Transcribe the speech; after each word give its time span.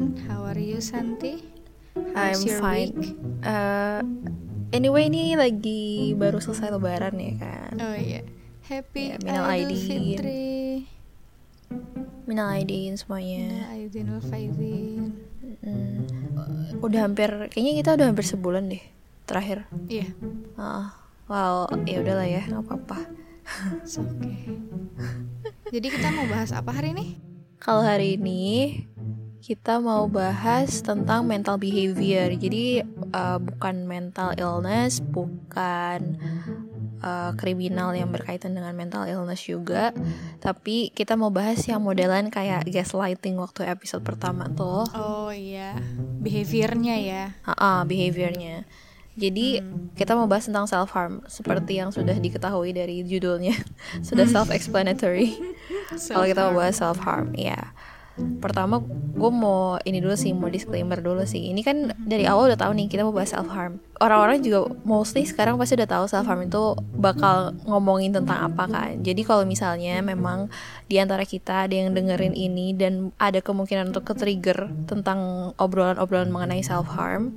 Fine. 0.00 0.16
How 0.28 0.48
are 0.48 0.58
you, 0.60 0.80
Santi? 0.80 1.44
I'm 1.96 2.16
How's 2.16 2.44
your 2.44 2.60
fine. 2.60 2.92
week? 2.96 3.16
Uh, 3.44 4.00
anyway, 4.72 5.12
ini 5.12 5.36
lagi 5.36 6.16
baru 6.16 6.40
selesai 6.40 6.72
lebaran 6.72 7.20
ya 7.20 7.32
kan. 7.36 7.72
Oh 7.76 7.96
iya. 7.96 8.24
Happy 8.64 9.12
Ya, 9.12 9.16
minal 9.20 9.44
Idul 9.50 9.74
aidin. 9.74 9.82
Fitri. 9.84 10.56
Minal 12.24 12.48
aidin 12.56 12.94
semuanya. 12.96 13.44
Minal 13.50 13.70
aidin 13.76 14.06
wal 14.08 14.24
faizin. 14.24 15.02
Mm, 15.60 16.80
udah 16.80 17.00
hampir, 17.04 17.28
kayaknya 17.52 17.72
kita 17.84 17.90
udah 17.98 18.06
hampir 18.08 18.24
sebulan 18.24 18.70
deh 18.70 18.80
terakhir. 19.28 19.66
Iya. 19.90 20.14
Ah, 20.56 20.94
well, 21.26 21.68
ya 21.84 22.00
udahlah 22.00 22.24
ya, 22.24 22.46
nggak 22.46 22.64
apa-apa. 22.64 22.98
It's 23.82 23.98
okay. 23.98 24.46
Jadi 25.74 25.86
kita 25.90 26.14
mau 26.14 26.24
bahas 26.30 26.54
apa 26.54 26.70
hari 26.70 26.94
ini? 26.94 27.18
Kalau 27.58 27.82
hari 27.82 28.16
ini 28.16 28.72
kita 29.40 29.80
mau 29.80 30.04
bahas 30.06 30.84
tentang 30.84 31.24
mental 31.24 31.56
behavior. 31.56 32.28
Jadi 32.36 32.84
uh, 33.16 33.40
bukan 33.40 33.88
mental 33.88 34.36
illness, 34.36 35.00
bukan 35.00 36.20
uh, 37.00 37.32
kriminal 37.40 37.96
yang 37.96 38.12
berkaitan 38.12 38.52
dengan 38.52 38.76
mental 38.76 39.08
illness 39.08 39.40
juga, 39.48 39.96
tapi 40.44 40.92
kita 40.92 41.16
mau 41.16 41.32
bahas 41.32 41.64
yang 41.64 41.80
modelan 41.80 42.28
kayak 42.28 42.68
gaslighting 42.68 43.40
waktu 43.40 43.64
episode 43.64 44.04
pertama 44.04 44.46
tuh. 44.52 44.84
Oh 44.92 45.32
iya. 45.32 45.74
Behaviornya 46.20 46.96
ya. 47.00 47.24
Ah, 47.48 47.52
ah, 47.56 47.80
behaviornya. 47.88 48.68
Jadi 49.18 49.58
kita 49.98 50.14
mau 50.14 50.30
bahas 50.30 50.46
tentang 50.48 50.70
self 50.70 50.94
harm 50.94 51.20
seperti 51.26 51.82
yang 51.82 51.90
sudah 51.90 52.14
diketahui 52.16 52.72
dari 52.72 53.02
judulnya, 53.02 53.56
sudah 54.06 54.24
self 54.28 54.52
explanatory. 54.52 55.34
Kalau 56.12 56.24
kita 56.28 56.40
mau 56.48 56.62
bahas 56.62 56.78
self 56.78 57.00
harm, 57.02 57.34
ya. 57.34 57.72
Pertama, 58.18 58.82
gue 59.14 59.30
mau 59.32 59.76
ini 59.84 60.00
dulu 60.00 60.16
sih, 60.16 60.32
mau 60.32 60.48
disclaimer 60.48 60.98
dulu 61.00 61.22
sih. 61.28 61.52
Ini 61.52 61.60
kan 61.60 61.92
dari 62.00 62.24
awal 62.24 62.52
udah 62.52 62.58
tahu 62.58 62.72
nih 62.76 62.88
kita 62.88 63.04
mau 63.04 63.14
bahas 63.14 63.32
self 63.32 63.48
harm. 63.52 63.78
Orang-orang 64.00 64.40
juga 64.40 64.68
mostly 64.82 65.28
sekarang 65.28 65.60
pasti 65.60 65.76
udah 65.76 65.88
tahu 65.88 66.04
self 66.08 66.26
harm 66.26 66.44
itu 66.44 66.76
bakal 66.96 67.52
ngomongin 67.68 68.16
tentang 68.16 68.52
apa 68.52 68.64
kan. 68.66 69.00
Jadi 69.04 69.22
kalau 69.24 69.44
misalnya 69.44 70.00
memang 70.00 70.48
di 70.88 70.96
antara 70.96 71.22
kita 71.28 71.68
ada 71.68 71.74
yang 71.76 71.92
dengerin 71.92 72.32
ini 72.32 72.72
dan 72.76 73.12
ada 73.20 73.44
kemungkinan 73.44 73.92
untuk 73.92 74.08
ke-trigger 74.08 74.72
tentang 74.88 75.52
obrolan-obrolan 75.60 76.32
mengenai 76.32 76.64
self 76.64 76.88
harm, 76.92 77.36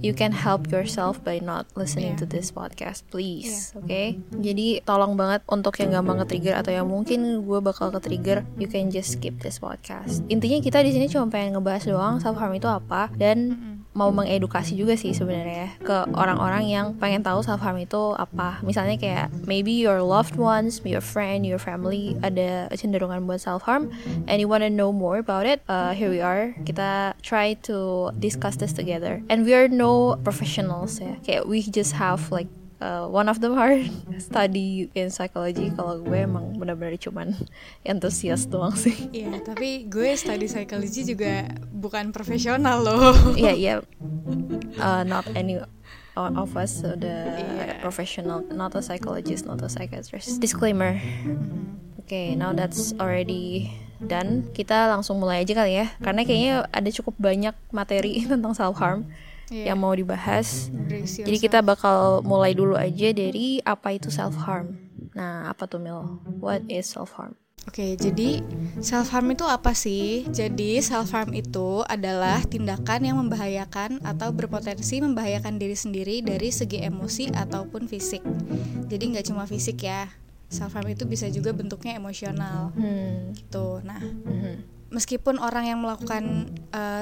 you 0.00 0.12
can 0.12 0.32
help 0.32 0.68
yourself 0.68 1.20
by 1.24 1.40
not 1.40 1.64
listening 1.72 2.14
Yeah. 2.14 2.20
to 2.20 2.26
this 2.28 2.52
podcast, 2.52 3.08
please. 3.08 3.72
Oke, 3.72 4.20
jadi 4.36 4.84
tolong 4.84 5.16
banget 5.16 5.40
untuk 5.48 5.76
yang 5.80 5.96
gampang 5.96 6.20
ke-trigger 6.24 6.60
atau 6.60 6.72
yang 6.72 6.88
mungkin 6.88 7.44
gue 7.44 7.60
bakal 7.64 7.88
ke-trigger, 7.88 8.44
you 8.60 8.68
can 8.68 8.92
just 8.92 9.16
skip 9.16 9.40
this 9.40 9.56
podcast. 9.56 10.20
Intinya 10.28 10.60
kita 10.60 10.84
di 10.84 10.92
sini 10.92 11.08
cuma 11.08 11.32
pengen 11.32 11.56
ngebahas 11.56 11.88
doang 11.88 12.14
self 12.20 12.36
harm 12.36 12.52
itu 12.52 12.68
apa 12.68 13.08
dan 13.16 13.56
mau 13.90 14.14
mengedukasi 14.14 14.78
juga 14.78 14.94
sih 14.94 15.10
sebenarnya 15.10 15.56
ya, 15.66 15.70
ke 15.82 15.96
orang-orang 16.14 16.70
yang 16.70 16.86
pengen 16.94 17.26
tahu 17.26 17.42
self 17.42 17.58
harm 17.58 17.74
itu 17.82 18.14
apa. 18.14 18.62
Misalnya 18.62 18.94
kayak 18.94 19.26
maybe 19.50 19.74
your 19.74 19.98
loved 19.98 20.38
ones, 20.38 20.78
your 20.86 21.02
friend, 21.02 21.42
your 21.42 21.58
family 21.58 22.14
ada 22.22 22.70
cenderungan 22.78 23.26
buat 23.26 23.42
self 23.42 23.66
harm 23.66 23.90
and 24.30 24.38
you 24.38 24.46
wanna 24.46 24.70
know 24.70 24.94
more 24.94 25.18
about 25.18 25.42
it. 25.42 25.58
Uh, 25.66 25.90
here 25.90 26.10
we 26.10 26.22
are. 26.22 26.54
Kita 26.62 27.18
try 27.24 27.58
to 27.66 28.10
discuss 28.22 28.54
this 28.54 28.70
together. 28.70 29.18
And 29.26 29.42
we 29.42 29.58
are 29.58 29.66
no 29.66 30.14
professionals 30.22 31.02
ya. 31.02 31.18
Kayak 31.26 31.50
we 31.50 31.66
just 31.66 31.98
have 31.98 32.30
like 32.30 32.46
uh, 32.80 33.06
one 33.06 33.28
of 33.28 33.38
them 33.38 33.54
are 33.54 33.78
study 34.18 34.88
in 34.96 35.12
psychology. 35.12 35.70
Kalau 35.72 36.00
gue 36.00 36.24
emang 36.24 36.56
benar-benar 36.56 36.96
cuman 36.98 37.36
entusias 37.84 38.48
doang 38.48 38.74
sih. 38.74 38.96
Iya, 39.20 39.40
tapi 39.44 39.86
gue 39.86 40.16
study 40.16 40.48
psychology 40.48 41.04
juga 41.04 41.46
bukan 41.70 42.10
profesional 42.10 42.82
loh. 42.82 43.36
Iya 43.36 43.52
iya. 43.62 43.74
Uh, 44.80 45.04
not 45.04 45.28
any 45.36 45.60
of 46.16 46.50
us 46.56 46.80
udah 46.82 47.20
Iya. 47.36 47.78
professional, 47.84 48.44
not 48.50 48.72
a 48.74 48.82
psychologist, 48.82 49.44
not 49.44 49.60
a 49.60 49.68
psychiatrist. 49.68 50.40
Disclaimer. 50.40 50.96
Oke, 52.00 52.34
now 52.34 52.50
that's 52.50 52.90
already 52.98 53.70
done. 54.02 54.50
Kita 54.50 54.90
langsung 54.90 55.20
mulai 55.22 55.44
aja 55.46 55.54
kali 55.54 55.78
ya, 55.78 55.86
karena 56.02 56.26
kayaknya 56.26 56.54
ada 56.72 56.90
cukup 56.90 57.14
banyak 57.20 57.54
materi 57.70 58.24
tentang 58.26 58.56
self 58.56 58.76
harm 58.80 59.06
Iya. 59.50 59.74
yang 59.74 59.78
mau 59.82 59.90
dibahas. 59.90 60.70
Jadi 61.04 61.36
kita 61.42 61.58
bakal 61.58 62.22
mulai 62.22 62.54
dulu 62.54 62.78
aja 62.78 63.10
dari 63.10 63.58
apa 63.60 63.90
itu 63.90 64.06
self 64.06 64.38
harm. 64.38 64.78
Nah, 65.10 65.50
apa 65.50 65.66
tuh 65.66 65.82
Mil? 65.82 66.22
What 66.38 66.62
is 66.70 66.94
self 66.94 67.18
harm? 67.18 67.34
Oke, 67.68 67.92
jadi 67.92 68.40
self 68.80 69.12
harm 69.12 69.34
itu 69.34 69.44
apa 69.44 69.76
sih? 69.76 70.24
Jadi 70.30 70.80
self 70.80 71.12
harm 71.12 71.34
itu 71.34 71.82
adalah 71.84 72.40
tindakan 72.46 73.04
yang 73.04 73.18
membahayakan 73.20 74.00
atau 74.00 74.32
berpotensi 74.32 75.02
membahayakan 75.02 75.58
diri 75.60 75.76
sendiri 75.76 76.22
dari 76.24 76.48
segi 76.48 76.80
emosi 76.80 77.34
ataupun 77.34 77.84
fisik. 77.90 78.22
Jadi 78.88 79.04
nggak 79.12 79.28
cuma 79.28 79.44
fisik 79.44 79.82
ya. 79.84 80.08
Self 80.46 80.72
harm 80.72 80.88
itu 80.88 81.04
bisa 81.04 81.26
juga 81.26 81.50
bentuknya 81.50 81.98
emosional 81.98 82.72
Hmm. 82.74 83.34
gitu. 83.34 83.82
Nah, 83.82 83.98
mhm. 84.02 84.69
Meskipun 84.90 85.38
orang 85.38 85.70
yang 85.70 85.80
melakukan 85.80 86.54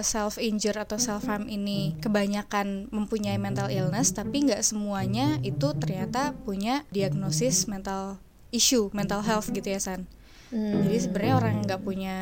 self 0.04 0.36
injure 0.36 0.76
atau 0.76 1.00
self 1.00 1.24
harm 1.26 1.48
ini 1.48 1.96
kebanyakan 1.98 2.92
mempunyai 2.92 3.40
mental 3.40 3.72
illness, 3.72 4.12
tapi 4.12 4.44
nggak 4.44 4.62
semuanya 4.62 5.40
itu 5.42 5.72
ternyata 5.76 6.36
punya 6.44 6.84
diagnosis 6.92 7.66
mental 7.66 8.20
issue, 8.52 8.88
mental 8.96 9.24
health 9.24 9.48
gitu 9.52 9.68
ya 9.68 9.80
San. 9.80 10.08
Hmm. 10.48 10.84
Jadi 10.84 10.98
sebenarnya 11.04 11.34
orang 11.36 11.52
yang 11.60 11.64
nggak 11.68 11.82
punya 11.84 12.16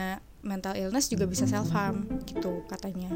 mental 0.46 0.78
illness 0.78 1.10
juga 1.10 1.26
bisa 1.26 1.42
self 1.46 1.74
harm 1.74 2.06
gitu 2.22 2.62
katanya. 2.70 3.10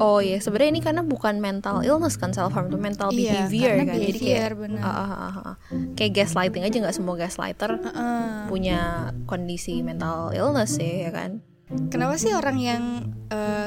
Oh 0.00 0.24
iya, 0.24 0.40
sebenarnya 0.40 0.70
ini 0.72 0.80
karena 0.80 1.04
bukan 1.04 1.36
mental 1.36 1.84
illness 1.84 2.16
kan 2.16 2.32
self 2.32 2.56
harm 2.56 2.72
itu 2.72 2.80
mental 2.80 3.12
Iya, 3.12 3.44
behavior 3.48 3.70
kan. 3.84 3.86
Jadi 4.00 4.00
kayak 4.00 4.16
behavior, 4.16 4.52
bener. 4.56 4.80
Ah, 4.80 4.88
ah, 4.88 5.12
ah, 5.12 5.38
ah. 5.52 5.56
kayak 5.92 6.12
gaslighting 6.16 6.64
aja 6.64 6.76
nggak 6.80 6.96
semua 6.96 7.14
gaslighter 7.20 7.76
Heeh. 7.84 8.48
punya 8.48 9.12
kondisi 9.28 9.84
mental 9.84 10.32
illness 10.32 10.80
ya, 10.80 11.08
ya 11.08 11.10
kan. 11.12 11.44
Kenapa 11.90 12.18
sih 12.18 12.34
orang 12.34 12.58
yang 12.58 12.82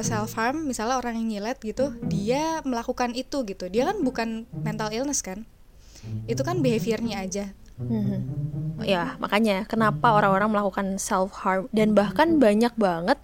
self 0.04 0.36
harm, 0.36 0.68
misalnya 0.68 1.00
orang 1.00 1.16
yang 1.20 1.28
nyilet 1.40 1.58
gitu, 1.64 1.96
dia 2.08 2.60
melakukan 2.68 3.16
itu 3.16 3.48
gitu? 3.48 3.72
Dia 3.72 3.88
kan 3.88 4.04
bukan 4.04 4.30
mental 4.64 4.92
illness 4.92 5.24
kan? 5.24 5.48
Itu 6.28 6.44
kan 6.44 6.60
behaviornya 6.60 7.24
aja. 7.24 7.46
Mhm. 7.80 8.20
Ya, 8.84 9.16
makanya 9.22 9.64
kenapa 9.70 10.12
orang-orang 10.12 10.52
melakukan 10.52 10.88
self 11.00 11.32
harm 11.40 11.72
dan 11.72 11.96
bahkan 11.96 12.42
banyak 12.42 12.74
banget 12.76 13.16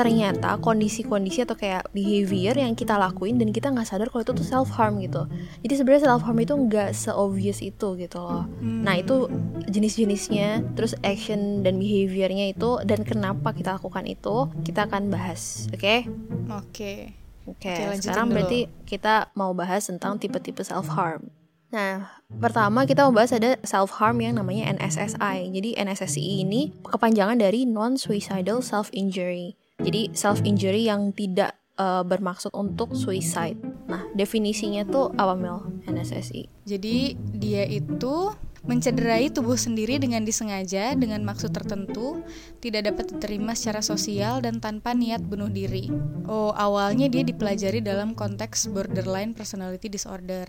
ternyata 0.00 0.56
kondisi-kondisi 0.64 1.44
atau 1.44 1.52
kayak 1.52 1.92
behavior 1.92 2.56
yang 2.56 2.72
kita 2.72 2.96
lakuin 2.96 3.36
dan 3.36 3.52
kita 3.52 3.68
nggak 3.68 3.84
sadar 3.84 4.08
kalau 4.08 4.24
itu 4.24 4.32
tuh 4.32 4.46
self 4.48 4.72
harm 4.72 4.96
gitu. 5.04 5.28
Jadi 5.60 5.74
sebenarnya 5.76 6.08
self 6.08 6.24
harm 6.24 6.40
itu 6.40 6.56
nggak 6.56 6.96
se-obvious 6.96 7.60
itu 7.60 7.88
gitu 8.00 8.16
loh. 8.16 8.48
Nah, 8.64 8.96
itu 8.96 9.28
jenis-jenisnya, 9.68 10.72
terus 10.72 10.96
action 11.04 11.60
dan 11.60 11.76
behaviornya 11.76 12.56
itu 12.56 12.80
dan 12.88 13.04
kenapa 13.04 13.52
kita 13.52 13.76
lakukan 13.76 14.08
itu 14.08 14.48
kita 14.64 14.88
akan 14.88 15.12
bahas, 15.12 15.68
oke? 15.68 16.08
Oke. 16.48 17.20
Oke, 17.48 17.66
Oke, 17.66 17.82
lanjutin 17.82 18.04
sekarang 18.04 18.26
dulu. 18.30 18.34
berarti 18.36 18.60
kita 18.86 19.14
mau 19.34 19.50
bahas 19.52 19.82
tentang 19.84 20.16
tipe-tipe 20.16 20.62
self 20.62 20.86
harm. 20.92 21.28
Nah, 21.70 22.10
pertama 22.42 22.82
kita 22.82 23.06
membahas 23.06 23.34
ada 23.34 23.54
self 23.62 23.94
harm 23.98 24.18
yang 24.18 24.38
namanya 24.38 24.74
NSSI. 24.74 25.54
Jadi 25.54 25.78
NSSI 25.78 26.42
ini 26.46 26.74
kepanjangan 26.82 27.38
dari 27.38 27.62
non 27.66 27.94
suicidal 27.94 28.58
self 28.62 28.90
injury. 28.90 29.59
Jadi 29.80 30.12
self 30.12 30.44
injury 30.44 30.86
yang 30.86 31.12
tidak 31.16 31.56
uh, 31.80 32.04
bermaksud 32.04 32.52
untuk 32.52 32.92
suicide. 32.92 33.56
Nah, 33.88 34.04
definisinya 34.12 34.84
tuh 34.84 35.10
apa 35.16 35.34
Mel? 35.34 35.64
NSSI. 35.88 36.68
Jadi 36.68 37.16
dia 37.16 37.64
itu 37.64 38.30
mencederai 38.60 39.32
tubuh 39.32 39.56
sendiri 39.56 39.96
dengan 39.96 40.20
disengaja 40.20 40.92
dengan 40.92 41.24
maksud 41.24 41.48
tertentu, 41.48 42.20
tidak 42.60 42.92
dapat 42.92 43.16
diterima 43.16 43.56
secara 43.56 43.80
sosial 43.80 44.44
dan 44.44 44.60
tanpa 44.60 44.92
niat 44.92 45.24
bunuh 45.24 45.48
diri. 45.48 45.88
Oh, 46.28 46.52
awalnya 46.52 47.08
dia 47.08 47.24
dipelajari 47.24 47.80
dalam 47.80 48.12
konteks 48.12 48.68
borderline 48.68 49.32
personality 49.32 49.88
disorder. 49.88 50.44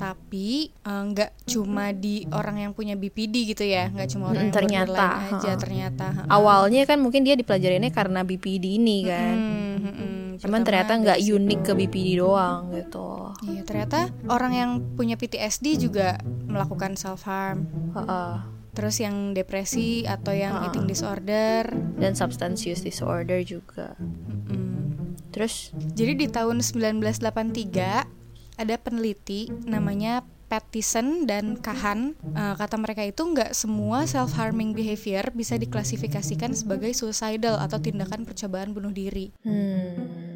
Tapi 0.00 0.72
eh, 0.72 1.02
nggak 1.04 1.30
uh, 1.30 1.42
cuma 1.44 1.92
di 1.92 2.24
orang 2.32 2.64
yang 2.64 2.72
punya 2.72 2.96
BPD 2.96 3.54
gitu 3.54 3.64
ya, 3.68 3.92
nggak 3.92 4.08
cuma 4.10 4.32
orang 4.32 4.48
yang 4.48 4.56
ternyata, 4.56 4.88
borderline 4.88 5.36
aja 5.36 5.50
ternyata. 5.60 6.06
Awalnya 6.32 6.82
kan 6.88 6.98
mungkin 6.98 7.22
dia 7.28 7.36
dipelajarinya 7.36 7.92
karena 7.92 8.24
BPD 8.24 8.80
ini 8.80 8.98
kan. 9.04 9.36
Hmm, 9.36 9.76
hmm, 9.78 9.94
hmm. 9.94 10.24
Cuman 10.40 10.62
ternyata 10.66 10.96
nggak 10.98 11.20
unik 11.20 11.60
ke 11.66 11.72
BPD 11.74 12.08
doang 12.18 12.72
gitu. 12.74 13.34
Iya, 13.44 13.62
ternyata 13.66 14.10
orang 14.26 14.52
yang 14.54 14.70
punya 14.94 15.14
PTSD 15.14 15.78
juga 15.78 16.18
melakukan 16.24 16.96
self 16.98 17.26
harm. 17.28 17.66
Uh 17.94 17.98
-uh. 18.00 18.34
Terus 18.74 18.98
yang 18.98 19.38
depresi 19.38 20.02
atau 20.02 20.34
yang 20.34 20.58
uh 20.58 20.60
-uh. 20.62 20.66
eating 20.70 20.90
disorder 20.90 21.70
dan 21.98 22.18
substance 22.18 22.66
use 22.66 22.82
disorder 22.82 23.40
juga. 23.46 23.94
Mm 23.98 24.64
Terus 25.34 25.74
jadi 25.98 26.14
di 26.14 26.30
tahun 26.30 26.62
1983 26.62 28.06
ada 28.54 28.74
peneliti 28.78 29.50
namanya 29.66 30.22
Pattison 30.46 31.24
dan 31.24 31.58
Kahan 31.58 32.14
uh, 32.36 32.54
kata 32.54 32.76
mereka 32.76 33.02
itu 33.02 33.22
nggak 33.24 33.56
semua 33.56 34.04
self 34.04 34.36
harming 34.36 34.76
behavior 34.76 35.28
bisa 35.32 35.56
diklasifikasikan 35.56 36.52
sebagai 36.52 36.92
suicidal 36.92 37.58
atau 37.58 37.80
tindakan 37.80 38.28
percobaan 38.28 38.76
bunuh 38.76 38.92
diri. 38.92 39.32
Hmm 39.42 40.34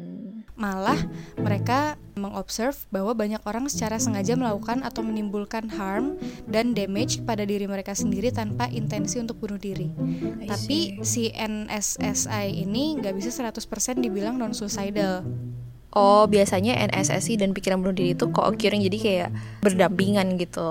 malah 0.59 0.99
mereka 1.39 1.95
mengobserve 2.19 2.75
bahwa 2.91 3.15
banyak 3.15 3.39
orang 3.47 3.71
secara 3.71 3.95
sengaja 3.95 4.35
melakukan 4.35 4.83
atau 4.83 4.99
menimbulkan 5.07 5.71
harm 5.71 6.19
dan 6.51 6.75
damage 6.75 7.23
pada 7.23 7.47
diri 7.47 7.63
mereka 7.63 7.95
sendiri 7.95 8.27
tanpa 8.35 8.67
intensi 8.67 9.23
untuk 9.23 9.39
bunuh 9.39 9.55
diri. 9.55 9.87
Tapi 10.43 10.99
si 10.99 11.31
NSSI 11.31 12.59
ini 12.59 12.99
nggak 12.99 13.15
bisa 13.15 13.31
100% 13.31 13.55
dibilang 14.03 14.35
non 14.35 14.51
suicidal. 14.51 15.23
Oh, 15.89 16.29
biasanya 16.29 16.77
NSSI 16.85 17.41
dan 17.41 17.49
pikiran 17.49 17.81
bunuh 17.81 17.97
diri 17.97 18.13
itu 18.13 18.29
kok 18.29 18.45
occurring 18.45 18.85
jadi 18.85 18.97
kayak 19.01 19.29
berdampingan 19.65 20.37
gitu. 20.37 20.69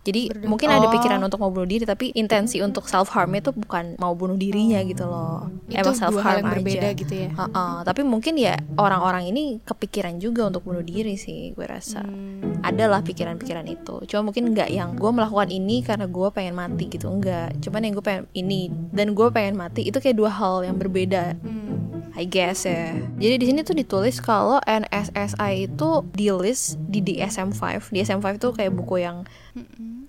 Jadi 0.00 0.32
Berdamp 0.32 0.48
mungkin 0.48 0.68
ada 0.68 0.86
pikiran 0.92 1.20
oh. 1.20 1.28
untuk 1.28 1.40
mau 1.40 1.52
bunuh 1.52 1.68
diri 1.68 1.84
tapi 1.84 2.12
intensi 2.16 2.60
untuk 2.64 2.88
self 2.88 3.12
harm 3.12 3.36
itu 3.36 3.52
bukan 3.52 4.00
mau 4.00 4.12
bunuh 4.16 4.36
dirinya 4.36 4.80
gitu 4.84 5.08
loh. 5.08 5.48
Itu 5.68 5.80
Emang 5.80 5.96
self 5.96 6.16
harm 6.20 6.44
yang 6.44 6.52
berbeda 6.60 6.88
aja. 6.92 6.96
gitu 6.96 7.14
ya. 7.24 7.30
Uh 7.36 7.44
-uh. 7.48 7.74
Tapi 7.84 8.00
mungkin 8.04 8.36
ya 8.36 8.56
orang-orang 8.76 9.28
ini 9.32 9.64
kepikiran 9.64 10.20
juga 10.20 10.48
untuk 10.48 10.64
bunuh 10.64 10.84
diri 10.84 11.16
sih, 11.16 11.52
gue 11.56 11.64
rasa. 11.64 12.04
Hmm. 12.04 12.60
Adalah 12.60 13.00
pikiran-pikiran 13.00 13.64
itu. 13.64 14.04
Cuma 14.08 14.32
mungkin 14.32 14.52
nggak 14.52 14.68
yang 14.72 14.96
gue 14.96 15.08
melakukan 15.12 15.48
ini 15.52 15.84
karena 15.84 16.04
gue 16.04 16.28
pengen 16.32 16.56
mati 16.56 16.88
gitu, 16.88 17.08
enggak. 17.08 17.56
Cuman 17.60 17.80
yang 17.84 17.92
gue 17.96 18.04
pengen 18.04 18.24
ini 18.36 18.72
dan 18.92 19.12
gue 19.12 19.28
pengen 19.32 19.56
mati 19.56 19.88
itu 19.88 19.96
kayak 20.00 20.16
dua 20.16 20.32
hal 20.32 20.64
yang 20.64 20.76
berbeda. 20.80 21.36
Hmm 21.40 21.59
I 22.20 22.28
guess 22.28 22.68
ya. 22.68 22.92
Jadi 23.16 23.34
di 23.40 23.46
sini 23.48 23.60
tuh 23.64 23.72
ditulis 23.72 24.20
kalau 24.20 24.60
NSSI 24.68 25.72
itu 25.72 26.04
di 26.12 26.28
list 26.28 26.76
di 26.76 27.00
DSM-5. 27.00 27.88
DSM-5 27.88 28.26
itu 28.36 28.48
kayak 28.52 28.72
buku 28.76 29.00
yang 29.00 29.24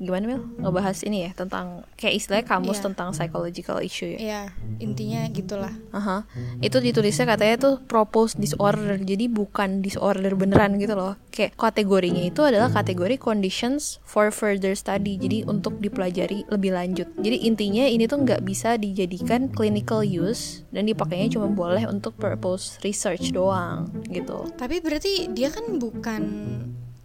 gimana 0.02 0.24
Mil? 0.26 0.42
Ngebahas 0.58 1.06
ini 1.06 1.30
ya 1.30 1.32
tentang 1.38 1.86
kayak 1.94 2.18
istilahnya 2.18 2.46
kamus 2.50 2.82
yeah. 2.82 2.86
tentang 2.90 3.10
psychological 3.14 3.78
issue 3.80 4.18
ya. 4.18 4.20
Iya, 4.20 4.26
yeah, 4.26 4.46
intinya 4.82 5.22
gitulah. 5.30 5.74
Aha. 5.94 6.26
Itu 6.60 6.82
ditulisnya 6.82 7.30
katanya 7.30 7.56
tuh 7.62 7.76
propose 7.86 8.34
disorder. 8.36 8.98
Jadi 8.98 9.30
bukan 9.30 9.86
disorder 9.86 10.34
beneran 10.34 10.82
gitu 10.82 10.98
loh. 10.98 11.16
Kayak 11.30 11.54
kategorinya 11.56 12.26
itu 12.26 12.42
adalah 12.42 12.74
kategori 12.74 13.22
conditions 13.22 14.02
for 14.02 14.34
further 14.34 14.74
study. 14.74 15.22
Jadi 15.22 15.46
untuk 15.46 15.78
dipelajari 15.78 16.50
lebih 16.50 16.74
lanjut. 16.74 17.08
Jadi 17.22 17.46
intinya 17.46 17.86
ini 17.86 18.10
tuh 18.10 18.26
nggak 18.26 18.42
bisa 18.42 18.82
dijadikan 18.82 19.54
clinical 19.54 20.02
use 20.02 20.66
dan 20.74 20.90
dipakainya 20.90 21.38
cuma 21.38 21.48
boleh 21.48 21.86
untuk 21.86 22.18
purpose 22.18 22.82
research 22.82 23.30
doang 23.30 23.94
gitu. 24.10 24.50
Tapi 24.58 24.82
berarti 24.82 25.30
dia 25.30 25.54
kan 25.54 25.78
bukan 25.78 26.22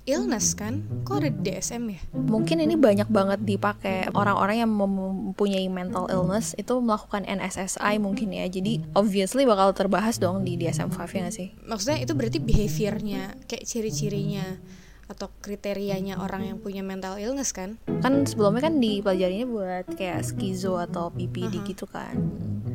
illness 0.06 0.54
kan? 0.54 0.86
Kok 1.02 1.18
ada 1.20 1.30
DSM 1.30 1.82
ya? 1.90 2.00
Mungkin 2.14 2.62
ini 2.62 2.78
banyak 2.78 3.10
banget 3.10 3.42
dipakai 3.42 4.08
orang-orang 4.14 4.62
yang 4.62 4.72
mempunyai 4.72 5.66
mental 5.66 6.06
illness 6.08 6.54
itu 6.54 6.78
melakukan 6.78 7.26
NSSI 7.26 7.98
mungkin 7.98 8.32
ya. 8.32 8.46
Jadi 8.46 8.86
obviously 8.94 9.42
bakal 9.44 9.74
terbahas 9.74 10.16
dong 10.16 10.46
di 10.46 10.54
DSM-5 10.56 11.02
ya 11.10 11.20
gak 11.28 11.34
sih? 11.34 11.48
Maksudnya 11.66 11.98
itu 12.00 12.12
berarti 12.14 12.38
behaviornya, 12.38 13.36
kayak 13.50 13.66
ciri-cirinya 13.66 14.56
atau 15.06 15.30
kriterianya 15.42 16.18
orang 16.18 16.50
yang 16.50 16.58
punya 16.58 16.82
mental 16.82 17.16
illness 17.16 17.54
kan? 17.54 17.78
Kan 18.02 18.26
sebelumnya 18.26 18.66
kan 18.66 18.82
dipelajarinya 18.82 19.46
buat 19.46 19.84
kayak 19.94 20.26
skizo 20.26 20.78
atau 20.78 21.14
PPD 21.14 21.56
uh 21.56 21.62
-huh. 21.62 21.68
gitu 21.70 21.86
kan. 21.86 22.14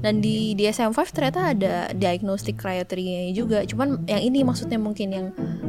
Dan 0.01 0.17
di 0.17 0.57
DSM-5 0.57 0.99
ternyata 1.13 1.53
ada 1.53 1.93
diagnostic 1.93 2.57
criteria 2.57 3.29
juga. 3.37 3.61
Cuman 3.69 4.01
yang 4.09 4.21
ini 4.23 4.41
maksudnya 4.41 4.81
mungkin 4.81 5.13
yang 5.13 5.27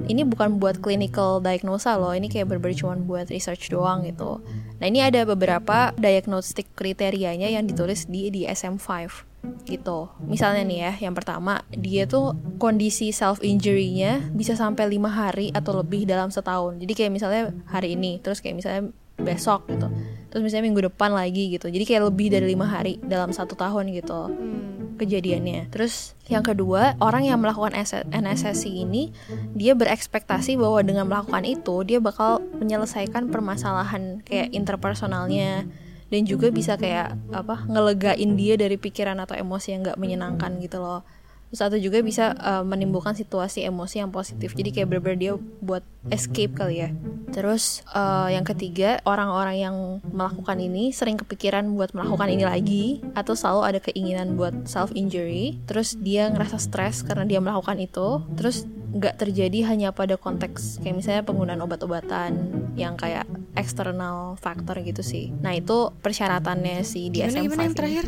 ini 0.08 0.24
bukan 0.24 0.56
buat 0.56 0.80
clinical 0.80 1.44
diagnosa 1.44 2.00
loh. 2.00 2.16
Ini 2.16 2.32
kayak 2.32 2.48
berber 2.48 2.72
cuman 2.72 3.04
buat 3.04 3.28
research 3.28 3.68
doang 3.68 4.08
gitu. 4.08 4.40
Nah, 4.80 4.86
ini 4.88 5.04
ada 5.04 5.28
beberapa 5.28 5.92
diagnostic 6.00 6.72
kriterianya 6.72 7.52
yang 7.52 7.68
ditulis 7.68 8.08
di 8.08 8.32
DSM-5 8.32 9.31
gitu. 9.66 10.10
Misalnya 10.22 10.62
nih 10.66 10.78
ya, 10.78 10.92
yang 11.08 11.14
pertama 11.14 11.62
dia 11.70 12.06
tuh 12.06 12.34
kondisi 12.62 13.10
self 13.10 13.42
injury-nya 13.42 14.30
bisa 14.32 14.54
sampai 14.54 14.86
lima 14.86 15.10
hari 15.10 15.50
atau 15.50 15.76
lebih 15.78 16.06
dalam 16.06 16.30
setahun. 16.30 16.78
Jadi 16.78 16.92
kayak 16.94 17.12
misalnya 17.12 17.42
hari 17.66 17.98
ini, 17.98 18.22
terus 18.22 18.38
kayak 18.38 18.58
misalnya 18.58 18.82
besok 19.18 19.68
gitu. 19.70 19.86
Terus 20.30 20.42
misalnya 20.42 20.72
minggu 20.72 20.88
depan 20.90 21.12
lagi 21.12 21.54
gitu. 21.54 21.68
Jadi 21.68 21.84
kayak 21.84 22.10
lebih 22.10 22.32
dari 22.32 22.46
lima 22.50 22.66
hari 22.66 22.98
dalam 23.02 23.30
satu 23.30 23.54
tahun 23.54 23.92
gitu. 23.92 24.20
Hmm 24.30 24.82
kejadiannya. 25.02 25.72
Terus 25.74 26.14
yang 26.30 26.46
kedua, 26.46 26.94
orang 27.02 27.26
yang 27.26 27.42
melakukan 27.42 27.74
NSSI 28.14 28.86
ini 28.86 29.10
dia 29.58 29.74
berekspektasi 29.74 30.54
bahwa 30.54 30.78
dengan 30.86 31.10
melakukan 31.10 31.42
itu 31.42 31.82
dia 31.82 31.98
bakal 31.98 32.38
menyelesaikan 32.62 33.28
permasalahan 33.34 34.22
kayak 34.22 34.54
interpersonalnya, 34.54 35.66
dan 36.12 36.28
juga 36.28 36.52
bisa 36.52 36.76
kayak 36.76 37.16
apa 37.32 37.64
ngelegain 37.72 38.36
dia 38.36 38.60
dari 38.60 38.76
pikiran 38.76 39.16
atau 39.24 39.32
emosi 39.32 39.72
yang 39.72 39.80
nggak 39.80 39.96
menyenangkan 39.96 40.60
gitu 40.60 40.76
loh 40.76 41.08
terus 41.52 41.68
atau 41.68 41.76
juga 41.76 42.00
bisa 42.00 42.32
uh, 42.40 42.64
menimbulkan 42.64 43.12
situasi 43.12 43.68
emosi 43.68 44.00
yang 44.00 44.08
positif 44.08 44.56
jadi 44.56 44.72
kayak 44.72 44.88
bener 44.88 45.14
dia 45.20 45.32
buat 45.60 45.84
escape 46.08 46.56
kali 46.56 46.88
ya 46.88 46.90
terus 47.28 47.84
uh, 47.92 48.32
yang 48.32 48.48
ketiga 48.48 49.04
orang-orang 49.04 49.60
yang 49.60 49.76
melakukan 50.16 50.56
ini 50.56 50.96
sering 50.96 51.20
kepikiran 51.20 51.68
buat 51.76 51.92
melakukan 51.92 52.32
ini 52.32 52.44
lagi 52.48 52.84
atau 53.12 53.36
selalu 53.36 53.60
ada 53.68 53.78
keinginan 53.84 54.32
buat 54.40 54.64
self 54.64 54.96
injury 54.96 55.60
terus 55.68 55.92
dia 56.00 56.32
ngerasa 56.32 56.56
stres 56.56 57.04
karena 57.04 57.28
dia 57.28 57.44
melakukan 57.44 57.76
itu 57.76 58.24
terus 58.32 58.64
nggak 58.92 59.20
terjadi 59.20 59.68
hanya 59.68 59.92
pada 59.92 60.16
konteks 60.16 60.80
kayak 60.80 61.04
misalnya 61.04 61.22
penggunaan 61.24 61.60
obat-obatan 61.64 62.32
yang 62.76 62.96
kayak 62.96 63.24
eksternal 63.56 64.36
faktor 64.40 64.80
gitu 64.84 65.00
sih. 65.00 65.32
Nah 65.40 65.56
itu 65.56 65.92
persyaratannya 66.00 66.84
si 66.84 67.08
DSM-5. 67.08 67.32
Gimana, 67.32 67.44
gimana 67.48 67.62
yang 67.64 67.76
terakhir? 67.76 68.06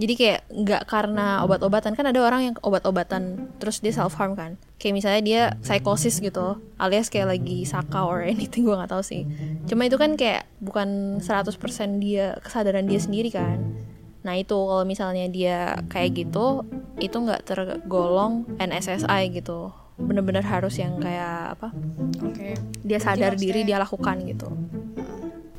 Jadi 0.00 0.14
kayak 0.16 0.40
nggak 0.48 0.82
karena 0.88 1.44
obat-obatan 1.44 1.92
kan 1.92 2.08
ada 2.08 2.20
orang 2.24 2.52
yang 2.52 2.54
obat-obatan 2.64 3.52
terus 3.60 3.84
dia 3.84 3.92
self 3.92 4.16
harm 4.16 4.32
kan. 4.32 4.56
Kayak 4.80 4.94
misalnya 4.98 5.22
dia 5.22 5.42
psikosis 5.60 6.18
gitu, 6.18 6.58
alias 6.80 7.12
kayak 7.12 7.38
lagi 7.38 7.62
saka 7.68 8.02
or 8.02 8.24
anything 8.24 8.64
gue 8.64 8.74
nggak 8.74 8.90
tahu 8.90 9.04
sih. 9.04 9.28
Cuma 9.68 9.86
itu 9.86 10.00
kan 10.00 10.16
kayak 10.16 10.48
bukan 10.58 11.20
100% 11.20 12.00
dia 12.00 12.40
kesadaran 12.40 12.88
dia 12.88 13.00
sendiri 13.00 13.28
kan. 13.30 13.60
Nah 14.22 14.38
itu 14.38 14.54
kalau 14.54 14.86
misalnya 14.86 15.26
dia 15.28 15.82
kayak 15.90 16.26
gitu, 16.26 16.62
itu 17.02 17.16
nggak 17.16 17.42
tergolong 17.46 18.46
NSSI 18.58 19.34
gitu 19.34 19.74
bener-bener 20.00 20.42
harus 20.42 20.80
yang 20.80 20.96
kayak 20.98 21.58
apa 21.58 21.68
okay. 22.24 22.56
dia 22.80 22.98
sadar 22.98 23.36
diri 23.36 23.62
dia 23.62 23.76
lakukan 23.76 24.24
gitu 24.24 24.48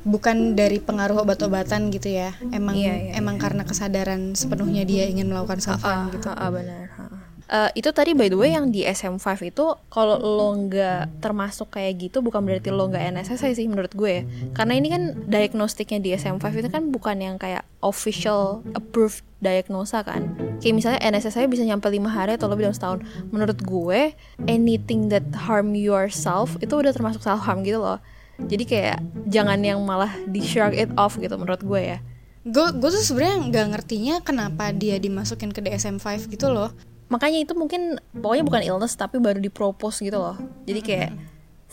bukan 0.04 0.52
dari 0.52 0.78
pengaruh 0.78 1.24
obat-obatan 1.24 1.88
gitu 1.88 2.12
ya 2.12 2.36
emang 2.52 2.76
iya, 2.76 2.94
iya, 3.08 3.12
emang 3.16 3.40
iya. 3.40 3.42
karena 3.42 3.62
kesadaran 3.64 4.36
sepenuhnya 4.36 4.84
dia 4.84 5.08
ingin 5.08 5.32
melakukan 5.32 5.64
self 5.64 5.80
harm 5.80 6.12
gitu 6.12 6.28
uh, 6.28 6.36
uh, 6.36 6.50
benar 6.52 6.84
Uh, 7.44 7.68
itu 7.76 7.92
tadi 7.92 8.16
by 8.16 8.32
the 8.32 8.40
way 8.40 8.56
yang 8.56 8.72
di 8.72 8.88
SM5 8.88 9.52
itu 9.52 9.76
kalau 9.92 10.16
lo 10.16 10.56
nggak 10.64 11.20
termasuk 11.20 11.76
kayak 11.76 12.08
gitu 12.08 12.24
bukan 12.24 12.40
berarti 12.40 12.72
lo 12.72 12.88
nggak 12.88 13.20
NSSI 13.20 13.52
sih 13.52 13.68
menurut 13.68 13.92
gue 13.92 14.10
ya. 14.10 14.22
Karena 14.56 14.80
ini 14.80 14.88
kan 14.88 15.12
diagnostiknya 15.28 16.00
di 16.00 16.16
SM5 16.16 16.40
itu 16.40 16.72
kan 16.72 16.88
bukan 16.88 17.20
yang 17.20 17.36
kayak 17.36 17.68
official 17.84 18.64
approved 18.72 19.20
diagnosa 19.44 20.00
kan. 20.00 20.32
Kayak 20.64 20.72
misalnya 20.72 21.00
NSSI 21.04 21.44
bisa 21.44 21.68
nyampe 21.68 21.92
lima 21.92 22.08
hari 22.08 22.40
atau 22.40 22.48
lebih 22.48 22.72
dalam 22.72 22.76
setahun. 22.80 23.00
Menurut 23.28 23.60
gue 23.60 24.16
anything 24.48 25.12
that 25.12 25.28
harm 25.36 25.76
yourself 25.76 26.56
itu 26.64 26.72
udah 26.72 26.96
termasuk 26.96 27.20
self 27.20 27.44
harm 27.44 27.60
gitu 27.60 27.76
loh 27.76 28.00
jadi 28.38 28.64
kayak 28.66 28.98
jangan 29.30 29.60
yang 29.62 29.78
malah 29.82 30.10
di 30.26 30.42
shrug 30.42 30.74
it 30.74 30.90
off 30.98 31.14
gitu 31.18 31.34
menurut 31.38 31.62
gue 31.62 31.80
ya. 31.96 31.98
Gue 32.44 32.74
gue 32.76 32.90
tuh 32.92 33.02
sebenarnya 33.02 33.36
nggak 33.48 33.66
ngertinya 33.72 34.14
kenapa 34.20 34.74
dia 34.74 35.00
dimasukin 35.00 35.54
ke 35.54 35.64
DSM-5 35.64 36.28
gitu 36.28 36.52
loh. 36.52 36.74
Makanya 37.08 37.46
itu 37.46 37.52
mungkin 37.54 38.00
pokoknya 38.16 38.44
bukan 38.44 38.62
illness 38.64 38.98
tapi 38.98 39.22
baru 39.22 39.38
dipropose 39.38 40.02
gitu 40.02 40.18
loh. 40.18 40.36
Jadi 40.66 40.80
kayak 40.82 41.10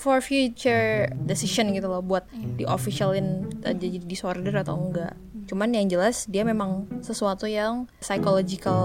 for 0.02 0.18
future 0.18 1.06
decision 1.30 1.70
gitu 1.78 1.86
loh 1.86 2.02
buat 2.02 2.26
di 2.34 2.66
officialin 2.66 3.46
uh, 3.62 3.70
jadi 3.78 4.02
disorder 4.02 4.50
atau 4.58 4.74
enggak. 4.74 5.14
Cuman 5.46 5.70
yang 5.78 5.86
jelas 5.86 6.26
dia 6.26 6.42
memang 6.42 6.90
sesuatu 7.06 7.46
yang 7.46 7.86
psychological 8.02 8.82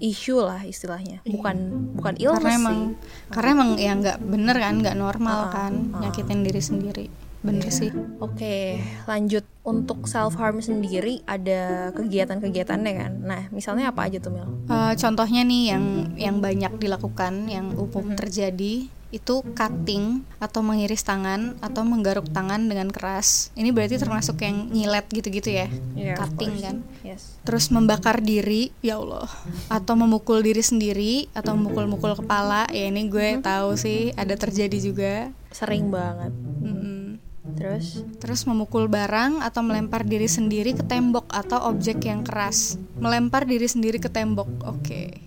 issue 0.00 0.40
lah 0.40 0.64
istilahnya. 0.64 1.20
Bukan 1.28 1.56
bukan 2.00 2.14
illness 2.16 2.40
karena 2.40 2.56
emang 2.56 2.78
sih 2.80 2.88
karena 3.28 3.50
emang 3.52 3.70
ya 3.76 3.92
nggak 3.92 4.18
bener 4.24 4.56
kan 4.56 4.74
nggak 4.80 4.96
normal 4.96 5.38
Ah, 5.44 5.52
kan 5.52 5.72
ah. 5.92 6.00
nyakitin 6.06 6.40
diri 6.40 6.62
sendiri 6.64 7.06
bener 7.44 7.68
sih. 7.68 7.92
Oke, 8.18 8.80
lanjut. 9.04 9.44
Untuk 9.64 10.04
self 10.08 10.36
harm 10.36 10.60
sendiri 10.60 11.24
ada 11.24 11.88
kegiatan-kegiatannya 11.96 12.92
kan. 12.96 13.12
Nah, 13.24 13.42
misalnya 13.48 13.92
apa 13.92 14.08
aja 14.08 14.20
tuh 14.20 14.32
Mel? 14.32 14.48
Eh, 14.68 14.92
contohnya 14.96 15.40
nih 15.40 15.62
yang 15.72 15.84
yang 16.16 16.36
banyak 16.40 16.76
dilakukan 16.76 17.48
yang 17.48 17.72
umum 17.72 18.12
terjadi 18.12 18.88
itu 19.14 19.46
cutting 19.54 20.26
atau 20.42 20.58
mengiris 20.66 21.06
tangan 21.06 21.54
atau 21.62 21.86
menggaruk 21.86 22.26
tangan 22.34 22.66
dengan 22.66 22.90
keras. 22.90 23.54
Ini 23.54 23.70
berarti 23.70 23.94
termasuk 23.94 24.42
yang 24.42 24.74
nyilet 24.74 25.06
gitu-gitu 25.06 25.54
ya? 25.54 25.70
Of 26.18 26.34
cutting 26.34 26.58
kan? 26.58 26.76
Yes. 27.06 27.38
terus 27.46 27.70
membakar 27.70 28.18
diri 28.24 28.74
ya 28.82 28.98
Allah. 28.98 29.30
Atau 29.70 29.94
memukul 29.94 30.42
diri 30.42 30.66
sendiri 30.66 31.30
atau 31.30 31.54
memukul-mukul 31.54 32.18
kepala. 32.18 32.66
Ya 32.74 32.90
ini 32.90 33.06
gue 33.06 33.38
tahu 33.38 33.78
sih 33.78 34.10
ada 34.18 34.34
terjadi 34.34 34.78
juga. 34.82 35.14
Sering 35.54 35.94
banget. 35.94 36.34
Mm-mm. 36.64 37.03
Terus 37.52 38.00
Terus 38.16 38.40
memukul 38.48 38.88
barang 38.88 39.44
atau 39.44 39.60
melempar 39.60 40.08
diri 40.08 40.24
sendiri 40.24 40.72
ke 40.72 40.80
tembok 40.80 41.28
atau 41.28 41.68
objek 41.68 42.08
yang 42.08 42.24
keras. 42.24 42.80
Melempar 42.96 43.44
diri 43.44 43.68
sendiri 43.68 44.00
ke 44.00 44.08
tembok. 44.08 44.48
Oke. 44.64 45.20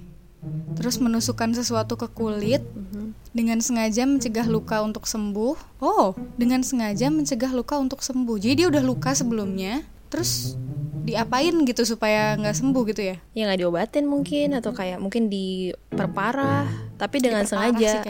Terus 0.78 0.98
menusukkan 1.02 1.54
sesuatu 1.58 1.98
ke 1.98 2.10
kulit 2.10 2.62
dengan 3.38 3.62
sengaja 3.62 4.06
mencegah 4.10 4.50
luka 4.50 4.82
untuk 4.82 5.06
sembuh. 5.06 5.82
Oh, 5.82 6.18
dengan 6.38 6.66
sengaja 6.66 7.14
mencegah 7.14 7.54
luka 7.54 7.78
untuk 7.78 8.02
sembuh. 8.02 8.38
Jadi 8.42 8.66
dia 8.66 8.68
udah 8.70 8.82
luka 8.82 9.14
sebelumnya, 9.14 9.86
terus 10.10 10.58
diapain 11.08 11.56
gitu 11.64 11.88
supaya 11.88 12.36
nggak 12.36 12.58
sembuh 12.58 12.84
gitu 12.92 13.02
ya? 13.14 13.16
ya 13.32 13.48
nggak 13.48 13.64
diobatin 13.64 14.06
mungkin 14.12 14.60
atau 14.60 14.76
kayak 14.76 15.00
mungkin 15.00 15.32
diperparah, 15.32 16.68
tapi 16.98 17.22
dengan 17.22 17.46
sengaja. 17.46 18.02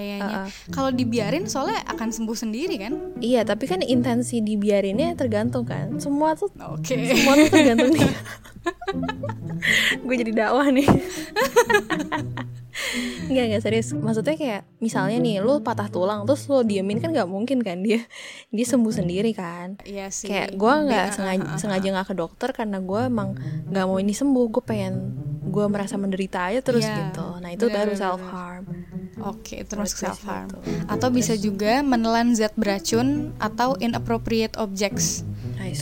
Kalau 0.72 0.90
dibiarin 0.96 1.46
soalnya 1.46 1.84
akan 1.92 2.10
sembuh 2.10 2.38
sendiri 2.40 2.76
kan? 2.80 3.20
Iya, 3.20 3.44
tapi 3.44 3.68
kan 3.68 3.84
intensi 3.84 4.40
dibiarinnya 4.40 5.14
tergantung 5.20 5.68
kan. 5.68 6.00
Semua 6.00 6.34
tuh 6.34 6.48
Oke. 6.56 6.96
semua 6.96 7.36
tuh 7.36 7.48
tergantung 7.52 7.92
nih. 7.92 8.08
Gue 10.08 10.16
jadi 10.16 10.32
dakwah 10.32 10.68
nih. 10.72 10.88
Enggak, 13.28 13.44
enggak 13.50 13.64
serius. 13.66 13.90
Maksudnya 13.92 14.36
kayak 14.38 14.62
misalnya 14.80 15.18
nih 15.20 15.42
lu 15.42 15.60
patah 15.66 15.90
tulang 15.90 16.24
terus 16.24 16.46
lu 16.48 16.62
diemin 16.64 17.02
kan 17.02 17.10
nggak 17.12 17.28
mungkin 17.28 17.60
kan 17.66 17.82
dia 17.82 18.06
dia 18.54 18.66
sembuh 18.66 18.94
sendiri 18.94 19.34
kan. 19.34 19.82
Iya 19.84 20.08
sih. 20.14 20.30
Kayak 20.30 20.56
gue 20.56 20.74
Dia- 20.88 21.12
sengaja, 21.12 21.58
sengaja 21.58 21.88
nggak 21.92 22.08
ke 22.08 22.16
dokter 22.16 22.50
karena 22.54 22.78
gue 22.80 23.02
emang 23.04 23.36
nggak 23.68 23.86
mau 23.88 23.98
ini 23.98 24.14
sembuh. 24.14 24.46
Gue 24.54 24.64
pengen 24.64 24.94
gue 25.48 25.66
merasa 25.66 25.96
menderita 25.96 26.40
aja 26.46 26.60
terus 26.60 26.84
Iya, 26.84 27.10
gitu. 27.10 27.26
Nah 27.38 27.50
itu 27.50 27.66
bener, 27.66 27.76
baru 27.78 27.92
self 27.94 28.22
harm. 28.24 28.64
Oke, 29.18 29.66
Menurut 29.66 29.90
gue 29.90 29.98
self 29.98 30.22
harm. 30.24 30.48
gitu. 30.48 30.60
Atau 30.86 31.10
bisa 31.10 31.34
juga 31.34 31.82
menelan 31.82 32.32
zat 32.32 32.54
beracun 32.54 33.08
atau 33.38 33.74
inappropriate 33.78 34.54
objects. 34.56 35.26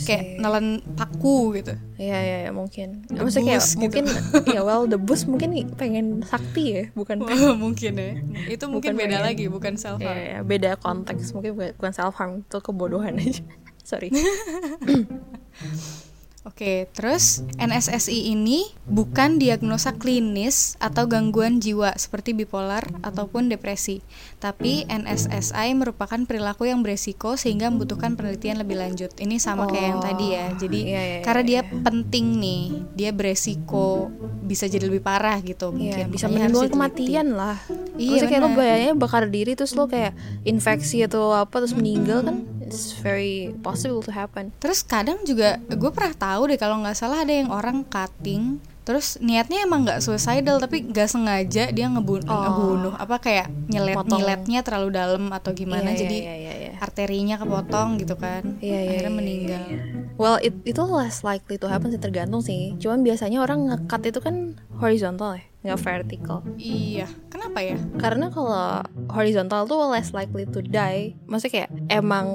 Kayak 0.02 0.40
nelan 0.40 0.66
paku 0.92 1.54
gitu. 1.54 1.76
Iya 1.94 2.18
iya 2.18 2.38
ya, 2.44 2.50
mungkin. 2.50 3.06
The 3.06 3.22
Maksudnya 3.22 3.54
kayak 3.54 3.62
gitu. 3.62 3.78
mungkin 3.78 4.04
ya 4.56 4.60
well 4.60 4.84
the 4.84 4.96
boost 4.96 5.26
mungkin 5.26 5.50
pengen 5.74 6.06
sakti 6.22 6.64
ya, 6.66 6.82
bukan 6.92 7.22
mungkin 7.56 7.92
ya. 7.94 8.10
Itu 8.48 8.66
mungkin 8.66 8.96
Bukan 8.96 8.98
beda 8.98 9.16
pengen. 9.16 9.26
lagi, 9.30 9.44
bukan 9.46 9.74
self 9.76 10.00
Iya, 10.00 10.08
harm. 10.08 10.18
iya, 10.18 10.38
beda 10.42 10.70
konteks 10.76 11.30
mungkin 11.32 11.52
bukan 11.54 11.92
self 11.92 12.16
harm 12.16 12.42
itu 12.42 12.58
kebodohan 12.58 13.14
aja. 13.16 13.44
Sorry. 13.86 14.10
Oke, 16.46 16.86
terus 16.94 17.42
NSSI 17.58 18.30
ini 18.30 18.70
bukan 18.86 19.34
diagnosa 19.36 19.98
klinis 19.98 20.78
atau 20.78 21.10
gangguan 21.10 21.58
jiwa 21.58 21.98
seperti 21.98 22.38
bipolar 22.38 22.86
ataupun 23.02 23.50
depresi, 23.50 23.98
tapi 24.38 24.86
NSSI 24.86 25.74
merupakan 25.74 26.22
perilaku 26.22 26.70
yang 26.70 26.86
beresiko 26.86 27.34
sehingga 27.34 27.66
membutuhkan 27.66 28.14
penelitian 28.14 28.62
lebih 28.62 28.78
lanjut. 28.78 29.10
Ini 29.18 29.42
sama 29.42 29.66
kayak 29.66 29.84
yang 29.84 29.98
Oh, 29.98 30.04
tadi 30.06 30.26
ya. 30.30 30.46
Jadi 30.54 30.80
iya, 30.86 31.02
iya, 31.02 31.18
karena 31.26 31.42
iya, 31.42 31.50
dia 31.50 31.60
iya. 31.66 31.82
penting 31.82 32.26
nih, 32.38 32.62
dia 32.94 33.10
beresiko 33.10 34.14
bisa 34.46 34.70
jadi 34.70 34.86
lebih 34.86 35.02
parah 35.02 35.42
gitu 35.42 35.74
Iya, 35.74 35.74
mungkin. 35.74 36.04
bisa 36.14 36.30
menimbulkan 36.30 36.70
kematian 36.70 37.34
lah. 37.34 37.58
Iya, 37.98 38.22
Maksudnya 38.22 38.30
kayak 38.30 38.38
lo 38.38 38.48
benar. 38.52 38.58
bayangnya 38.60 38.92
bakar 38.94 39.22
diri 39.26 39.58
terus 39.58 39.74
lo 39.74 39.90
kayak 39.90 40.14
infeksi 40.46 41.02
atau 41.02 41.34
apa 41.34 41.58
terus 41.58 41.74
meninggal 41.74 42.22
kan 42.22 42.36
it's 42.60 42.92
very 42.98 43.54
possible 43.62 43.98
to 43.98 44.10
happen. 44.10 44.50
Terus 44.58 44.82
kadang 44.82 45.22
juga 45.22 45.56
gue 45.64 45.90
pernah 45.90 46.12
tahu 46.12 46.35
deh 46.44 46.60
kalau 46.60 46.76
nggak 46.84 46.98
salah 46.98 47.24
ada 47.24 47.32
yang 47.32 47.48
orang 47.48 47.88
cutting 47.88 48.60
terus 48.86 49.18
niatnya 49.18 49.66
emang 49.66 49.82
nggak 49.82 49.98
suicidal 49.98 50.62
tapi 50.62 50.86
nggak 50.86 51.10
sengaja 51.10 51.74
dia 51.74 51.86
ngebunuh 51.90 52.22
Oh. 52.26 52.38
ngebunuh 52.38 52.94
apa 52.94 53.18
kayak 53.18 53.50
nyelet 53.66 53.98
Potong. 53.98 54.22
nyeletnya 54.22 54.62
terlalu 54.62 54.94
dalam 54.94 55.26
atau 55.28 55.50
gimana 55.50 55.90
Iya, 55.90 55.98
jadi 56.00 56.16
iya, 56.16 56.34
iya, 56.38 56.52
iya. 56.54 56.72
arterinya 56.78 57.34
kepotong 57.34 57.98
gitu 57.98 58.14
kan 58.14 58.62
Iya, 58.62 58.78
iya, 58.78 58.90
akhirnya 58.94 59.10
iya, 59.10 59.18
meninggal 59.18 59.62
iya. 59.66 59.82
Well, 60.16 60.40
it, 60.40 60.56
itu 60.64 60.80
less 60.80 61.20
likely 61.20 61.60
to 61.60 61.68
happen 61.68 61.92
sih 61.92 62.00
tergantung 62.00 62.40
sih. 62.40 62.72
Cuman 62.80 63.04
biasanya 63.04 63.36
orang 63.36 63.68
ngekat 63.68 64.00
itu 64.08 64.24
kan 64.24 64.56
horizontal 64.80 65.36
ya, 65.36 65.44
nggak 65.60 65.76
vertical. 65.76 66.40
iya 66.56 67.04
kenapa 67.28 67.60
ya 67.60 67.76
Karena 68.00 68.32
kalau 68.32 68.80
horizontal 69.12 69.68
tuh 69.68 69.76
less 69.92 70.16
likely 70.16 70.48
to 70.48 70.64
die. 70.64 71.20
Maksudnya 71.28 71.52
kayak 71.52 71.70
emang 71.92 72.26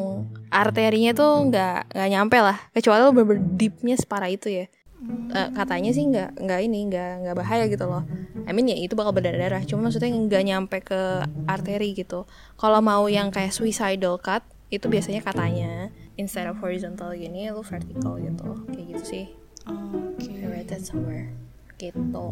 arterinya 0.50 1.10
tuh 1.15 1.50
nggak 1.50 1.89
nggak 1.89 2.10
nyampe 2.12 2.38
lah. 2.38 2.58
Kecuali 2.70 3.01
lo 3.01 3.10
bener 3.12 3.41
deepnya 3.58 3.98
separah 3.98 4.29
itu 4.29 4.53
ya. 4.53 4.65
Eh, 5.31 5.50
katanya 5.58 5.89
sih 5.89 6.05
nggak 6.05 6.38
nggak 6.38 6.60
ini 6.62 6.79
nggak 6.91 7.12
nggak 7.25 7.36
bahaya 7.36 7.65
gitu 7.65 7.89
loh. 7.89 8.05
I 8.46 8.51
mean 8.53 8.70
ya 8.70 8.77
itu 8.77 8.93
bakal 8.93 9.17
berdarah. 9.17 9.63
Cuma 9.65 9.89
maksudnya 9.89 10.13
nggak 10.13 10.43
nyampe 10.46 10.77
ke 10.86 11.25
arteri 11.50 11.98
gitu. 11.98 12.29
Kalau 12.60 12.79
mau 12.86 13.10
yang 13.10 13.34
kayak 13.34 13.55
suicidal 13.55 14.22
cut 14.22 14.46
itu 14.70 14.86
biasanya 14.88 15.25
katanya 15.25 15.89
instead 16.15 16.46
of 16.46 16.62
horizontal 16.62 17.12
gini 17.17 17.50
lu 17.50 17.65
vertical 17.65 18.22
gitu. 18.22 18.50
Kayak 18.70 18.86
gitu 18.98 19.03
sih. 19.03 19.25
I 19.65 20.46
read 20.46 20.70
that 20.70 20.86
somewhere. 20.86 21.34
Gitu. 21.81 22.27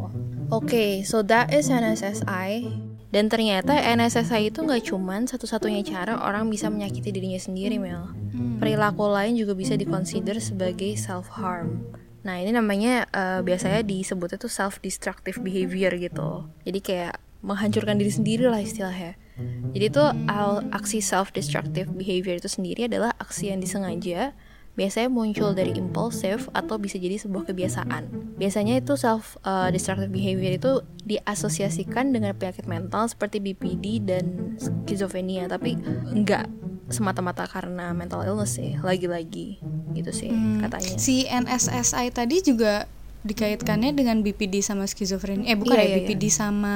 Oke, 0.53 1.01
so 1.01 1.25
that 1.25 1.49
is 1.49 1.73
NSSI. 1.73 2.69
Dan 3.09 3.25
ternyata 3.25 3.73
NSSI 3.73 4.53
itu 4.53 4.61
nggak 4.61 4.93
cuman 4.93 5.25
satu-satunya 5.25 5.81
cara 5.81 6.21
orang 6.21 6.45
bisa 6.53 6.69
menyakiti 6.69 7.09
dirinya 7.09 7.41
sendiri, 7.41 7.81
Mel. 7.81 8.13
Hmm. 8.29 8.61
Perilaku 8.61 9.09
lain 9.09 9.33
juga 9.33 9.57
bisa 9.57 9.73
dikonsider 9.73 10.37
sebagai 10.37 10.93
self 10.93 11.33
harm. 11.33 11.81
Nah 12.23 12.35
ini 12.39 12.51
namanya 12.51 13.07
eh, 13.11 13.39
biasanya 13.43 13.83
disebutnya 13.85 14.37
tuh 14.39 14.51
self 14.51 14.79
destructive 14.83 15.39
behavior 15.39 15.93
gitu. 15.95 16.47
Jadi 16.67 16.79
kayak 16.79 17.15
menghancurkan 17.39 17.95
diri 17.95 18.11
sendiri 18.11 18.45
lah 18.51 18.59
istilahnya. 18.59 19.15
Jadi 19.71 19.85
itu 19.87 20.03
al- 20.27 20.67
aksi 20.75 20.99
self 20.99 21.31
destructive 21.31 21.87
behavior 21.95 22.35
itu 22.35 22.51
sendiri 22.51 22.91
adalah 22.91 23.15
aksi 23.15 23.55
yang 23.55 23.63
disengaja 23.63 24.35
biasanya 24.79 25.11
muncul 25.11 25.51
dari 25.51 25.75
impulsif 25.75 26.47
atau 26.55 26.79
bisa 26.79 26.95
jadi 26.95 27.19
sebuah 27.19 27.51
kebiasaan. 27.51 28.35
Biasanya 28.39 28.79
itu 28.79 28.95
self 28.95 29.35
uh, 29.43 29.67
destructive 29.67 30.07
behavior 30.07 30.55
itu 30.55 30.79
diasosiasikan 31.03 32.15
dengan 32.15 32.31
penyakit 32.31 32.63
mental 32.63 33.11
seperti 33.11 33.43
BPD 33.43 34.07
dan 34.07 34.55
skizofrenia, 34.55 35.51
tapi 35.51 35.75
enggak 36.15 36.47
semata-mata 36.89 37.45
karena 37.45 37.89
mental 37.91 38.21
illness 38.21 38.55
sih, 38.55 38.77
lagi-lagi 38.77 39.61
gitu 39.91 40.11
sih 40.11 40.27
Hmm. 40.27 40.59
katanya. 40.59 40.95
si 40.95 41.23
NSSI 41.23 42.09
tadi 42.09 42.41
juga 42.41 42.85
dikaitkannya 43.19 43.91
dengan 43.91 44.19
BPD 44.19 44.59
sama 44.59 44.83
skizofrenia 44.83 45.45
eh 45.45 45.53
bukan 45.53 45.73
Iya, 45.73 45.81
ya 45.81 45.85
iya, 45.85 45.95
iya. 45.95 46.07
BPD 46.07 46.23
sama 46.27 46.75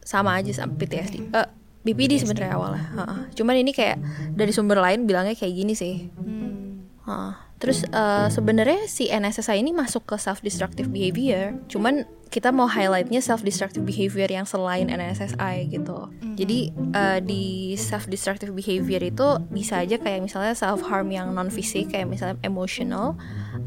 Sama 0.00 0.36
aja 0.36 0.52
sama 0.52 0.76
PTSD. 0.76 1.16
Eh, 1.26 1.48
BPD 1.82 2.20
sebenarnya 2.20 2.54
awalnya. 2.54 2.84
Heeh. 2.94 3.18
Cuman 3.34 3.56
ini 3.56 3.72
kayak 3.72 3.96
dari 4.30 4.52
sumber 4.52 4.76
lain 4.76 5.04
bilangnya 5.04 5.32
kayak 5.32 5.54
gini 5.54 5.72
sih. 5.72 6.12
hmm, 6.12 7.04
Heeh. 7.04 7.32
Terus 7.56 7.84
eh, 7.84 8.28
sebenarnya 8.28 8.84
si 8.84 9.08
NSSI 9.08 9.56
ini 9.56 9.72
masuk 9.72 10.04
ke 10.04 10.16
self 10.16 10.40
destructive 10.40 10.86
behavior. 10.86 11.56
Cuman 11.66 12.04
kita 12.34 12.50
mau 12.50 12.66
highlightnya 12.66 13.22
self 13.22 13.46
destructive 13.46 13.86
behavior 13.86 14.26
yang 14.26 14.42
selain 14.42 14.90
NSSI 14.90 15.70
gitu. 15.70 16.10
Jadi 16.34 16.74
eh, 16.74 17.18
di 17.22 17.78
self 17.78 18.10
destructive 18.10 18.50
behavior 18.50 18.98
itu 18.98 19.38
bisa 19.54 19.78
aja 19.78 19.94
kayak 20.02 20.26
misalnya 20.26 20.58
self 20.58 20.82
harm 20.90 21.14
yang 21.14 21.30
non 21.30 21.46
fisik 21.46 21.94
kayak 21.94 22.10
misalnya 22.10 22.34
emotional 22.42 23.14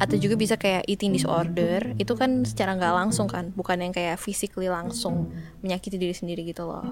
atau 0.04 0.20
juga 0.20 0.36
bisa 0.36 0.60
kayak 0.60 0.84
eating 0.92 1.16
disorder. 1.16 1.96
Itu 1.96 2.20
kan 2.20 2.44
secara 2.44 2.76
nggak 2.76 2.92
langsung 3.08 3.32
kan, 3.32 3.56
bukan 3.56 3.88
yang 3.88 3.96
kayak 3.96 4.20
physically 4.20 4.68
langsung 4.68 5.32
menyakiti 5.64 5.96
diri 5.96 6.12
sendiri 6.12 6.44
gitu 6.44 6.68
loh. 6.68 6.84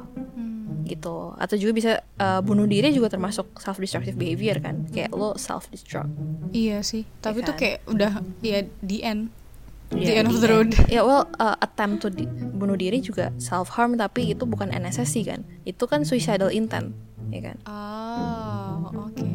hmm. 0.71 0.85
gitu 0.85 1.33
atau 1.41 1.55
juga 1.57 1.73
bisa 1.73 1.91
uh, 2.21 2.45
bunuh 2.45 2.69
diri 2.69 2.93
juga 2.93 3.09
termasuk 3.09 3.57
self 3.57 3.81
destructive 3.81 4.13
behavior 4.13 4.61
kan 4.61 4.85
kayak 4.93 5.09
lo 5.17 5.33
self 5.33 5.65
destruct 5.73 6.13
iya 6.53 6.85
sih 6.85 7.09
tapi 7.25 7.41
tuh 7.41 7.57
kan? 7.57 7.59
kayak 7.59 7.77
udah 7.89 8.13
ya 8.45 8.61
the 8.85 9.01
end 9.01 9.33
the 9.91 10.01
Ya, 10.07 10.19
end 10.19 10.27
of 10.27 10.35
di 10.35 10.41
the 10.41 10.49
road. 10.49 10.69
Ya 10.87 11.01
well 11.01 11.29
uh, 11.37 11.55
attempt 11.59 12.01
to 12.01 12.09
di- 12.09 12.27
bunuh 12.27 12.75
diri 12.75 12.99
juga 12.99 13.29
self 13.37 13.69
harm 13.73 13.95
tapi 13.95 14.31
itu 14.31 14.43
bukan 14.43 14.69
NSSI 14.69 15.21
kan. 15.25 15.41
Itu 15.63 15.85
kan 15.85 16.01
suicidal 16.03 16.49
intent 16.49 16.93
ya 17.29 17.51
kan? 17.51 17.57
Oh 17.67 19.09
oke 19.09 19.25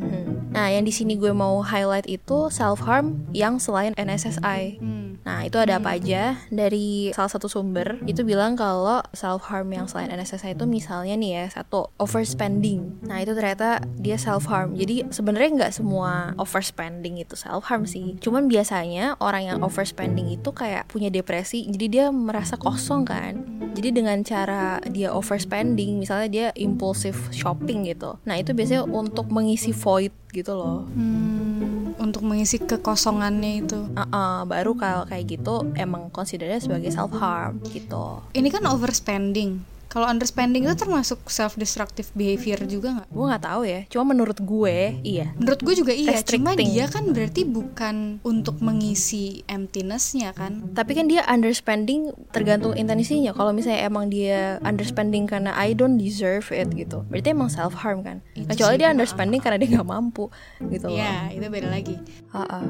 Mhm. 0.00 0.56
nah 0.56 0.66
yang 0.66 0.82
di 0.82 0.90
sini 0.90 1.14
gue 1.14 1.30
mau 1.30 1.62
highlight 1.62 2.08
itu 2.10 2.50
self 2.50 2.82
harm 2.82 3.22
yang 3.30 3.62
selain 3.62 3.94
NSSI 3.94 4.80
hmm. 4.80 5.00
Nah, 5.20 5.44
itu 5.44 5.56
ada 5.60 5.76
apa 5.80 5.96
aja? 5.96 6.40
Dari 6.48 7.12
salah 7.12 7.30
satu 7.30 7.46
sumber 7.46 8.00
itu 8.08 8.24
bilang 8.24 8.56
kalau 8.56 9.04
self 9.12 9.44
harm 9.52 9.68
yang 9.72 9.84
selain 9.84 10.08
NSSI 10.12 10.56
itu 10.56 10.64
misalnya 10.64 11.14
nih 11.16 11.30
ya, 11.36 11.44
satu 11.60 11.92
overspending. 12.00 13.04
Nah, 13.04 13.20
itu 13.20 13.36
ternyata 13.36 13.84
dia 14.00 14.16
self 14.16 14.48
harm. 14.48 14.76
Jadi 14.76 15.12
sebenarnya 15.12 15.50
nggak 15.60 15.74
semua 15.76 16.32
overspending 16.40 17.20
itu 17.20 17.36
self 17.36 17.68
harm 17.68 17.84
sih. 17.84 18.16
Cuman 18.20 18.48
biasanya 18.48 19.20
orang 19.20 19.54
yang 19.54 19.58
overspending 19.60 20.32
itu 20.32 20.50
kayak 20.50 20.88
punya 20.88 21.12
depresi, 21.12 21.68
jadi 21.68 21.86
dia 21.86 22.06
merasa 22.08 22.56
kosong 22.56 23.04
kan. 23.04 23.60
Jadi 23.70 24.02
dengan 24.02 24.18
cara 24.26 24.82
dia 24.90 25.14
overspending, 25.14 26.02
misalnya 26.02 26.28
dia 26.28 26.48
impulsive 26.58 27.16
shopping 27.30 27.86
gitu. 27.86 28.18
Nah, 28.26 28.34
itu 28.40 28.50
biasanya 28.50 28.82
untuk 28.88 29.30
mengisi 29.30 29.70
void 29.90 30.14
gitu 30.30 30.54
loh. 30.54 30.86
Hmm, 30.94 31.98
untuk 31.98 32.22
mengisi 32.22 32.62
kekosongannya 32.62 33.66
itu 33.66 33.78
Uh-uh, 33.90 34.46
baru 34.46 34.78
kalau 34.78 35.02
kayak 35.10 35.26
gitu 35.26 35.66
emang 35.74 36.14
considernya 36.14 36.62
sebagai 36.62 36.94
self 36.94 37.10
harm 37.18 37.58
gitu. 37.74 38.22
ini 38.38 38.48
kan 38.54 38.62
overspending 38.70 39.58
kalau 39.90 40.06
underspending 40.06 40.70
itu 40.70 40.78
termasuk 40.78 41.18
self 41.26 41.58
destructive 41.58 42.06
behavior 42.14 42.62
juga 42.62 42.94
nggak 42.94 43.08
Gue 43.10 43.24
nggak 43.26 43.42
tahu 43.42 43.62
ya. 43.66 43.80
Cuma 43.90 44.14
menurut 44.14 44.38
gue 44.38 45.02
iya. 45.02 45.34
menurut 45.34 45.58
gue 45.58 45.74
juga 45.74 45.90
iya 45.90 46.14
cuma 46.22 46.54
Restricting. 46.54 46.70
dia 46.70 46.84
kan 46.86 47.04
berarti 47.10 47.42
bukan 47.42 47.96
untuk 48.22 48.62
mengisi 48.62 49.42
emptinessnya 49.50 50.30
kan 50.30 50.70
Tapi 50.70 50.94
kan 50.94 51.10
dia 51.10 51.26
underspending 51.26 52.14
tergantung 52.30 52.78
intensinya. 52.78 53.34
Kalau 53.34 53.50
misalnya 53.50 53.82
emang 53.82 54.06
dia 54.06 54.62
underspending 54.62 55.26
karena 55.26 55.50
I 55.58 55.74
don't 55.74 55.98
deserve 55.98 56.46
it 56.54 56.70
gitu, 56.70 57.02
berarti 57.10 57.34
emang 57.34 57.50
self 57.50 57.74
harm 57.74 58.06
kan. 58.06 58.22
Itu 58.38 58.46
Kecuali 58.46 58.78
dia 58.78 58.94
underspending 58.94 59.42
karena 59.42 59.58
dia 59.58 59.74
nggak 59.74 59.88
mampu 59.90 60.30
gitu 60.70 60.86
loh. 60.86 60.94
Iya, 60.94 61.34
itu 61.34 61.46
beda 61.50 61.66
lagi. 61.66 61.98
Ha-ha. 62.30 62.62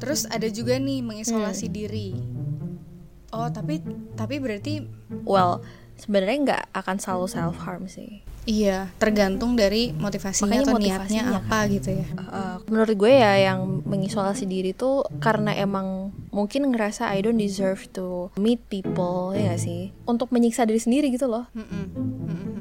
Terus 0.00 0.24
ada 0.32 0.48
juga 0.48 0.80
nih 0.80 1.04
mengisolasi 1.04 1.68
Hmm. 1.68 1.76
diri. 1.76 2.08
Oh, 3.34 3.50
tapi 3.50 3.82
tapi 4.14 4.38
berarti 4.38 4.86
Well, 5.26 5.60
sebenarnya 5.96 6.38
nggak 6.44 6.62
akan 6.74 6.96
selalu 6.98 7.26
self 7.30 7.56
harm 7.62 7.86
sih. 7.86 8.20
iya, 8.44 8.92
tergantung 9.00 9.56
dari 9.56 9.96
motivasinya 9.96 10.52
Makanya 10.52 10.68
atau 10.68 10.76
motivasinya 10.76 11.22
niatnya 11.32 11.40
apa 11.48 11.58
gitu 11.72 11.88
ya. 11.96 12.06
Uh, 12.12 12.56
menurut 12.68 12.92
gue 12.92 13.12
ya 13.16 13.32
yang 13.40 13.80
mengisolasi 13.88 14.44
diri 14.44 14.76
tuh 14.76 15.00
karena 15.16 15.56
emang 15.56 16.12
mungkin 16.28 16.68
ngerasa 16.68 17.08
I 17.08 17.24
don't 17.24 17.40
deserve 17.40 17.88
to 17.96 18.28
meet 18.36 18.60
people 18.68 19.32
ya 19.32 19.56
gak 19.56 19.64
sih 19.64 19.96
untuk 20.04 20.28
menyiksa 20.28 20.68
diri 20.68 20.76
sendiri 20.76 21.08
gitu 21.08 21.24
loh 21.24 21.48
Mm-mm. 21.56 21.84
Mm-mm. 21.96 22.53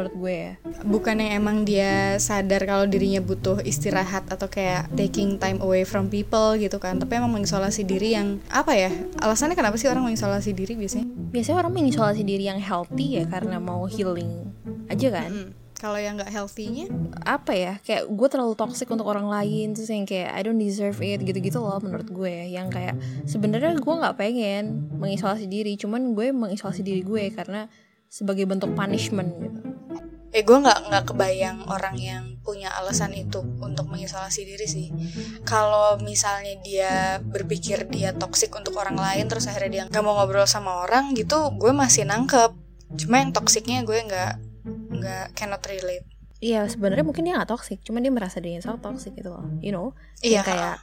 Menurut 0.00 0.16
gue 0.16 0.34
ya 0.34 0.52
Bukannya 0.80 1.36
emang 1.36 1.68
dia 1.68 2.16
sadar 2.16 2.64
kalau 2.64 2.88
dirinya 2.88 3.20
butuh 3.20 3.60
istirahat 3.62 4.24
atau 4.32 4.48
kayak 4.48 4.88
taking 4.96 5.36
time 5.36 5.60
away 5.60 5.84
from 5.84 6.08
people 6.08 6.56
gitu 6.56 6.80
kan, 6.80 6.96
tapi 6.96 7.20
emang 7.20 7.30
mengisolasi 7.30 7.84
diri 7.84 8.16
yang 8.16 8.40
apa 8.48 8.72
ya? 8.72 8.90
Alasannya 9.20 9.52
kenapa 9.52 9.76
sih 9.76 9.92
orang 9.92 10.08
mengisolasi 10.08 10.56
diri 10.56 10.74
biasanya? 10.80 11.06
biasanya 11.30 11.58
orang 11.62 11.74
mengisolasi 11.76 12.22
diri 12.26 12.50
yang 12.50 12.58
healthy 12.58 13.22
ya 13.22 13.24
karena 13.28 13.62
mau 13.62 13.86
healing 13.86 14.50
aja 14.90 15.08
kan 15.12 15.30
Mm. 15.30 15.50
Kalau 15.80 15.96
yang 15.96 16.20
nggak 16.20 16.28
healthy-nya, 16.28 16.92
apa 17.24 17.56
ya 17.56 17.72
kayak 17.80 18.04
gue 18.04 18.28
terlalu 18.28 18.52
toxic 18.52 18.84
untuk 18.92 19.08
orang 19.08 19.32
lain 19.32 19.72
terus 19.72 19.88
yang 19.88 20.04
kayak 20.04 20.28
I 20.36 20.44
don't 20.44 20.60
deserve 20.60 21.00
it 21.00 21.24
gitu-gitu 21.24 21.56
loh 21.56 21.80
menurut 21.80 22.04
gue 22.04 22.52
yang 22.52 22.68
kayak 22.68 23.00
sebenarnya 23.24 23.80
gue 23.80 23.94
nggak 24.04 24.16
pengen 24.20 24.92
mengisolasi 25.00 25.48
diri 25.48 25.80
cuman 25.80 26.12
gue 26.12 26.36
mengisolasi 26.36 26.84
diri 26.84 27.00
gue 27.00 27.32
karena 27.32 27.64
sebagai 28.10 28.44
bentuk 28.44 28.74
punishment 28.74 29.30
gitu 29.38 29.60
eh 30.30 30.46
gue 30.46 30.58
nggak 30.62 30.90
nggak 30.90 31.04
kebayang 31.10 31.66
orang 31.66 31.98
yang 31.98 32.24
punya 32.46 32.70
alasan 32.78 33.10
itu 33.18 33.42
untuk 33.58 33.90
mengisolasi 33.90 34.46
diri 34.46 34.66
sih 34.66 34.88
kalau 35.42 35.98
misalnya 35.98 36.54
dia 36.62 37.18
berpikir 37.18 37.90
dia 37.90 38.14
toksik 38.14 38.54
untuk 38.54 38.78
orang 38.78 38.94
lain 38.94 39.26
terus 39.26 39.50
akhirnya 39.50 39.70
dia 39.70 39.82
nggak 39.90 40.04
mau 40.06 40.14
ngobrol 40.22 40.46
sama 40.46 40.86
orang 40.86 41.18
gitu 41.18 41.50
gue 41.58 41.74
masih 41.74 42.06
nangkep 42.06 42.54
cuma 42.94 43.22
yang 43.22 43.34
toksiknya 43.34 43.82
gue 43.82 43.98
nggak 44.06 44.32
nggak 44.90 45.24
cannot 45.34 45.62
relate 45.66 46.06
Iya 46.40 46.64
sebenarnya 46.72 47.04
mungkin 47.04 47.28
dia 47.28 47.36
nggak 47.36 47.52
toxic, 47.52 47.84
cuman 47.84 48.00
dia 48.00 48.08
merasa 48.08 48.40
dirinya 48.40 48.64
sangat 48.64 48.80
toxic 48.80 49.12
gitu 49.12 49.28
loh, 49.28 49.44
you 49.60 49.76
know? 49.76 49.92
Iya, 50.24 50.40
Yang 50.40 50.46
kayak 50.48 50.76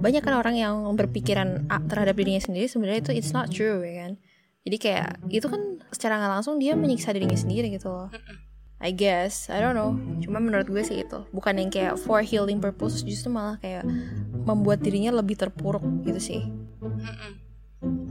banyak 0.00 0.22
kan 0.24 0.32
orang 0.32 0.56
yang 0.56 0.74
berpikiran 0.96 1.68
A 1.68 1.76
terhadap 1.84 2.16
dirinya 2.16 2.40
sendiri 2.40 2.72
sebenarnya 2.72 3.04
itu 3.04 3.12
it's 3.12 3.36
not 3.36 3.52
true 3.52 3.84
ya 3.84 4.08
kan? 4.08 4.12
Jadi 4.62 4.76
kayak 4.78 5.26
itu 5.26 5.46
kan 5.50 5.82
secara 5.90 6.22
nggak 6.22 6.32
langsung 6.38 6.54
dia 6.62 6.78
menyiksa 6.78 7.10
dirinya 7.10 7.34
sendiri 7.34 7.70
gitu 7.74 7.90
loh. 7.90 8.08
I 8.82 8.90
guess, 8.90 9.46
I 9.46 9.62
don't 9.62 9.78
know. 9.78 9.94
Cuma 10.18 10.42
menurut 10.42 10.66
gue 10.66 10.82
sih 10.82 11.06
itu 11.06 11.22
bukan 11.30 11.54
yang 11.54 11.70
kayak 11.70 11.94
for 12.02 12.18
healing 12.18 12.58
purpose, 12.58 13.06
justru 13.06 13.30
malah 13.30 13.54
kayak 13.62 13.86
membuat 14.42 14.82
dirinya 14.82 15.14
lebih 15.14 15.38
terpuruk 15.38 15.82
gitu 16.02 16.18
sih. 16.18 16.42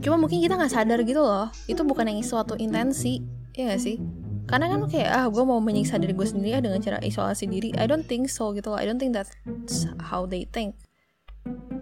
Cuma 0.00 0.16
mungkin 0.16 0.40
kita 0.40 0.56
nggak 0.56 0.72
sadar 0.72 1.04
gitu 1.04 1.20
loh, 1.20 1.52
itu 1.68 1.80
bukan 1.84 2.08
yang 2.08 2.24
suatu 2.24 2.56
intensi, 2.56 3.20
ya 3.52 3.68
gak 3.68 3.84
sih? 3.84 4.00
Karena 4.48 4.72
kan 4.72 4.88
kayak 4.88 5.10
ah 5.12 5.26
gue 5.28 5.44
mau 5.44 5.60
menyiksa 5.60 6.00
diri 6.00 6.16
gue 6.16 6.24
sendiri 6.24 6.56
ya 6.56 6.60
dengan 6.64 6.80
cara 6.80 6.98
isolasi 7.04 7.48
diri. 7.52 7.72
I 7.76 7.84
don't 7.84 8.08
think 8.08 8.32
so 8.32 8.56
gitu 8.56 8.72
loh. 8.72 8.80
I 8.80 8.88
don't 8.88 8.98
think 8.98 9.12
that's 9.12 9.32
how 10.12 10.24
they 10.24 10.48
think. 10.48 10.76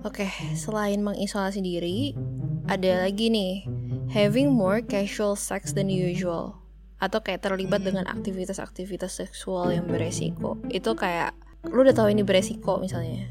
Oke, 0.03 0.27
selain 0.59 1.03
mengisolasi 1.03 1.63
diri, 1.63 2.15
ada 2.67 3.07
lagi 3.07 3.31
nih 3.31 3.80
having 4.11 4.51
more 4.51 4.83
casual 4.83 5.39
sex 5.39 5.73
than 5.73 5.89
usual 5.89 6.61
atau 7.01 7.19
kayak 7.25 7.41
terlibat 7.41 7.81
dengan 7.81 8.05
aktivitas-aktivitas 8.05 9.25
seksual 9.25 9.73
yang 9.73 9.89
beresiko. 9.89 10.61
Itu 10.69 10.93
kayak 10.93 11.33
lu 11.73 11.81
udah 11.81 11.97
tahu 11.97 12.13
ini 12.13 12.21
beresiko 12.21 12.77
misalnya. 12.77 13.25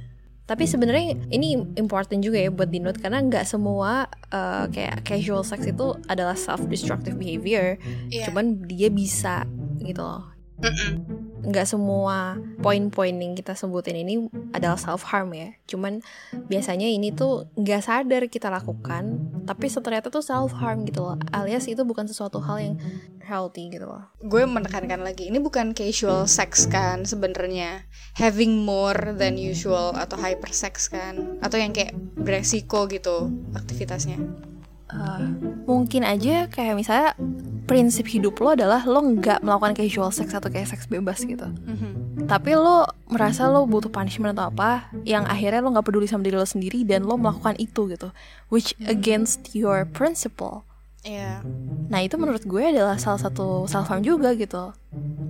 Tapi 0.49 0.65
sebenarnya 0.65 1.13
ini 1.29 1.53
important 1.77 2.25
juga 2.25 2.41
ya 2.41 2.49
buat 2.49 2.73
di 2.73 2.81
note 2.81 2.97
karena 2.97 3.21
nggak 3.21 3.45
semua 3.45 4.09
uh, 4.33 4.65
kayak 4.73 5.05
casual 5.05 5.45
sex 5.45 5.69
itu 5.69 5.93
adalah 6.09 6.33
self 6.33 6.65
destructive 6.65 7.21
behavior. 7.21 7.77
Iya. 8.09 8.33
Cuman 8.33 8.65
dia 8.65 8.89
bisa 8.89 9.45
gitu 9.77 10.01
loh. 10.01 10.33
Nggak 11.43 11.67
semua 11.67 12.37
poin-poin 12.59 13.15
yang 13.15 13.33
kita 13.33 13.55
sebutin 13.55 13.95
ini 13.99 14.27
adalah 14.51 14.77
self 14.77 15.07
harm 15.07 15.33
ya. 15.35 15.55
Cuman 15.65 16.03
biasanya 16.51 16.87
ini 16.87 17.15
tuh 17.15 17.47
nggak 17.55 17.81
sadar 17.83 18.23
kita 18.27 18.51
lakukan, 18.51 19.17
tapi 19.47 19.71
ternyata 19.71 20.11
tuh 20.11 20.23
self 20.23 20.51
harm 20.57 20.83
gitu 20.83 21.05
loh. 21.05 21.17
Alias 21.31 21.65
itu 21.71 21.81
bukan 21.87 22.05
sesuatu 22.05 22.43
hal 22.43 22.57
yang 22.59 22.75
healthy 23.29 23.69
gitu 23.69 23.85
loh. 23.85 24.09
gue 24.25 24.41
menekankan 24.49 25.05
lagi 25.05 25.29
ini 25.29 25.37
bukan 25.37 25.77
casual 25.77 26.25
sex 26.25 26.65
kan 26.65 27.05
sebenarnya 27.05 27.85
having 28.17 28.65
more 28.65 29.13
than 29.13 29.37
usual 29.37 29.93
atau 29.93 30.17
hyper 30.17 30.49
sex 30.49 30.89
kan 30.89 31.37
atau 31.45 31.61
yang 31.61 31.69
kayak 31.69 31.93
beresiko 32.17 32.89
gitu 32.89 33.29
aktivitasnya 33.53 34.17
Uh, 34.89 35.21
mungkin 35.69 36.01
aja 36.01 36.49
kayak 36.49 36.73
misalnya 36.73 37.13
prinsip 37.69 38.09
hidup 38.09 38.41
lo 38.41 38.57
adalah 38.57 38.81
lo 38.89 39.05
nggak 39.05 39.45
melakukan 39.45 39.77
casual 39.77 40.09
sex 40.09 40.33
atau 40.33 40.49
kayak 40.49 40.65
seks 40.65 40.89
bebas 40.89 41.21
gitu. 41.21 41.45
Mhm. 41.45 42.25
Tapi 42.25 42.57
lo 42.57 42.89
merasa 43.05 43.45
lo 43.45 43.69
butuh 43.69 43.93
punishment 43.93 44.33
atau 44.33 44.49
apa 44.49 44.89
yang 45.05 45.29
akhirnya 45.29 45.61
lo 45.61 45.69
nggak 45.69 45.85
peduli 45.85 46.09
sama 46.09 46.25
diri 46.25 46.41
lo 46.41 46.49
sendiri 46.49 46.81
dan 46.81 47.05
lo 47.05 47.21
melakukan 47.21 47.53
itu 47.61 47.85
gitu, 47.93 48.09
which 48.49 48.73
against 48.89 49.53
your 49.53 49.85
principle. 49.85 50.65
Iya 51.05 51.45
Nah 51.89 52.05
itu 52.05 52.21
menurut 52.21 52.45
gue 52.45 52.63
adalah 52.69 53.01
salah 53.01 53.17
satu 53.17 53.65
self 53.65 53.89
harm 53.89 54.05
juga 54.05 54.37
gitu. 54.37 54.73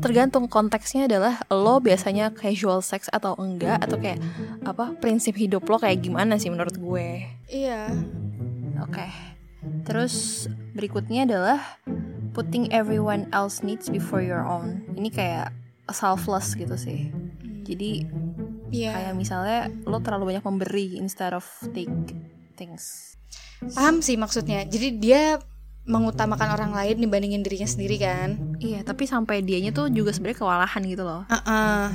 Tergantung 0.03 0.51
konteksnya 0.51 1.07
adalah 1.07 1.39
lo 1.47 1.79
biasanya 1.79 2.35
casual 2.35 2.83
sex 2.83 3.07
atau 3.11 3.35
enggak 3.39 3.79
atau 3.79 3.95
kayak 3.95 4.19
apa 4.67 4.95
prinsip 4.99 5.39
hidup 5.39 5.63
lo 5.67 5.79
kayak 5.79 6.03
gimana 6.03 6.35
sih 6.35 6.51
menurut 6.51 6.75
gue. 6.75 7.27
iya 7.47 7.91
Oke. 8.79 9.28
Terus 9.83 10.45
berikutnya 10.77 11.27
adalah 11.27 11.59
putting 12.31 12.71
everyone 12.71 13.27
else 13.35 13.65
needs 13.65 13.89
before 13.91 14.23
your 14.23 14.45
own. 14.45 14.85
Ini 14.95 15.09
kayak 15.11 15.47
selfless 15.89 16.53
gitu 16.55 16.75
sih. 16.77 17.09
Jadi 17.65 18.05
iya 18.69 18.93
kayak 18.93 19.13
misalnya 19.17 19.59
lo 19.89 19.97
terlalu 20.01 20.33
banyak 20.33 20.45
memberi 20.45 20.97
instead 21.01 21.33
of 21.33 21.45
take 21.73 21.89
things. 22.53 23.15
paham 23.75 23.99
sih 23.99 24.15
maksudnya 24.15 24.63
jadi 24.63 24.87
dia 24.95 25.21
mengutamakan 25.83 26.55
orang 26.55 26.71
lain 26.71 27.03
dibandingin 27.03 27.43
dirinya 27.43 27.67
sendiri 27.67 27.99
kan 27.99 28.49
Iya, 28.59 28.83
tapi 28.83 29.07
sampai 29.07 29.39
dianya 29.39 29.71
tuh 29.71 29.87
juga 29.87 30.11
sebenarnya 30.11 30.43
kewalahan 30.43 30.81
gitu 30.83 31.03
loh. 31.07 31.23
Uh-uh. 31.31 31.87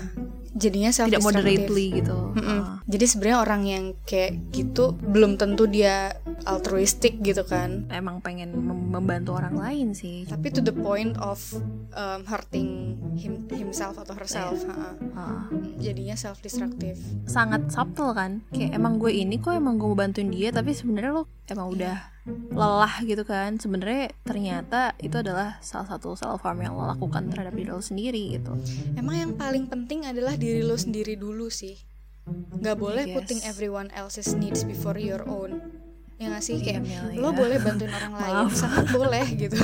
Jadinya 0.54 0.90
self 0.94 1.10
Tidak 1.10 1.22
moderately 1.22 1.86
gitu. 1.98 2.32
Mm-mm. 2.34 2.60
Ah. 2.62 2.78
Jadi 2.86 3.04
sebenarnya 3.10 3.38
orang 3.42 3.62
yang 3.66 3.84
kayak 4.06 4.54
gitu 4.54 4.94
belum 4.94 5.34
tentu 5.36 5.66
dia 5.66 6.14
altruistik 6.46 7.18
gitu 7.20 7.42
kan. 7.42 7.90
Emang 7.90 8.22
pengen 8.22 8.54
mem- 8.54 8.94
membantu 8.94 9.34
orang 9.34 9.58
lain 9.58 9.92
sih. 9.92 10.24
Tapi 10.30 10.54
to 10.54 10.62
the 10.62 10.74
point 10.74 11.18
of 11.18 11.42
um, 11.92 12.22
hurting 12.24 12.94
him, 13.18 13.50
himself 13.50 13.98
atau 13.98 14.14
herself. 14.14 14.62
ha-ha. 14.64 14.94
Ah. 15.18 15.44
Jadinya 15.78 16.14
self 16.14 16.38
destructive. 16.40 16.96
sangat 17.24 17.66
subtle 17.72 18.14
kan 18.14 18.44
kayak 18.52 18.76
emang 18.76 19.00
gue 19.00 19.10
ini 19.10 19.40
kok 19.40 19.56
emang 19.56 19.80
gue 19.80 19.88
mau 19.88 19.96
bantuin 19.96 20.30
dia 20.30 20.52
tapi 20.52 20.76
sebenarnya 20.76 21.12
lo 21.12 21.24
emang 21.48 21.72
udah 21.72 21.96
lelah 22.56 22.94
gitu 23.04 23.20
kan 23.20 23.60
sebenarnya 23.60 24.16
ternyata 24.24 24.96
itu 24.96 25.20
adalah 25.20 25.60
salah 25.60 25.84
satu 25.92 26.16
self 26.16 26.40
harm 26.40 26.64
yang 26.64 26.72
lo 26.72 26.88
lakukan 26.88 27.28
terhadap 27.28 27.52
diri 27.52 27.68
lo 27.68 27.84
sendiri 27.84 28.40
gitu 28.40 28.56
Emang 28.96 29.16
yang 29.18 29.32
paling 29.36 29.68
penting 29.68 30.08
adalah 30.08 30.32
diri 30.46 30.62
lo 30.62 30.76
sendiri 30.76 31.14
dulu 31.14 31.48
sih. 31.48 31.74
Gak 32.56 32.76
boleh 32.76 33.04
Yes. 33.04 33.14
putting 33.14 33.40
everyone 33.42 33.88
else's 33.90 34.32
needs 34.32 34.62
before 34.62 34.96
your 34.96 35.24
own. 35.24 35.60
Ya 36.14 36.30
gak 36.30 36.42
sih 36.42 36.56
Iya, 36.56 36.78
kayak 36.78 36.82
Mel, 36.82 37.04
lo 37.18 37.28
ya. 37.28 37.36
boleh 37.36 37.58
bantuin 37.58 37.90
orang 37.90 38.14
lain, 38.20 38.36
sangat 38.50 38.86
boleh 38.90 39.26
gitu. 39.34 39.58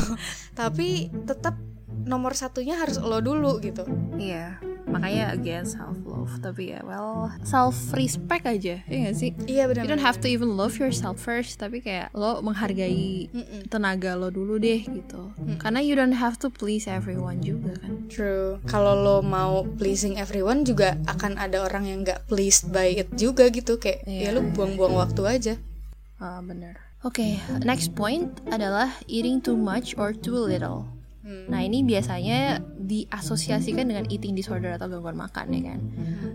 Tapi 0.51 0.89
tetap 1.25 1.55
nomor 2.01 2.33
satunya 2.33 2.75
harus 2.75 2.97
lo 2.97 3.21
dulu 3.21 3.61
gitu. 3.61 3.85
iya 4.17 4.57
makanya 4.85 5.31
again 5.31 5.63
self 5.63 5.95
love 6.03 6.33
tapi 6.41 6.75
ya 6.75 6.83
well 6.83 7.31
self 7.41 7.77
respect 7.93 8.43
aja 8.43 8.83
ya 8.83 8.97
gak 9.01 9.15
sih 9.15 9.31
Iya 9.47 9.71
benar. 9.71 9.85
you 9.85 9.89
don't 9.89 10.03
have 10.03 10.19
to 10.19 10.27
even 10.27 10.59
love 10.59 10.75
yourself 10.77 11.15
first 11.17 11.57
tapi 11.57 11.79
kayak 11.79 12.11
lo 12.11 12.43
menghargai 12.43 13.31
Mm-mm. 13.31 13.71
tenaga 13.71 14.13
lo 14.13 14.29
dulu 14.29 14.59
deh 14.59 14.83
gitu 14.83 15.31
karena 15.57 15.79
you 15.79 15.95
don't 15.95 16.17
have 16.17 16.35
to 16.35 16.51
please 16.51 16.85
everyone 16.85 17.39
juga 17.39 17.79
kan 17.79 18.00
True. 18.11 18.59
Kalau 18.67 18.99
lo 18.99 19.17
mau 19.23 19.63
pleasing 19.79 20.19
everyone 20.19 20.67
juga 20.67 20.99
akan 21.07 21.39
ada 21.39 21.63
orang 21.63 21.87
yang 21.87 22.03
gak 22.03 22.27
pleased 22.27 22.75
by 22.75 22.91
it 22.91 23.09
juga 23.15 23.47
gitu 23.55 23.79
kayak 23.79 24.03
Iya, 24.05 24.35
ya 24.35 24.37
lo 24.37 24.43
buang-buang 24.51 24.99
waktu 24.99 25.23
aja. 25.25 25.55
Ah, 26.19 26.43
bener. 26.43 26.77
Oke, 27.01 27.41
next 27.65 27.97
point 27.97 28.29
adalah 28.53 28.93
eating 29.09 29.41
too 29.41 29.57
much 29.57 29.97
or 29.97 30.13
too 30.13 30.37
little. 30.37 30.85
Hmm. 31.25 31.49
Nah, 31.49 31.65
ini 31.65 31.81
biasanya 31.81 32.61
diasosiasikan 32.77 33.89
dengan 33.89 34.05
eating 34.13 34.37
disorder 34.37 34.77
atau 34.77 34.89
gangguan 34.89 35.17
makan 35.17 35.49
ya 35.53 35.63
kan. 35.73 35.81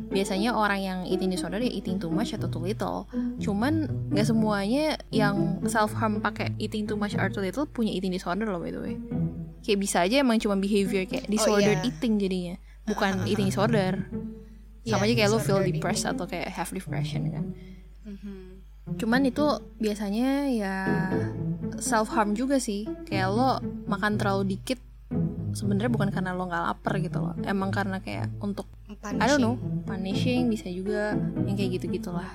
Biasanya 0.09 0.57
orang 0.57 0.81
yang 0.81 0.99
eating 1.05 1.29
disorder 1.29 1.61
ya 1.61 1.69
eating 1.69 2.01
too 2.01 2.09
much 2.09 2.33
atau 2.33 2.49
too 2.49 2.65
little. 2.65 3.05
Cuman 3.37 3.85
nggak 4.09 4.25
semuanya 4.25 4.97
yang 5.13 5.61
self 5.69 5.93
harm 5.97 6.17
pakai 6.17 6.53
eating 6.57 6.89
too 6.89 6.97
much 6.97 7.13
or 7.13 7.29
too 7.29 7.45
little 7.45 7.69
punya 7.69 7.93
eating 7.93 8.09
disorder 8.09 8.49
loh 8.49 8.57
by 8.57 8.73
the 8.73 8.81
way. 8.81 8.95
Kayak 9.65 9.79
bisa 9.81 9.97
aja 10.05 10.21
emang 10.21 10.37
cuma 10.37 10.53
behavior 10.53 11.09
kayak 11.09 11.25
disordered 11.25 11.81
iya. 11.81 11.89
eating 11.89 12.13
jadinya, 12.21 12.55
bukan 12.85 13.13
eating 13.29 13.49
disorder. 13.49 14.05
Sama 14.85 15.09
Iya, 15.09 15.09
aja 15.09 15.13
kayak 15.17 15.29
lo 15.33 15.39
feel 15.41 15.61
depressed 15.65 16.05
atau 16.05 16.29
kayak 16.29 16.53
have 16.53 16.69
depression 16.69 17.25
kan. 17.33 17.45
Mhm. 18.05 18.37
Cuman 19.01 19.25
itu 19.25 19.45
biasanya 19.81 20.45
ya 20.53 20.75
self 21.81 22.13
harm 22.13 22.37
juga 22.37 22.61
sih. 22.61 22.85
Kayak 23.09 23.33
lo 23.33 23.57
makan 23.89 24.21
terlalu 24.21 24.53
dikit 24.53 24.77
sebenarnya 25.57 25.89
bukan 25.89 26.13
karena 26.13 26.37
lo 26.37 26.45
nggak 26.45 26.63
lapar 26.69 27.01
gitu 27.01 27.17
loh. 27.17 27.33
Emang 27.41 27.73
karena 27.73 27.97
kayak 27.97 28.29
untuk 28.37 28.69
I 29.01 29.25
don't 29.25 29.41
know, 29.41 29.57
punishing 29.89 30.45
bisa 30.49 30.69
juga 30.69 31.17
yang 31.49 31.57
kayak 31.57 31.81
gitu 31.81 31.85
gitulah. 31.89 32.29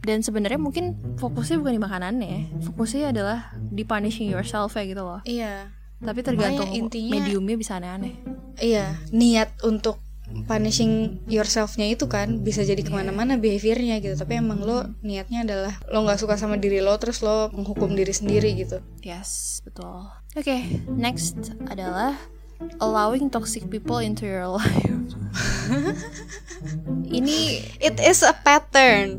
Dan 0.00 0.24
sebenarnya 0.24 0.56
mungkin 0.56 0.96
fokusnya 1.20 1.60
bukan 1.60 1.76
di 1.76 1.82
makanannya, 1.82 2.36
fokusnya 2.64 3.12
adalah 3.12 3.52
di 3.68 3.84
punishing 3.84 4.32
yourself 4.32 4.72
ya 4.80 4.88
gitu 4.88 5.04
loh. 5.04 5.20
Iya. 5.28 5.68
Tapi 6.00 6.20
tergantung 6.24 6.68
Makanya 6.72 6.80
intinya- 6.80 7.12
mediumnya 7.20 7.56
bisa 7.56 7.76
aneh-aneh. 7.76 8.14
Iya, 8.56 8.96
niat 9.12 9.60
untuk 9.62 10.00
punishing 10.46 11.18
yourself-nya 11.26 11.90
itu 11.90 12.06
kan 12.06 12.40
bisa 12.40 12.62
jadi 12.62 12.78
ke 12.80 12.88
mana-mana 12.88 13.34
behaviornya 13.34 13.98
gitu. 13.98 14.14
Tapi 14.14 14.38
emang 14.38 14.62
lo 14.62 14.86
niatnya 15.02 15.42
adalah 15.42 15.74
lo 15.90 16.06
nggak 16.06 16.22
suka 16.22 16.38
sama 16.38 16.54
diri 16.56 16.78
lo, 16.78 16.94
terus 16.96 17.20
lo 17.20 17.50
menghukum 17.50 17.92
diri 17.92 18.14
sendiri 18.14 18.54
gitu. 18.54 18.78
Yes, 19.02 19.58
betul. 19.60 20.06
Oke, 20.38 20.62
next 20.88 21.36
adalah 21.66 22.14
allowing 22.78 23.26
toxic 23.26 23.66
people 23.66 23.98
into 23.98 24.22
your 24.24 24.46
life. 24.46 24.86
Ini 27.10 27.38
It 27.80 27.98
is 27.98 28.22
a 28.22 28.30
pattern. 28.32 29.18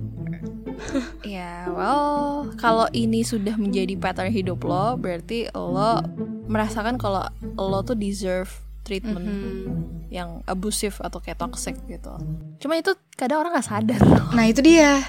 Ya, 1.25 1.69
well, 1.71 2.51
kalau 2.57 2.88
ini 2.91 3.21
sudah 3.21 3.55
menjadi 3.55 3.95
pattern 3.97 4.34
hidup 4.34 4.63
lo, 4.65 4.97
berarti 4.97 5.47
lo 5.53 6.01
merasakan 6.51 6.99
kalau 6.99 7.25
lo 7.57 7.79
tuh 7.86 7.95
deserve 7.95 8.49
treatment 8.81 9.27
yang 10.12 10.43
abusive 10.49 10.97
atau 10.99 11.21
kayak 11.23 11.39
toxic 11.39 11.77
gitu. 11.88 12.12
Cuma 12.60 12.75
itu 12.75 12.91
kadang 13.15 13.45
orang 13.45 13.55
nggak 13.55 13.69
sadar. 13.69 14.01
Nah 14.34 14.45
itu 14.49 14.60
dia. 14.60 14.99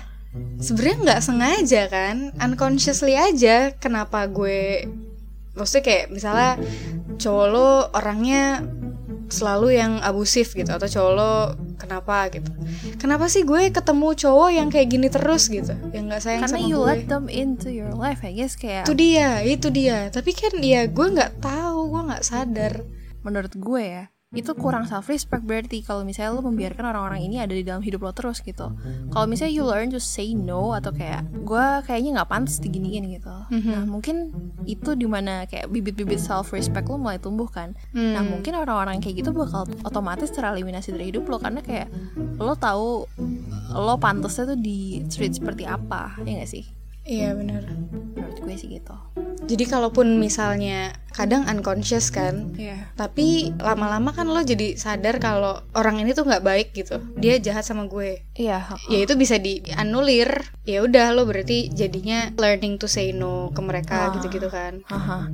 Sebenarnya 0.62 0.96
nggak 1.04 1.22
sengaja 1.24 1.82
kan, 1.92 2.16
unconsciously 2.40 3.16
aja. 3.18 3.74
Kenapa 3.76 4.24
gue, 4.30 4.88
maksudnya 5.52 5.84
kayak 5.84 6.06
misalnya 6.08 6.56
cowok 7.20 7.46
lo 7.52 7.70
orangnya 7.92 8.64
selalu 9.32 9.80
yang 9.80 9.98
abusif 10.04 10.52
gitu 10.52 10.68
atau 10.68 10.84
cowok 10.84 11.12
lo 11.16 11.32
kenapa 11.80 12.28
gitu. 12.28 12.52
Kenapa 13.00 13.26
sih 13.32 13.42
gue 13.42 13.72
ketemu 13.72 14.12
cowok 14.12 14.50
yang 14.52 14.68
kayak 14.68 14.88
gini 14.92 15.08
terus 15.08 15.48
gitu 15.48 15.72
yang 15.96 16.12
nggak 16.12 16.20
sayang 16.20 16.44
Karena 16.44 16.60
sama 16.60 16.68
you 16.68 16.76
gue? 16.76 16.86
let 16.92 17.02
them 17.08 17.26
into 17.32 17.72
your 17.72 17.96
life, 17.96 18.20
I 18.20 18.36
guess 18.36 18.54
kayak 18.54 18.84
itu 18.84 18.92
dia 18.92 19.40
itu 19.40 19.72
dia. 19.72 20.12
Tapi 20.12 20.36
kan 20.36 20.52
ya 20.60 20.84
gue 20.84 21.06
nggak 21.16 21.40
tahu 21.40 21.96
gue 21.96 22.02
nggak 22.12 22.24
sadar. 22.28 22.84
Menurut 23.24 23.56
gue 23.56 23.82
ya 23.82 24.04
itu 24.32 24.52
kurang 24.56 24.88
self 24.88 25.12
respect 25.12 25.44
berarti 25.44 25.84
kalau 25.84 26.08
misalnya 26.08 26.32
lo 26.32 26.40
membiarkan 26.40 26.88
orang-orang 26.88 27.20
ini 27.28 27.36
ada 27.36 27.52
di 27.52 27.60
dalam 27.60 27.84
hidup 27.84 28.00
lo 28.00 28.12
terus 28.16 28.40
gitu. 28.40 28.72
Kalau 29.12 29.26
misalnya 29.28 29.52
you 29.52 29.64
learn 29.68 29.92
to 29.92 30.00
say 30.00 30.32
no 30.32 30.72
atau 30.72 30.88
kayak 30.88 31.28
gue 31.44 31.66
kayaknya 31.84 32.20
nggak 32.20 32.30
pantas 32.32 32.56
diginiin 32.64 33.12
gitu. 33.12 33.32
Nah 33.52 33.84
mungkin 33.84 34.32
itu 34.64 34.96
di 34.96 35.04
mana 35.04 35.44
kayak 35.44 35.68
bibit-bibit 35.68 36.16
self 36.16 36.56
respect 36.56 36.88
lo 36.88 36.96
mulai 36.96 37.20
tumbuh 37.20 37.48
kan. 37.48 37.76
Nah 37.92 38.24
mungkin 38.24 38.56
orang-orang 38.56 39.04
kayak 39.04 39.20
gitu 39.20 39.36
bakal 39.36 39.68
otomatis 39.84 40.32
tereliminasi 40.32 40.96
dari 40.96 41.12
hidup 41.12 41.28
lo 41.28 41.36
karena 41.36 41.60
kayak 41.60 41.92
lo 42.40 42.56
tahu 42.56 43.04
lo 43.72 43.94
pantasnya 44.00 44.56
tuh 44.56 44.58
di 44.60 45.04
treat 45.08 45.32
seperti 45.36 45.64
apa 45.64 46.16
ya 46.24 46.40
gak 46.40 46.50
sih 46.50 46.64
iya 47.04 47.32
benar. 47.32 47.66
Menurut 48.14 48.38
gue 48.38 48.54
sih 48.54 48.70
gitu. 48.70 48.94
Jadi 49.42 49.64
kalaupun 49.64 50.16
misalnya 50.16 50.94
kadang 51.10 51.44
unconscious 51.44 52.08
kan 52.08 52.54
Iya. 52.54 52.88
tapi 52.94 53.52
lama-lama 53.58 54.14
kan 54.14 54.24
lo 54.24 54.40
jadi 54.40 54.74
sadar 54.74 55.18
kalau 55.18 55.60
orang 55.72 55.98
ini 55.98 56.12
tuh 56.12 56.24
nggak 56.24 56.40
baik 56.40 56.68
gitu. 56.72 57.02
Dia 57.16 57.36
jahat 57.36 57.62
sama 57.62 57.84
gue. 57.84 58.22
Iya 58.32 58.78
ya 58.86 58.98
itu 59.02 59.12
bisa 59.14 59.36
dianulir 59.36 60.30
ya 60.62 60.80
udah 60.80 61.10
lo 61.10 61.26
berarti 61.26 61.68
jadinya 61.68 62.30
learning 62.36 62.78
to 62.78 62.86
say 62.86 63.10
no 63.10 63.50
ke 63.50 63.60
mereka 63.60 64.08
Ah. 64.08 64.10
gitu-gitu 64.14 64.46
kan. 64.46 64.80
Haha. 64.86 65.28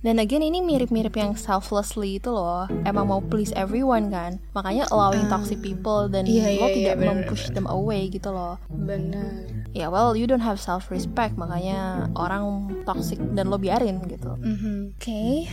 Dan 0.00 0.16
again 0.16 0.40
ini 0.40 0.64
mirip-mirip 0.64 1.12
yang 1.12 1.36
selflessly 1.36 2.16
itu 2.16 2.32
loh. 2.32 2.64
Emang 2.88 3.12
mau 3.12 3.20
please 3.20 3.52
everyone 3.52 4.08
kan. 4.08 4.40
Makanya 4.56 4.88
allowing 4.88 5.28
toxic 5.28 5.60
people 5.60 6.08
Dan 6.08 6.24
Iya, 6.24 6.56
lo 6.56 6.66
iya, 6.72 6.76
tidak 6.76 6.94
iya, 6.96 6.96
bener, 6.96 7.08
mempush 7.28 7.52
them 7.52 7.68
away 7.68 8.08
gitu 8.08 8.32
loh. 8.32 8.56
Benar. 8.72 9.44
Ya 9.76 9.92
well 9.92 10.16
you 10.16 10.24
don't 10.24 10.40
have 10.40 10.56
self-respect. 10.56 11.36
Makanya 11.36 12.08
orang 12.16 12.72
toxic 12.88 13.20
dan 13.36 13.52
lo 13.52 13.60
biarin 13.60 14.00
gitu. 14.08 14.40
Mhm. 14.40 14.96
Oke, 14.96 15.44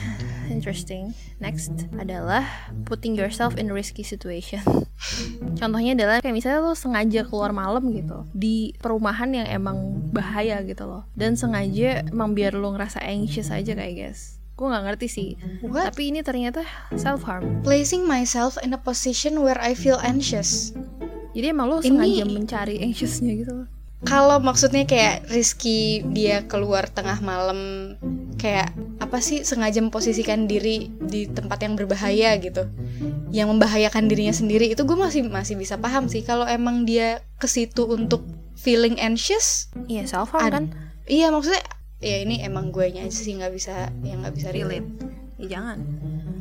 interesting. 0.47 1.11
Next 1.43 1.91
adalah 1.99 2.71
putting 2.87 3.19
yourself 3.19 3.59
in 3.59 3.67
risky 3.67 4.01
situation. 4.01 4.63
Contohnya 5.59 5.93
adalah 5.93 6.23
kayak 6.23 6.35
misalnya 6.35 6.63
lo 6.63 6.73
sengaja 6.73 7.27
keluar 7.27 7.51
malam 7.53 7.83
gitu 7.93 8.25
di 8.33 8.73
perumahan 8.79 9.29
yang 9.29 9.47
emang 9.47 10.01
bahaya 10.09 10.63
gitu 10.65 10.87
loh, 10.89 11.03
dan 11.13 11.37
sengaja 11.37 12.01
emang 12.09 12.33
biar 12.33 12.57
lo 12.57 12.73
ngerasa 12.73 13.03
anxious 13.05 13.53
aja 13.53 13.77
kayak 13.77 13.95
guys. 14.09 14.36
Gue 14.57 14.67
nggak 14.67 14.83
ngerti 14.87 15.07
sih, 15.07 15.29
What? 15.61 15.93
tapi 15.93 16.09
ini 16.09 16.19
ternyata 16.19 16.65
self 16.93 17.21
harm. 17.23 17.61
placing 17.61 18.03
myself 18.03 18.57
in 18.59 18.73
a 18.73 18.79
position 18.79 19.37
where 19.37 19.57
I 19.57 19.71
feel 19.71 20.01
anxious 20.01 20.73
Jadi 21.31 21.45
emang 21.47 21.69
lo 21.69 21.77
Ini- 21.77 21.87
sengaja 21.87 22.23
mencari 22.25 22.75
anxiousnya 22.81 23.33
gitu 23.35 23.53
loh. 23.55 23.67
kalau 23.99 24.37
maksudnya 24.39 24.83
kayak 24.83 25.25
Rizky 25.27 26.01
dia 26.07 26.41
keluar 26.43 26.85
tengah 26.87 27.17
malam 27.19 27.93
kayak 28.35 28.69
apa 28.97 29.17
sih 29.17 29.41
sengaja 29.41 29.77
memposisikan 29.79 30.45
diri 30.45 30.89
di 30.99 31.25
tempat 31.25 31.57
yang 31.59 31.73
berbahaya 31.73 32.37
gitu 32.37 32.65
yang 33.27 33.47
membahayakan 33.47 34.05
dirinya 34.05 34.29
sendiri 34.31 34.67
itu 34.67 34.81
gue 34.83 34.93
masih 34.95 35.21
masih 35.23 35.53
bisa 35.53 35.75
paham 35.75 36.05
sih 36.05 36.21
kalau 36.21 36.45
emang 36.45 36.81
dia 36.83 37.21
ke 37.35 37.45
situ 37.45 37.85
untuk 37.85 38.21
feeling 38.55 38.97
anxious 38.97 39.69
Iya 39.85 40.05
self 40.07 40.29
harm 40.31 40.49
kan? 40.51 40.65
iya 41.05 41.29
maksudnya 41.29 41.61
ya 41.97 42.21
ini 42.21 42.45
emang 42.45 42.69
gue 42.69 42.85
nya 42.93 43.09
aja 43.09 43.17
sih 43.17 43.33
nggak 43.37 43.53
bisa 43.53 43.89
yang 44.05 44.21
nggak 44.21 44.35
bisa 44.37 44.49
relate. 44.53 44.85
Relate. 44.85 45.41
Ya 45.41 45.45
jangan. 45.57 45.77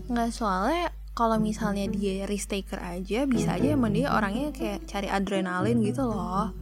Nggak 0.08 0.30
soalnya 0.32 0.84
kalau 1.16 1.40
misalnya 1.40 1.88
dia 1.88 2.28
risk 2.28 2.52
taker 2.52 2.76
aja 2.76 3.24
bisa 3.24 3.56
aja 3.56 3.72
emang 3.72 3.96
dia 3.96 4.12
orangnya 4.12 4.52
kayak 4.52 4.84
cari 4.84 5.08
adrenalin 5.08 5.80
gitu 5.80 6.04
loh. 6.04 6.52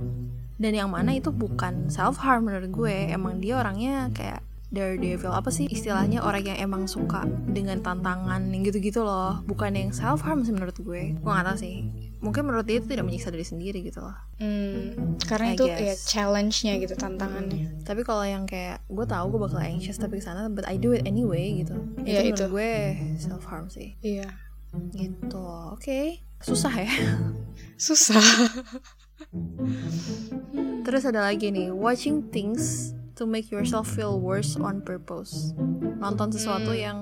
Dan 0.55 0.79
yang 0.79 0.95
mana 0.95 1.19
itu 1.19 1.35
bukan 1.35 1.91
self 1.91 2.23
harm 2.23 2.47
menurut 2.47 2.71
gue. 2.71 3.11
Emang 3.11 3.43
dia 3.43 3.59
orangnya 3.59 4.15
kayak 4.15 4.47
daredevil. 4.75 5.31
Apa 5.31 5.49
sih 5.49 5.71
istilahnya? 5.71 6.21
Orang 6.21 6.43
yang 6.45 6.59
emang 6.59 6.91
suka 6.91 7.23
dengan 7.47 7.79
tantangan 7.81 8.43
yang 8.51 8.67
gitu-gitu 8.67 9.07
loh. 9.07 9.41
Bukan 9.47 9.79
yang 9.79 9.95
self 9.95 10.27
harm 10.27 10.43
sih 10.43 10.51
menurut 10.51 10.75
gue. 10.77 11.15
Gue 11.15 11.31
gak 11.31 11.47
tau 11.47 11.57
sih. 11.57 11.87
Mungkin 12.19 12.49
menurut 12.49 12.67
dia 12.67 12.83
itu 12.83 12.89
tidak 12.91 13.07
menyiksa 13.07 13.31
diri 13.31 13.47
sendiri 13.47 13.79
gitu 13.87 14.03
loh. 14.03 14.17
Hmm, 14.43 15.15
karena 15.29 15.53
I 15.53 15.57
itu 15.57 15.65
guess. 15.71 15.79
ya 15.79 15.95
challenge-nya 16.11 16.75
gitu 16.83 16.99
tantangannya. 16.99 17.87
tapi 17.87 18.01
kalau 18.03 18.25
yang 18.27 18.49
kayak 18.51 18.83
gue 18.91 19.07
tahu 19.07 19.31
gue 19.31 19.41
bakal 19.45 19.61
anxious 19.63 20.01
tapi 20.01 20.19
ke 20.19 20.25
sana 20.25 20.49
but 20.51 20.65
I 20.67 20.75
do 20.81 20.91
it 20.97 21.05
anyway 21.07 21.53
gitu. 21.63 21.77
Itu 22.03 22.19
menurut 22.19 22.35
itu. 22.35 22.45
gue 22.51 22.73
self 23.23 23.45
harm 23.47 23.71
sih. 23.71 23.95
Iya. 24.03 24.27
gitu. 24.97 25.45
Oke. 25.71 26.25
Susah 26.43 26.75
ya. 26.75 26.91
Susah. 27.87 28.19
terus 30.85 31.05
ada 31.07 31.25
lagi 31.25 31.49
nih 31.49 31.73
watching 31.73 32.29
things 32.29 32.93
to 33.15 33.25
make 33.25 33.49
yourself 33.49 33.87
feel 33.87 34.19
worse 34.19 34.55
on 34.55 34.83
purpose 34.83 35.55
nonton 35.99 36.31
sesuatu 36.31 36.71
Hmm. 36.71 36.83
yang 36.83 36.99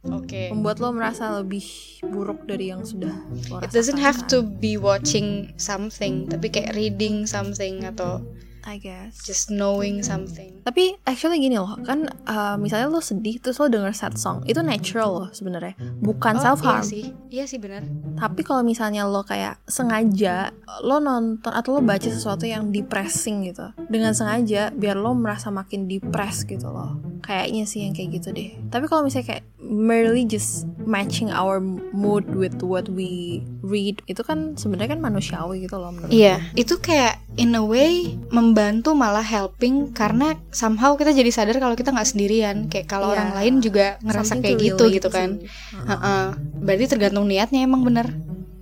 Oke. 0.00 0.48
membuat 0.48 0.80
lo 0.80 0.96
merasa 0.96 1.28
lebih 1.36 1.60
buruk 2.08 2.48
dari 2.48 2.72
yang 2.72 2.80
sudah 2.80 3.12
lo 3.52 3.60
It 3.60 3.68
doesn't 3.68 4.00
have 4.00 4.24
to 4.32 4.40
be 4.40 4.80
watching 4.80 5.52
something, 5.60 6.24
tapi 6.24 6.48
kayak 6.48 6.72
reading 6.72 7.28
something 7.28 7.84
atau 7.84 8.24
I 8.64 8.76
guess 8.76 9.20
just 9.22 9.48
knowing 9.48 10.00
something. 10.00 10.60
tapi 10.60 10.96
actually 11.02 11.38
gini 11.38 11.56
loh 11.56 11.76
kan 11.80 12.04
uh, 12.24 12.54
misalnya 12.54 12.86
lo 12.86 13.00
sedih 13.00 13.38
terus 13.38 13.56
lo 13.56 13.66
denger 13.66 13.90
sad 13.90 14.14
song 14.14 14.44
itu 14.44 14.60
natural 14.60 15.08
loh 15.10 15.28
sebenarnya 15.30 15.74
bukan 15.98 16.36
Oh, 16.36 16.42
self 16.42 16.60
harm 16.60 16.80
Iya 16.80 16.86
sih. 16.86 17.04
Iya 17.30 17.44
sih 17.46 17.58
benar. 17.58 17.82
Tapi 18.14 18.40
kalau 18.42 18.60
misalnya 18.60 19.04
lo 19.04 19.22
kayak 19.22 19.58
sengaja 19.64 20.52
lo 20.80 20.98
nonton 20.98 21.50
atau 21.50 21.76
lo 21.76 21.80
baca 21.80 22.04
sesuatu 22.04 22.44
yang 22.44 22.68
depressing 22.68 23.46
gitu 23.46 23.70
dengan 23.86 24.12
sengaja 24.12 24.70
biar 24.70 24.94
lo 24.94 25.12
merasa 25.12 25.48
makin 25.48 25.86
depres 25.86 26.42
gitu 26.44 26.68
loh. 26.68 26.98
Kayaknya 27.20 27.64
sih 27.64 27.84
yang 27.84 27.92
kayak 27.92 28.18
gitu 28.18 28.28
deh. 28.30 28.50
Tapi 28.68 28.84
kalau 28.86 29.04
misalnya 29.04 29.36
kayak 29.36 29.44
merely 29.60 30.24
just 30.24 30.66
matching 30.82 31.30
our 31.30 31.62
mood 31.94 32.26
with 32.34 32.58
what 32.60 32.90
we 32.90 33.38
read 33.60 34.02
itu 34.10 34.18
kan 34.20 34.58
sebenarnya 34.58 34.98
kan 34.98 35.00
manusiawi 35.00 35.62
gitu 35.62 35.78
loh 35.78 35.94
menurut 35.94 36.10
Iya, 36.10 36.42
itu 36.58 36.80
kayak 36.80 37.22
in 37.38 37.54
a 37.54 37.62
way 37.62 38.18
membantu 38.50 38.92
malah 38.92 39.22
helping 39.22 39.94
karena 39.94 40.34
somehow 40.50 40.98
kita 40.98 41.14
jadi 41.14 41.30
sadar 41.30 41.56
kalau 41.56 41.78
kita 41.78 41.94
nggak 41.94 42.10
sendirian. 42.10 42.66
Kayak 42.66 42.90
kalau 42.90 43.10
Iya. 43.10 43.14
orang 43.14 43.30
lain 43.38 43.54
juga 43.62 43.86
ngerasa 44.02 44.34
Something 44.34 44.58
kayak 44.58 44.58
gitu 44.66 44.84
gitu 44.90 45.08
kan. 45.08 45.38
Heeh. 45.38 45.86
Heeh. 45.86 46.24
Berarti 46.58 46.84
tergantung 46.90 47.30
niatnya 47.30 47.62
emang 47.62 47.86
bener. 47.86 48.10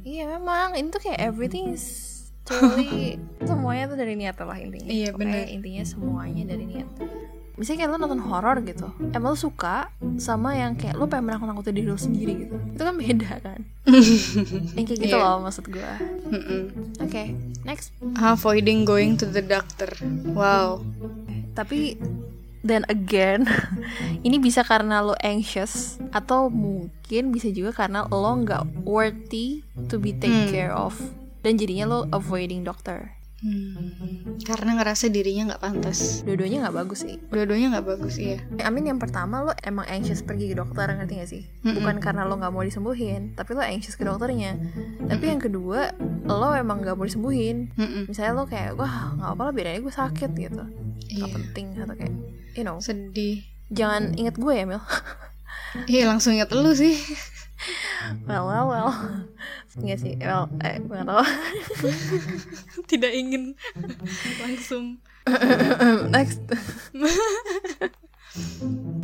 Iya 0.04 0.28
memang 0.36 0.76
ini 0.76 0.88
tuh 0.88 1.00
kayak 1.00 1.20
everything 1.24 1.72
is 1.72 2.04
totally 2.44 3.16
semuanya 3.48 3.88
tuh 3.88 3.96
dari 3.96 4.12
niat 4.12 4.36
lah 4.36 4.56
intinya. 4.56 4.88
Iya, 4.88 5.16
Pokoknya 5.16 5.48
bener. 5.48 5.56
Intinya 5.56 5.84
semuanya 5.84 6.44
dari 6.44 6.64
niat. 6.68 6.88
Misalnya 7.58 7.78
kayak 7.80 7.90
lo 7.90 7.98
nonton 7.98 8.22
horor 8.22 8.62
gitu, 8.62 8.86
emang 9.10 9.34
lo 9.34 9.36
suka 9.36 9.90
sama 10.16 10.54
yang 10.54 10.72
kayak 10.72 10.94
lo 10.94 11.04
pengen 11.04 11.26
menakut-nakutin 11.28 11.74
diri 11.74 11.86
lo 11.86 11.98
sendiri 11.98 12.32
gitu. 12.38 12.54
Itu 12.70 12.80
kan 12.80 12.94
beda 12.94 13.32
kan? 13.42 13.60
yang 14.78 14.86
kayak 14.86 15.00
gitu 15.00 15.12
Iya. 15.12 15.26
loh 15.26 15.42
maksud 15.42 15.66
gue. 15.66 15.92
Mm-mm. 16.28 16.62
Oke, 17.02 17.34
next. 17.62 17.90
Avoiding 18.14 18.82
going 18.84 19.14
to 19.14 19.26
the 19.26 19.42
doctor. 19.42 19.90
Wow. 20.28 20.86
Tapi 21.52 21.98
then 22.60 22.86
again, 22.86 23.42
ini 24.26 24.38
bisa 24.38 24.62
karena 24.62 25.02
lo 25.02 25.18
anxious 25.18 25.98
atau 26.08 26.46
mungkin 26.46 27.34
bisa 27.34 27.50
juga 27.50 27.74
karena 27.76 28.06
lo 28.06 28.32
nggak 28.38 28.86
worthy 28.86 29.66
to 29.86 29.98
be 29.98 30.12
take 30.12 30.30
Hmm. 30.30 30.46
care 30.48 30.70
of 30.70 30.94
dan 31.40 31.54
jadinya 31.54 31.86
lo 31.88 31.98
avoiding 32.08 32.62
dokter. 32.62 33.17
Hmm. 33.38 34.34
Karena 34.42 34.74
ngerasa 34.74 35.06
dirinya 35.08 35.54
nggak 35.54 35.62
pantas. 35.62 36.26
Dua-duanya 36.26 36.66
nggak 36.66 36.76
bagus 36.76 37.06
sih. 37.06 37.22
Dua-duanya 37.30 37.78
nggak 37.78 37.86
bagus 37.86 38.18
iya. 38.18 38.42
I 38.58 38.68
mean 38.68 38.84
yang 38.84 38.98
pertama 38.98 39.46
lo 39.46 39.54
emang 39.62 39.86
anxious 39.86 40.20
pergi 40.20 40.50
ke 40.50 40.58
dokter 40.58 40.90
ngerti 40.90 41.14
gak 41.16 41.30
sih? 41.30 41.42
Mm-mm. 41.62 41.78
Bukan 41.78 41.96
karena 42.02 42.26
lo 42.26 42.34
nggak 42.34 42.50
mau 42.50 42.66
disembuhin, 42.66 43.38
tapi 43.38 43.54
lo 43.54 43.62
anxious 43.62 43.94
ke 43.94 44.02
dokternya. 44.02 44.58
Tapi 45.06 45.24
yang 45.24 45.38
kedua 45.38 45.94
lo 46.24 46.50
emang 46.50 46.82
nggak 46.82 46.98
mau 46.98 47.06
disembuhin. 47.06 47.70
Mm-mm. 47.74 48.10
Misalnya 48.10 48.32
lo 48.34 48.44
kayak 48.44 48.74
wah 48.74 49.14
nggak 49.14 49.30
apa-apa 49.30 49.58
aja 49.62 49.78
gue 49.78 49.94
sakit 49.94 50.30
gitu. 50.34 50.64
Nggak 51.08 51.30
Iya. 51.30 51.34
penting 51.38 51.66
atau 51.78 51.94
kayak 51.94 52.14
you 52.52 52.64
know 52.66 52.82
Sedih. 52.82 53.46
jangan 53.70 54.18
inget 54.18 54.34
gue 54.34 54.50
ya 54.50 54.66
Mil. 54.66 54.82
Iya 55.86 56.10
langsung 56.10 56.34
inget 56.34 56.50
lu 56.50 56.74
sih. 56.74 56.98
well 58.26 58.44
well 58.48 58.66
well. 58.70 58.90
Enggak 59.78 59.98
sih, 60.02 60.14
well 60.18 60.50
eh 60.62 60.78
gue 60.82 60.94
nggak 60.94 61.08
tahu. 61.08 61.24
Tidak 62.90 63.12
ingin 63.12 63.54
langsung. 64.42 64.98
Next. 66.14 66.40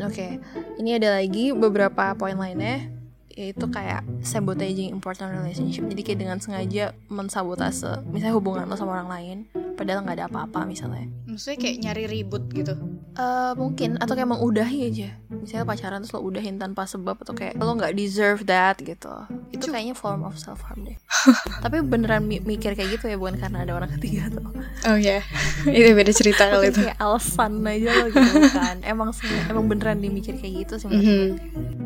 Oke, 0.00 0.38
ini 0.80 0.90
ada 0.96 1.20
lagi 1.20 1.52
beberapa 1.52 2.16
poin 2.16 2.36
lainnya 2.36 2.88
yaitu 3.34 3.66
kayak 3.66 4.06
sabotaging 4.22 4.94
important 4.94 5.34
relationship. 5.34 5.82
Jadi 5.90 6.02
kayak 6.06 6.20
dengan 6.22 6.38
sengaja 6.38 6.94
mensabotase 7.10 8.06
misalnya 8.10 8.38
hubungan 8.38 8.70
lo 8.70 8.78
sama 8.78 9.02
orang 9.02 9.10
lain 9.10 9.38
padahal 9.74 10.00
nggak 10.00 10.16
ada 10.16 10.26
apa-apa 10.26 10.64
misalnya. 10.64 11.06
Maksudnya 11.24 11.58
kayak 11.58 11.76
nyari 11.80 12.04
ribut 12.08 12.44
gitu. 12.48 12.74
Eh 13.12 13.52
mungkin 13.54 13.94
atau 13.96 14.12
kayak 14.12 14.26
mengudahi 14.28 14.78
aja. 14.86 15.08
Misalnya 15.28 15.64
pacaran 15.64 16.00
terus 16.00 16.12
lo 16.12 16.22
udahin 16.22 16.56
tanpa 16.56 16.82
sebab 16.84 17.16
atau 17.16 17.30
kayak 17.30 17.54
lo 17.56 17.72
nggak 17.72 17.92
deserve 17.92 18.42
that 18.42 18.78
gitu. 18.78 19.10
Itu 19.50 19.68
kayaknya 19.68 19.92
form 19.92 20.22
of 20.22 20.34
self 20.34 20.62
harm 20.62 20.82
deh. 20.82 20.98
Tapi 21.64 21.80
beneran 21.80 22.22
mi- 22.22 22.40
mikir 22.40 22.72
kayak 22.72 22.94
gitu 22.94 23.06
ya 23.06 23.16
bukan 23.16 23.36
karena 23.36 23.62
ada 23.62 23.72
orang 23.72 23.90
ketiga 23.92 24.30
tuh. 24.30 24.46
Oh 24.84 24.96
ya, 24.96 25.22
itu 25.68 25.90
beda 25.90 26.12
cerita 26.12 26.46
kali 26.46 26.68
itu. 26.68 26.80
kayak 26.80 26.98
alasan 26.98 27.62
aja 27.62 27.90
lo 27.92 28.06
gitu 28.08 28.30
kan 28.50 28.76
emang 28.82 29.10
emang 29.46 29.64
beneran 29.64 29.98
dimikir 29.98 30.34
kayak 30.34 30.64
gitu 30.64 30.74
sih 30.76 30.86
Mhm. 30.86 30.94
gue. 30.94 31.18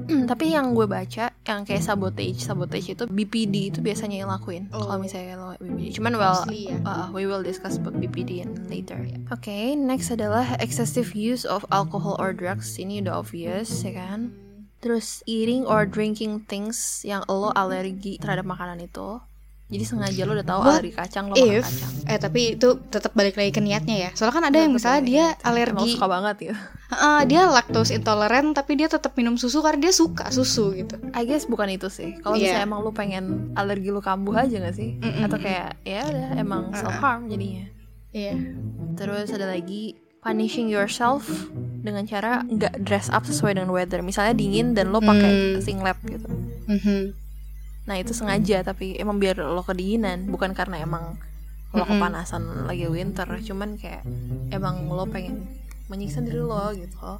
Hmm, 0.09 0.24
tapi 0.24 0.51
yang 0.51 0.72
gue 0.72 0.85
baca 0.85 1.31
yang 1.38 1.61
kayak 1.62 1.81
sabotage 1.81 2.40
sabotage 2.40 2.88
itu 2.90 3.05
BPD 3.07 3.55
itu 3.68 3.79
biasanya 3.79 4.18
yang 4.18 4.31
lakuin 4.31 4.66
Oh. 4.68 4.83
kalau 4.83 4.98
misalnya 4.98 5.37
lo 5.37 5.55
BPD 5.55 5.94
cuman 5.94 6.12
well 6.14 6.42
ya. 6.48 6.77
uh, 6.81 7.07
we 7.11 7.22
will 7.22 7.40
discuss 7.40 7.77
about 7.78 7.94
BPD 8.02 8.42
later 8.66 9.06
oke 9.30 9.58
next 9.78 10.10
adalah 10.10 10.58
excessive 10.58 11.14
use 11.14 11.46
of 11.46 11.62
alcohol 11.70 12.18
or 12.18 12.34
drugs. 12.34 12.76
Ini 12.76 13.06
udah 13.06 13.22
obvious 13.22 13.70
ya 13.86 13.94
kan? 13.94 14.34
Terus 14.78 15.26
eating 15.26 15.66
or 15.66 15.86
drinking 15.86 16.46
things 16.46 17.02
yang 17.02 17.26
lo 17.26 17.50
alergi 17.54 18.18
terhadap 18.18 18.46
makanan 18.46 18.82
itu 18.82 19.22
jadi 19.68 19.85
sengaja 19.85 20.24
lo 20.24 20.33
udah 20.33 20.46
tahu 20.46 20.61
What 20.61 20.81
alergi 20.81 20.92
kacang 20.92 21.24
lo 21.28 21.37
makan 21.37 21.52
If, 21.54 21.64
kacang 21.64 21.92
eh 22.04 22.18
tapi 22.18 22.40
itu 22.57 22.68
tetap 22.88 23.12
balik 23.12 23.37
lagi 23.37 23.52
ke 23.52 23.61
niatnya 23.61 23.96
ya. 24.00 24.11
Soalnya 24.16 24.35
kan 24.35 24.44
ada 24.48 24.59
yang 24.59 24.72
misalnya 24.72 25.02
dia 25.02 25.24
Emang 25.37 25.44
alergi, 25.44 25.92
suka 25.92 26.07
banget 26.09 26.37
ya 26.40 26.54
Heeh, 26.88 27.20
dia 27.28 27.42
lactose 27.44 27.92
intoleran 27.92 28.46
tapi 28.50 28.72
dia 28.74 28.88
tetap 28.88 29.12
minum 29.12 29.37
susu 29.37 29.61
karena 29.61 29.76
dia 29.78 29.92
suka 29.92 30.33
susu 30.33 30.72
gitu. 30.72 30.96
I 31.12 31.22
guess 31.22 31.44
bukan 31.44 31.68
itu 31.68 31.92
sih. 31.92 32.16
Kalau 32.16 32.33
Iya. 32.33 32.57
misalnya 32.57 32.64
emang 32.64 32.81
lu 32.81 32.90
pengen 32.90 33.24
alergi 33.52 33.92
lu 33.92 34.00
kambuh 34.00 34.33
aja 34.35 34.57
gak 34.59 34.72
sih? 34.72 34.96
Mm-mm. 34.96 35.20
Atau 35.22 35.37
kayak 35.37 35.76
ya 35.85 36.00
udah 36.02 36.28
emang 36.35 36.72
self 36.72 36.96
harm 36.96 37.28
jadinya. 37.28 37.68
Iya. 38.09 38.40
Terus 38.96 39.28
ada 39.28 39.44
lagi 39.46 40.00
punishing 40.18 40.66
yourself 40.66 41.28
dengan 41.78 42.02
cara 42.02 42.40
nggak 42.42 42.81
dress 42.81 43.07
up 43.09 43.22
sesuai 43.22 43.54
dengan 43.54 43.68
weather. 43.68 44.00
Misalnya 44.00 44.33
dingin 44.33 44.72
dan 44.72 44.88
lo 44.88 44.98
pakai 44.98 45.28
Hmm. 45.28 45.61
singlet 45.61 45.98
gitu. 46.02 46.24
Mhm. 46.64 47.27
Nah 47.88 47.96
itu 47.96 48.12
sengaja 48.12 48.61
tapi 48.61 49.01
emang 49.01 49.16
biar 49.16 49.40
lo 49.40 49.64
kedinginan 49.64 50.29
bukan 50.29 50.53
karena 50.53 50.85
emang 50.85 51.16
lo 51.72 51.85
kepanasan 51.85 52.68
lagi 52.68 52.85
winter. 52.87 53.24
Cuman 53.40 53.81
kayak 53.81 54.05
emang 54.53 54.85
lo 54.87 55.09
pengen 55.09 55.48
menyiksa 55.88 56.20
diri 56.20 56.44
lo 56.44 56.68
gitu. 56.77 57.18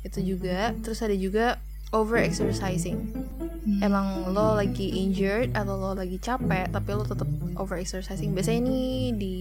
Itu 0.00 0.18
juga. 0.24 0.72
Terus 0.80 1.04
ada 1.04 1.12
juga 1.12 1.60
over 1.92 2.16
exercising. 2.16 3.12
Hmm. 3.60 3.84
emang 3.84 4.32
lo 4.32 4.56
lagi 4.56 5.04
injured 5.04 5.52
atau 5.52 5.76
lo 5.76 5.92
lagi 5.92 6.16
capek 6.16 6.72
tapi 6.72 6.96
lo 6.96 7.04
tetap 7.04 7.28
over 7.60 7.76
exercising 7.76 8.32
biasanya 8.32 8.64
ini 8.64 8.80
di 9.12 9.36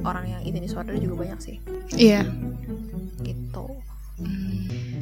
orang 0.00 0.32
yang 0.32 0.40
eating 0.48 0.64
disorder 0.64 0.96
juga 0.96 1.28
banyak 1.28 1.38
sih 1.44 1.56
Iya. 1.92 2.24
gitu 3.20 3.68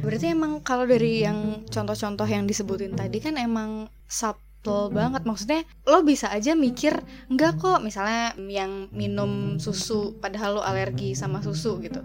Berarti 0.01 0.33
emang 0.33 0.59
kalau 0.65 0.83
dari 0.83 1.23
yang 1.23 1.63
contoh-contoh 1.69 2.25
yang 2.25 2.43
disebutin 2.43 2.99
tadi 2.99 3.21
kan 3.23 3.37
emang 3.39 3.87
subtle 4.11 4.91
banget. 4.91 5.23
Maksudnya 5.23 5.63
lo 5.87 6.03
bisa 6.03 6.27
aja 6.27 6.51
mikir 6.51 6.99
enggak 7.31 7.57
kok 7.57 7.79
misalnya 7.79 8.35
yang 8.37 8.91
minum 8.91 9.55
susu 9.57 10.19
padahal 10.19 10.59
lo 10.59 10.61
alergi 10.61 11.15
sama 11.15 11.39
susu 11.39 11.79
gitu. 11.79 12.03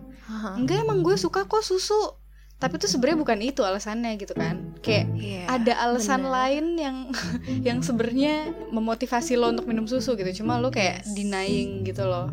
Enggak 0.55 0.87
emang 0.87 1.03
gue 1.03 1.19
suka 1.19 1.45
kok 1.45 1.67
susu. 1.67 2.15
Tapi 2.57 2.81
tuh 2.81 2.89
sebenarnya 2.89 3.21
bukan 3.21 3.39
itu 3.45 3.61
alasannya 3.61 4.17
gitu 4.17 4.33
kan. 4.33 4.73
Kayak 4.81 5.13
Iya, 5.13 5.45
ada 5.45 5.73
alasan 5.85 6.25
bener. 6.25 6.33
lain 6.33 6.65
yang 6.81 6.97
yang 7.69 7.79
sebenarnya 7.85 8.49
memotivasi 8.73 9.37
lo 9.37 9.53
untuk 9.53 9.69
minum 9.69 9.85
susu 9.85 10.17
gitu. 10.17 10.41
Cuma 10.41 10.57
lo 10.57 10.73
kayak 10.73 11.05
denying 11.13 11.85
gitu 11.85 12.07
loh 12.09 12.33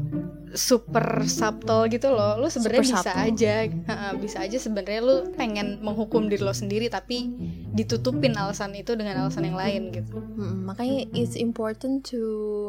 super 0.54 1.04
subtle 1.24 1.86
gitu 1.88 2.08
loh 2.08 2.38
lo 2.38 2.48
sebenarnya 2.48 2.82
bisa 2.84 3.00
subtle. 3.02 3.26
aja 3.28 3.54
bisa 4.16 4.38
aja 4.40 4.58
sebenarnya 4.58 5.02
lo 5.02 5.16
pengen 5.34 5.78
menghukum 5.80 6.26
diri 6.26 6.40
lo 6.40 6.52
sendiri 6.52 6.88
tapi 6.88 7.30
ditutupin 7.70 8.34
alasan 8.34 8.72
itu 8.72 8.94
dengan 8.94 9.18
alasan 9.20 9.46
yang 9.46 9.56
lain 9.56 9.90
gitu 9.92 10.22
Mm, 10.34 10.66
makanya 10.66 11.06
it's 11.12 11.34
important 11.36 12.02
to 12.04 12.18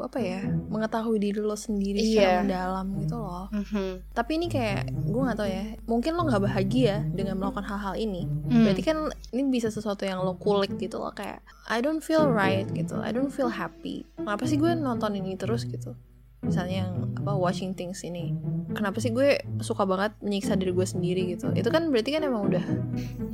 apa 0.01 0.17
ya 0.17 0.41
mengetahui 0.67 1.17
diri 1.19 1.39
lo 1.39 1.55
sendiri 1.55 1.97
Iya. 1.97 2.13
secara 2.13 2.37
mendalam 2.41 2.87
gitu 2.99 3.17
loh 3.17 3.47
Mhm. 3.51 3.89
tapi 4.13 4.31
ini 4.35 4.47
kayak 4.47 4.81
gue 5.03 5.21
nggak 5.23 5.39
tahu 5.39 5.49
ya 5.49 5.65
mungkin 5.85 6.13
lo 6.13 6.23
nggak 6.25 6.43
bahagia 6.43 6.95
dengan 7.11 7.37
melakukan 7.37 7.65
hal-hal 7.65 7.95
ini 7.95 8.25
Hmm. 8.25 8.65
berarti 8.65 8.83
kan 8.83 8.97
ini 9.31 9.43
bisa 9.51 9.69
sesuatu 9.69 10.03
yang 10.03 10.21
lo 10.21 10.37
kulik 10.37 10.77
gitu 10.77 10.97
loh 10.99 11.11
kayak 11.11 11.41
I 11.67 11.81
don't 11.81 12.01
feel 12.01 12.25
right 12.25 12.69
gitu 12.69 12.97
I 12.99 13.11
don't 13.11 13.29
feel 13.29 13.49
happy 13.49 14.05
kenapa 14.15 14.45
sih 14.45 14.57
gue 14.57 14.73
nonton 14.73 15.13
ini 15.15 15.35
terus 15.35 15.65
gitu 15.65 15.97
misalnya 16.45 16.87
yang 16.87 16.93
apa 17.19 17.33
watching 17.33 17.73
things 17.73 18.05
ini 18.05 18.37
kenapa 18.77 19.01
sih 19.01 19.09
gue 19.09 19.41
suka 19.65 19.89
banget 19.89 20.13
menyiksa 20.21 20.55
diri 20.55 20.71
gue 20.71 20.85
sendiri 20.85 21.23
gitu 21.33 21.49
itu 21.57 21.69
kan 21.69 21.89
berarti 21.89 22.11
kan 22.13 22.23
emang 22.23 22.53
udah 22.53 22.65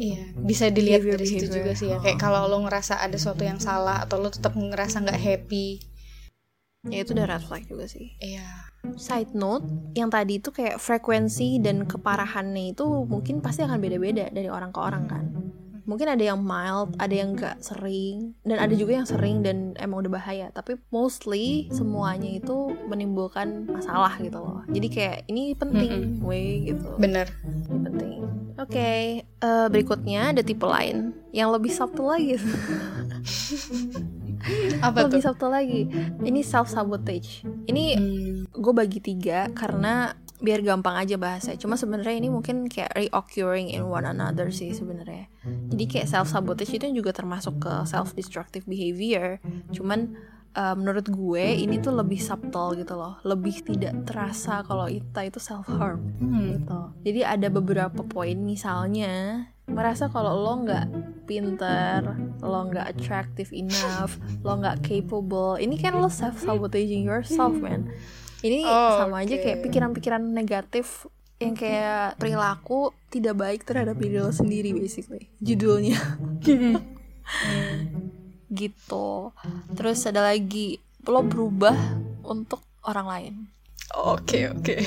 Iya, 0.00 0.32
bisa 0.40 0.72
dilihat 0.72 1.04
dari 1.04 1.28
situ 1.28 1.52
juga 1.52 1.76
sih 1.76 1.92
ya. 1.92 2.00
Kayak 2.00 2.16
kalau 2.16 2.48
lo 2.48 2.64
ngerasa 2.64 3.04
ada 3.04 3.12
sesuatu 3.20 3.44
yang 3.44 3.60
salah 3.60 4.00
atau 4.00 4.16
lo 4.16 4.32
tetap 4.32 4.56
ngerasa 4.56 5.04
nggak 5.04 5.20
happy. 5.20 5.84
ya 6.88 7.04
itu 7.04 7.12
udah 7.12 7.28
red 7.28 7.44
flag 7.44 7.68
juga 7.68 7.84
sih 7.84 8.16
Iya. 8.16 8.48
side 8.96 9.36
note 9.36 9.68
yang 9.92 10.08
tadi 10.08 10.40
itu 10.40 10.48
kayak 10.48 10.80
frekuensi 10.80 11.60
dan 11.60 11.84
keparahannya 11.84 12.72
itu 12.72 13.04
mungkin 13.04 13.44
pasti 13.44 13.60
akan 13.60 13.76
beda-beda 13.76 14.32
dari 14.32 14.48
orang 14.48 14.72
ke 14.72 14.80
orang 14.80 15.04
kan 15.04 15.24
mungkin 15.84 16.08
ada 16.10 16.20
yang 16.20 16.40
mild 16.40 16.96
ada 16.96 17.14
yang 17.14 17.36
gak 17.36 17.60
sering 17.62 18.34
dan 18.42 18.58
ada 18.60 18.74
juga 18.74 19.00
yang 19.00 19.08
sering 19.08 19.40
dan 19.44 19.72
emang 19.76 20.04
udah 20.06 20.12
bahaya. 20.16 20.46
Tapi 20.50 20.76
mostly 20.90 21.68
semuanya 21.70 22.28
itu 22.28 22.72
menimbulkan 22.88 23.68
masalah 23.68 24.16
gitu 24.18 24.38
loh. 24.40 24.60
Jadi 24.68 24.86
kayak 24.90 25.18
ini 25.28 25.54
penting 25.54 26.20
way 26.24 26.72
gitu. 26.74 26.86
Bener. 26.96 27.26
ini 27.44 27.78
penting. 27.84 28.10
Oke 28.60 29.24
eh, 29.24 29.66
berikutnya 29.72 30.36
ada 30.36 30.42
tipe 30.44 30.64
lain. 30.68 31.16
Yang 31.32 31.48
lebih 31.56 31.72
subtle 31.72 32.10
lagi. 32.10 32.36
Apa 34.80 35.04
lebih 35.04 35.20
tuh? 35.20 35.32
subtle 35.32 35.52
lagi. 35.52 35.84
Ini 36.24 36.40
self 36.40 36.72
sabotage 36.72 37.44
ini 37.68 37.84
Hmm. 37.96 38.48
gue 38.50 38.72
bagi 38.74 38.98
tiga 38.98 39.46
karena 39.52 40.16
biar 40.40 40.64
gampang 40.64 40.96
aja 40.96 41.20
bahasnya. 41.20 41.60
Cuma 41.60 41.76
sebenarnya 41.76 42.16
ini 42.16 42.32
mungkin 42.32 42.66
kayak 42.66 42.96
reoccurring 42.96 43.70
in 43.70 43.84
one 43.86 44.08
another 44.08 44.48
sih 44.48 44.72
sebenarnya. 44.72 45.28
Jadi 45.44 45.84
kayak 45.86 46.08
self 46.08 46.32
sabotage 46.32 46.80
itu 46.80 46.88
juga 46.90 47.12
termasuk 47.12 47.60
ke 47.60 47.72
self 47.84 48.16
destructive 48.16 48.64
behavior. 48.64 49.36
Cuman 49.70 50.16
uh, 50.56 50.74
menurut 50.74 51.06
gue 51.06 51.44
ini 51.60 51.78
tuh 51.78 51.94
lebih 51.94 52.18
subtle 52.18 52.74
gitu 52.74 52.96
loh, 52.96 53.20
lebih 53.22 53.62
tidak 53.62 53.94
terasa 54.08 54.64
kalau 54.64 54.88
kita 54.88 55.28
itu 55.28 55.38
self 55.38 55.68
harm 55.68 56.00
Hmm. 56.18 56.56
gitu. 56.56 56.80
Jadi 57.04 57.20
ada 57.22 57.48
beberapa 57.52 58.00
poin 58.02 58.36
misalnya 58.40 59.46
merasa 59.70 60.10
kalau 60.10 60.34
lo 60.34 60.66
nggak 60.66 60.86
pinter, 61.30 62.02
lo 62.42 62.60
nggak 62.66 62.90
attractive 62.90 63.54
enough, 63.54 64.18
lo 64.42 64.58
nggak 64.58 64.82
capable. 64.82 65.54
Ini 65.62 65.78
kan 65.78 65.94
lo 65.94 66.10
self 66.10 66.42
sabotaging 66.42 67.06
yourself 67.06 67.54
man. 67.54 67.86
Ini 68.40 68.64
Oh, 68.64 69.04
sama 69.04 69.24
aja 69.24 69.36
oke. 69.36 69.44
kayak 69.44 69.58
pikiran-pikiran 69.68 70.22
negatif 70.24 71.06
yang 71.40 71.56
kayak 71.56 72.20
perilaku 72.20 72.92
tidak 73.08 73.36
baik 73.36 73.64
terhadap 73.64 73.96
diri 73.96 74.20
lo 74.20 74.28
sendiri 74.32 74.76
basically. 74.76 75.32
Judulnya 75.40 75.96
gitu. 78.50 79.32
Terus 79.72 80.04
ada 80.04 80.20
lagi 80.20 80.80
lo 81.08 81.24
berubah 81.24 81.76
untuk 82.26 82.60
orang 82.84 83.06
lain. 83.08 83.34
Oke 83.90 84.46
oke. 84.46 84.78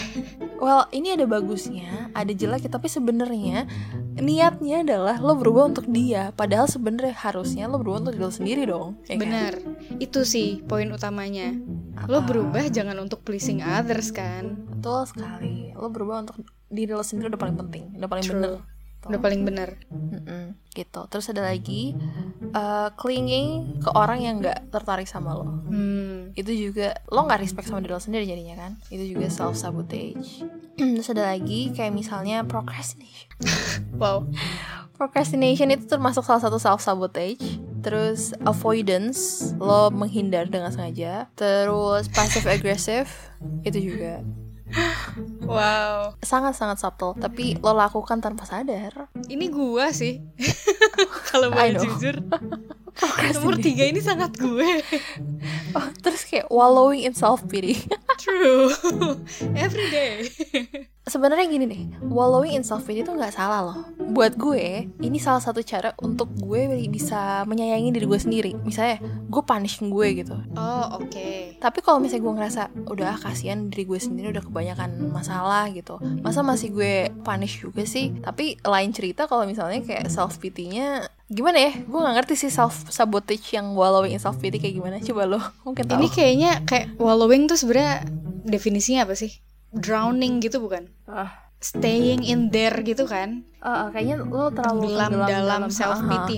Well, 0.64 0.88
ini 0.96 1.12
ada 1.12 1.28
bagusnya, 1.28 2.08
ada 2.16 2.32
jeleknya, 2.32 2.72
tapi 2.72 2.88
sebenarnya 2.88 3.68
niatnya 4.16 4.88
adalah 4.88 5.20
lo 5.20 5.36
berubah 5.36 5.68
untuk 5.76 5.92
dia, 5.92 6.32
padahal 6.40 6.72
sebenarnya 6.72 7.12
harusnya 7.12 7.68
lo 7.68 7.84
berubah 7.84 8.08
untuk 8.08 8.16
diri 8.16 8.24
lo 8.24 8.32
sendiri 8.32 8.64
dong. 8.64 8.96
ya 9.12 9.20
kan? 9.20 9.22
Benar. 9.28 9.54
Itu 10.00 10.24
sih 10.24 10.64
poin 10.64 10.88
utamanya. 10.96 11.52
Lo 12.08 12.24
berubah 12.24 12.64
jangan 12.72 12.96
untuk 13.04 13.28
pleasing 13.28 13.60
others 13.60 14.16
kan. 14.16 14.56
Betul 14.72 15.04
sekali. 15.04 15.76
Lo 15.76 15.92
berubah 15.92 16.24
untuk 16.24 16.40
diri 16.72 16.96
lo 16.96 17.04
sendiri 17.04 17.28
udah 17.36 17.42
paling 17.44 17.58
penting, 17.60 17.84
udah 18.00 18.08
paling 18.08 18.24
True. 18.24 18.36
bener. 18.40 18.52
Udah 19.04 19.20
paling 19.20 19.42
benar. 19.44 19.70
Mm-mm, 19.92 20.56
gitu. 20.72 21.02
Terus 21.12 21.28
ada 21.28 21.44
lagi 21.44 21.92
uh, 22.56 22.88
clinging 22.96 23.84
ke 23.84 23.90
orang 23.92 24.24
yang 24.24 24.40
nggak 24.40 24.72
tertarik 24.72 25.12
sama 25.12 25.36
lo. 25.36 25.44
Hmm. 25.68 26.13
Itu 26.34 26.52
juga 26.52 26.98
lo 27.14 27.26
nggak 27.26 27.42
respect 27.46 27.70
sama 27.70 27.82
diri 27.82 27.94
lo 27.94 28.02
sendiri 28.02 28.26
jadinya 28.26 28.56
kan. 28.58 28.72
Itu 28.90 29.06
juga 29.06 29.30
self 29.30 29.56
sabotage. 29.58 30.42
Terus 30.78 31.10
ada 31.14 31.30
lagi 31.34 31.70
kayak 31.74 31.94
misalnya 31.94 32.44
procrastination. 32.46 33.30
Wow. 33.94 34.26
Procrastination 34.98 35.70
itu 35.70 35.86
termasuk 35.86 36.26
salah 36.26 36.42
satu 36.42 36.58
self 36.58 36.82
sabotage. 36.82 37.62
Terus 37.86 38.34
avoidance, 38.44 39.54
lo 39.62 39.94
menghindar 39.94 40.50
dengan 40.50 40.74
sengaja. 40.74 41.30
Terus 41.38 42.10
passive 42.10 42.50
aggressive 42.50 43.08
itu 43.64 43.94
juga 43.94 44.26
Wow. 45.46 46.18
sangat-sangat 46.26 46.82
subtle, 46.82 47.14
tapi 47.20 47.60
lo 47.62 47.78
lakukan 47.78 48.18
tanpa 48.24 48.48
sadar. 48.50 49.12
Ini 49.30 49.46
gua 49.54 49.94
sih. 49.94 50.18
Kalau 51.30 51.54
boleh 51.54 51.78
know. 51.78 51.86
jujur. 52.98 53.42
Nomor 53.42 53.56
tiga 53.60 53.84
ini 53.90 54.00
sangat 54.00 54.38
gue. 54.38 54.70
Oh, 55.74 55.90
terus 56.06 56.22
kayak 56.30 56.54
wallowing 56.54 57.02
in 57.02 57.18
self 57.18 57.42
pity. 57.50 57.74
True. 58.22 58.70
Every 59.58 59.90
day. 59.90 60.30
Sebenarnya 61.04 61.50
gini 61.50 61.66
deh, 61.66 61.84
wallowing 62.14 62.54
in 62.54 62.62
self 62.62 62.86
pity 62.86 63.02
itu 63.02 63.10
nggak 63.10 63.34
salah 63.34 63.66
loh. 63.66 63.78
Buat 63.98 64.38
gue, 64.38 64.86
ini 65.02 65.18
salah 65.18 65.42
satu 65.42 65.66
cara 65.66 65.98
untuk 65.98 66.30
gue 66.38 66.70
bisa 66.94 67.42
menyayangi 67.50 67.90
diri 67.90 68.06
gue 68.06 68.20
sendiri. 68.22 68.52
Misalnya, 68.62 69.02
gue 69.02 69.42
punishing 69.42 69.90
gue 69.90 70.08
gitu. 70.22 70.38
Oh, 70.54 71.02
oke. 71.02 71.58
Tapi 71.58 71.80
kalau 71.82 71.98
misalnya 71.98 72.22
gue 72.22 72.36
ngerasa 72.38 72.62
udah 72.86 73.18
kasihan 73.18 73.66
diri 73.68 73.90
gue 73.90 73.98
sendiri 73.98 74.30
udah 74.30 74.46
kebanyakan 74.46 75.10
masalah 75.10 75.74
gitu, 75.74 75.98
masa 76.22 76.46
masih 76.46 76.70
gue 76.70 77.10
punish 77.26 77.66
juga 77.66 77.82
sih? 77.90 78.14
Tapi 78.22 78.62
lain 78.62 78.94
cerita 78.94 79.26
kalau 79.26 79.50
misalnya 79.50 79.82
kayak 79.82 80.06
self 80.06 80.38
pity-nya 80.38 81.10
gimana 81.32 81.58
ya? 81.60 81.72
Gue 81.84 82.00
nggak 82.04 82.16
ngerti 82.20 82.34
sih 82.36 82.52
self 82.52 82.88
sabotage 82.92 83.56
yang 83.56 83.72
wallowing 83.74 84.16
in 84.16 84.22
self 84.22 84.40
pity 84.40 84.60
kayak 84.60 84.76
gimana. 84.76 84.96
Coba 85.00 85.24
lo 85.28 85.40
mungkin 85.66 85.88
tahu. 85.88 86.00
Ini 86.00 86.08
kayaknya 86.12 86.52
kayak 86.68 87.00
wallowing 87.00 87.48
tuh 87.48 87.56
sebenarnya 87.56 88.08
definisinya 88.44 89.08
apa 89.08 89.16
sih? 89.16 89.32
Drowning 89.74 90.44
gitu 90.44 90.60
bukan? 90.60 90.92
Ah. 91.08 91.32
Staying 91.64 92.28
in 92.28 92.52
there 92.52 92.76
gitu 92.84 93.08
kan? 93.08 93.48
Ah, 93.64 93.88
ah, 93.88 93.96
kayaknya 93.96 94.20
lo 94.20 94.52
terlalu 94.52 94.92
Tenggelam 94.92 95.12
tenggelam 95.16 95.30
dalam 95.32 95.62
self 95.72 96.00
pity, 96.12 96.36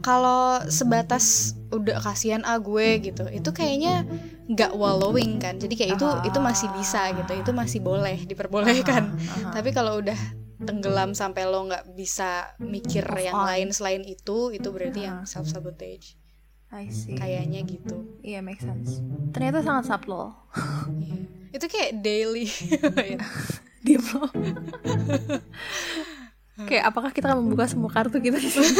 Kalau 0.00 0.64
sebatas 0.72 1.52
udah 1.68 2.00
kasihan 2.00 2.40
ah 2.48 2.56
gue 2.56 2.96
gitu, 3.04 3.28
itu 3.28 3.50
kayaknya 3.52 4.08
nggak 4.48 4.72
wallowing 4.72 5.36
kan? 5.36 5.60
Jadi 5.60 5.76
kayak 5.76 6.00
itu 6.00 6.06
itu 6.24 6.38
masih 6.40 6.72
bisa 6.72 7.12
gitu, 7.12 7.32
itu 7.36 7.50
masih 7.52 7.84
boleh 7.84 8.24
diperbolehkan. 8.24 9.12
ah, 9.12 9.52
ah. 9.52 9.52
Tapi 9.52 9.68
kalau 9.76 10.00
udah 10.00 10.16
tenggelam 10.58 11.12
sampai 11.12 11.44
lo 11.44 11.64
nggak 11.64 11.92
bisa 11.92 12.56
mikir 12.58 13.04
Move 13.04 13.22
yang 13.22 13.36
on. 13.36 13.46
lain 13.46 13.68
selain 13.70 14.02
itu, 14.02 14.50
itu 14.50 14.68
berarti 14.68 15.00
yang 15.02 15.22
Ah. 15.22 15.24
self 15.24 15.46
sabotage. 15.46 16.16
I 16.68 16.88
see. 16.88 17.14
Kayaknya 17.14 17.60
gitu. 17.64 17.96
Iya, 18.20 18.38
make 18.38 18.58
sense. 18.58 18.98
Ternyata 19.30 19.62
sangat 19.62 19.86
subtle. 19.86 20.34
Iya. 20.94 21.14
Itu 21.50 21.64
kayak 21.64 21.90
daily. 21.98 22.44
Diam 23.80 24.04
lo. 24.12 24.28
Oke, 26.58 26.76
apakah 26.76 27.08
kita 27.08 27.30
akan 27.30 27.40
membuka 27.40 27.64
semua 27.64 27.88
kartu 27.88 28.18
kita 28.18 28.36
di 28.36 28.50
sini? 28.50 28.68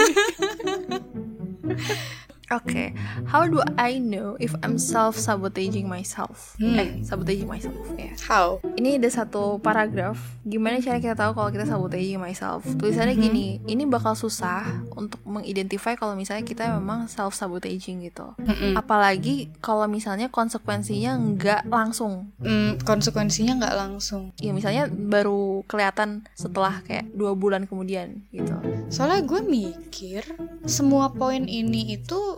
Oke, 2.49 2.97
how 3.29 3.45
do 3.45 3.61
I 3.77 4.01
know 4.01 4.33
if 4.41 4.57
I'm 4.65 4.81
self-sabotaging 4.81 5.85
myself? 5.85 6.57
Hmm. 6.57 6.81
Eh, 6.81 6.89
sabotaging 7.05 7.45
myself, 7.45 7.77
ya. 7.93 8.17
How? 8.25 8.65
Ini 8.73 8.97
ada 8.97 9.13
satu 9.13 9.61
paragraf. 9.61 10.17
Gimana 10.49 10.81
cara 10.81 10.97
kita 10.97 11.13
tahu 11.13 11.37
kalau 11.37 11.53
kita 11.53 11.69
sabotaging 11.69 12.17
myself? 12.17 12.65
Tulisannya 12.65 13.21
Mhm. 13.21 13.23
gini, 13.23 13.47
ini 13.69 13.85
bakal 13.85 14.17
susah 14.17 14.65
untuk 14.97 15.21
mengidentify 15.29 15.93
kalau 15.93 16.17
misalnya 16.17 16.41
kita 16.41 16.73
memang 16.73 17.05
self-sabotaging 17.05 18.09
gitu. 18.09 18.33
Mm-mm. 18.41 18.81
Apalagi 18.81 19.53
kalau 19.61 19.85
misalnya 19.85 20.33
konsekuensinya 20.33 21.21
nggak 21.21 21.69
langsung. 21.69 22.33
Hmm, 22.41 22.81
konsekuensinya 22.81 23.61
nggak 23.61 23.77
langsung. 23.77 24.33
Ya 24.41 24.57
misalnya 24.57 24.89
baru 24.89 25.69
kelihatan 25.69 26.25
setelah 26.33 26.81
kayak 26.81 27.13
dua 27.13 27.37
bulan 27.37 27.69
kemudian 27.69 28.25
gitu. 28.33 28.57
Soalnya 28.89 29.21
gue 29.21 29.45
mikir 29.45 30.25
semua 30.65 31.13
poin 31.13 31.45
ini 31.45 31.93
itu 31.93 32.38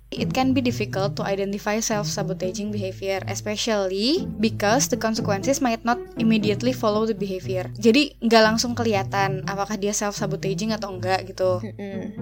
It 0.11 0.35
can 0.35 0.51
be 0.51 0.59
difficult 0.59 1.15
to 1.17 1.23
identify 1.23 1.79
self-sabotaging 1.79 2.75
behavior, 2.75 3.23
especially 3.31 4.27
because 4.43 4.91
the 4.91 4.99
consequences 4.99 5.63
might 5.63 5.87
not 5.87 5.97
immediately 6.19 6.75
follow 6.75 7.07
the 7.07 7.15
behavior. 7.15 7.71
Jadi 7.79 8.19
nggak 8.19 8.43
langsung 8.43 8.75
kelihatan 8.75 9.47
apakah 9.47 9.79
dia 9.79 9.95
self-sabotaging 9.95 10.75
atau 10.75 10.91
enggak 10.91 11.31
gitu. 11.31 11.63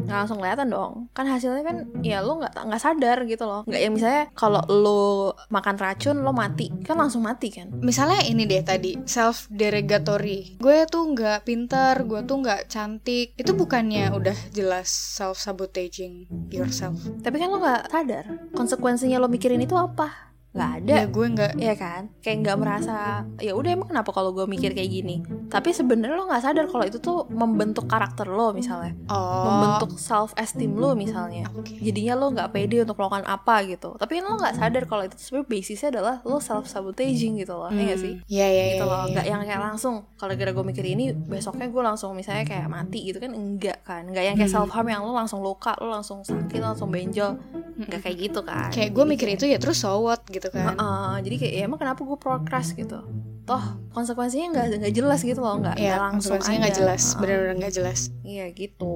Nggak 0.06 0.18
langsung 0.26 0.38
kelihatan 0.38 0.70
dong 0.70 1.10
kan 1.18 1.26
hasilnya 1.26 1.64
kan 1.66 1.78
ya 2.06 2.22
lo 2.22 2.40
nggak 2.40 2.54
nggak 2.54 2.82
sadar 2.82 3.18
gitu 3.26 3.44
loh 3.44 3.62
nggak 3.66 3.82
yang 3.82 3.94
misalnya 3.94 4.24
kalau 4.38 4.62
lo 4.70 5.34
makan 5.50 5.76
racun 5.76 6.22
lo 6.22 6.32
mati 6.32 6.70
kan 6.86 6.96
langsung 6.96 7.26
mati 7.26 7.50
kan 7.50 7.68
Misalnya 7.80 8.22
ini 8.28 8.46
deh 8.46 8.62
tadi 8.62 9.00
self-derogatory. 9.02 10.62
Gue 10.62 10.86
tuh 10.86 11.10
nggak 11.10 11.48
pintar, 11.48 12.06
gue 12.06 12.22
tuh 12.28 12.38
nggak 12.44 12.70
cantik. 12.70 13.34
Itu 13.34 13.56
bukannya 13.56 14.14
udah 14.14 14.38
jelas 14.54 14.90
self-sabotaging 14.90 16.30
yourself? 16.54 17.00
tapi 17.24 17.36
kan 17.42 17.50
lo 17.52 17.58
nggak 17.62 17.79
sadar 17.88 18.26
konsekuensinya 18.52 19.22
lo 19.22 19.32
mikirin 19.32 19.64
itu 19.64 19.80
apa 19.80 20.29
nggak 20.50 20.72
ada 20.82 20.94
Ya 20.94 21.06
gue 21.06 21.26
nggak. 21.30 21.52
Iya 21.62 21.76
kan, 21.78 22.02
kayak 22.26 22.38
nggak 22.42 22.58
merasa 22.58 23.22
ya 23.38 23.54
udah 23.54 23.70
emang 23.70 23.88
kenapa 23.94 24.10
kalau 24.10 24.34
gue 24.34 24.50
mikir 24.50 24.74
kayak 24.74 24.90
gini. 24.90 25.22
Tapi 25.46 25.70
sebenarnya 25.70 26.18
lo 26.18 26.26
nggak 26.26 26.42
sadar 26.42 26.66
kalau 26.66 26.86
itu 26.90 26.98
tuh 26.98 27.30
membentuk 27.30 27.86
karakter 27.86 28.26
lo 28.26 28.50
misalnya, 28.50 28.98
Oh. 29.06 29.46
membentuk 29.46 30.02
self 30.02 30.34
esteem 30.34 30.74
lo 30.74 30.98
misalnya. 30.98 31.54
Oke. 31.54 31.78
Jadinya 31.78 32.18
lo 32.18 32.34
nggak 32.34 32.50
pede 32.50 32.82
untuk 32.82 32.98
melakukan 32.98 33.30
apa 33.30 33.62
gitu. 33.70 33.94
Tapi 33.94 34.12
kan 34.18 34.24
lo 34.26 34.36
nggak 34.42 34.56
sadar 34.58 34.84
kalau 34.90 35.04
itu 35.06 35.16
sebenarnya 35.22 35.48
basisnya 35.54 35.90
adalah 35.94 36.16
lo 36.26 36.38
self 36.42 36.66
sabotaging 36.66 37.38
gitu 37.38 37.54
loh, 37.54 37.70
ya 37.70 37.82
nggak 37.86 38.00
sih? 38.02 38.14
Iya 38.26 38.48
iya 38.50 38.50
iya. 38.50 38.66
gitu 38.74 38.86
loh, 38.90 39.02
iya. 39.06 39.12
nggak 39.14 39.26
yang 39.30 39.42
kayak 39.46 39.62
langsung 39.62 39.96
kalau 40.18 40.34
gara 40.34 40.50
gue 40.50 40.66
mikir 40.66 40.86
ini 40.86 41.14
besoknya 41.14 41.70
gue 41.70 41.84
langsung 41.86 42.18
misalnya 42.18 42.50
kayak 42.50 42.66
mati 42.66 43.06
gitu 43.06 43.22
kan 43.22 43.32
enggak 43.38 43.86
kan, 43.86 44.02
nggak 44.10 44.24
yang 44.26 44.36
kayak 44.36 44.50
self 44.50 44.74
harm 44.74 44.90
yang 44.90 45.06
lo 45.06 45.14
langsung 45.14 45.46
luka, 45.46 45.78
lo 45.78 45.94
langsung 45.94 46.26
sakit, 46.26 46.58
langsung 46.58 46.90
benjol, 46.90 47.38
nggak 47.86 48.02
kayak 48.02 48.18
gitu 48.18 48.42
kan. 48.42 48.74
Kayak 48.74 48.98
gue 48.98 49.06
mikir 49.06 49.28
itu 49.38 49.46
ya 49.46 49.62
terus 49.62 49.78
so 49.82 50.02
what 50.02 50.26
gitu 50.30 50.39
kan. 50.48 50.72
Heeh, 50.72 51.14
jadi 51.22 51.36
kayak 51.38 51.54
ya 51.54 51.62
emang 51.68 51.76
kenapa 51.78 52.00
gue 52.00 52.16
prokras 52.16 52.72
gitu 52.72 53.04
toh 53.44 53.64
konsekuensinya 53.90 54.54
nggak 54.54 54.66
nggak 54.78 54.94
jelas 54.94 55.20
gitu 55.20 55.42
loh 55.42 55.58
nggak 55.58 55.76
Iya, 55.76 55.98
langsung 55.98 56.38
konsekuensinya 56.38 56.58
nggak 56.62 56.70
aja. 56.70 56.80
jelas, 56.80 57.02
Heeh. 57.04 57.18
benar-benar 57.20 57.56
nggak 57.58 57.74
jelas. 57.74 58.00
iya 58.22 58.46
gitu 58.50 58.94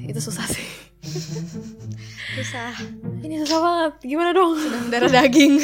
itu 0.00 0.20
susah 0.22 0.46
sih 0.46 0.66
Susah. 2.38 2.72
ini 3.20 3.42
susah 3.42 3.58
banget 3.58 3.92
gimana 4.04 4.30
dong 4.30 4.54
Darah 4.88 5.10
daging. 5.12 5.58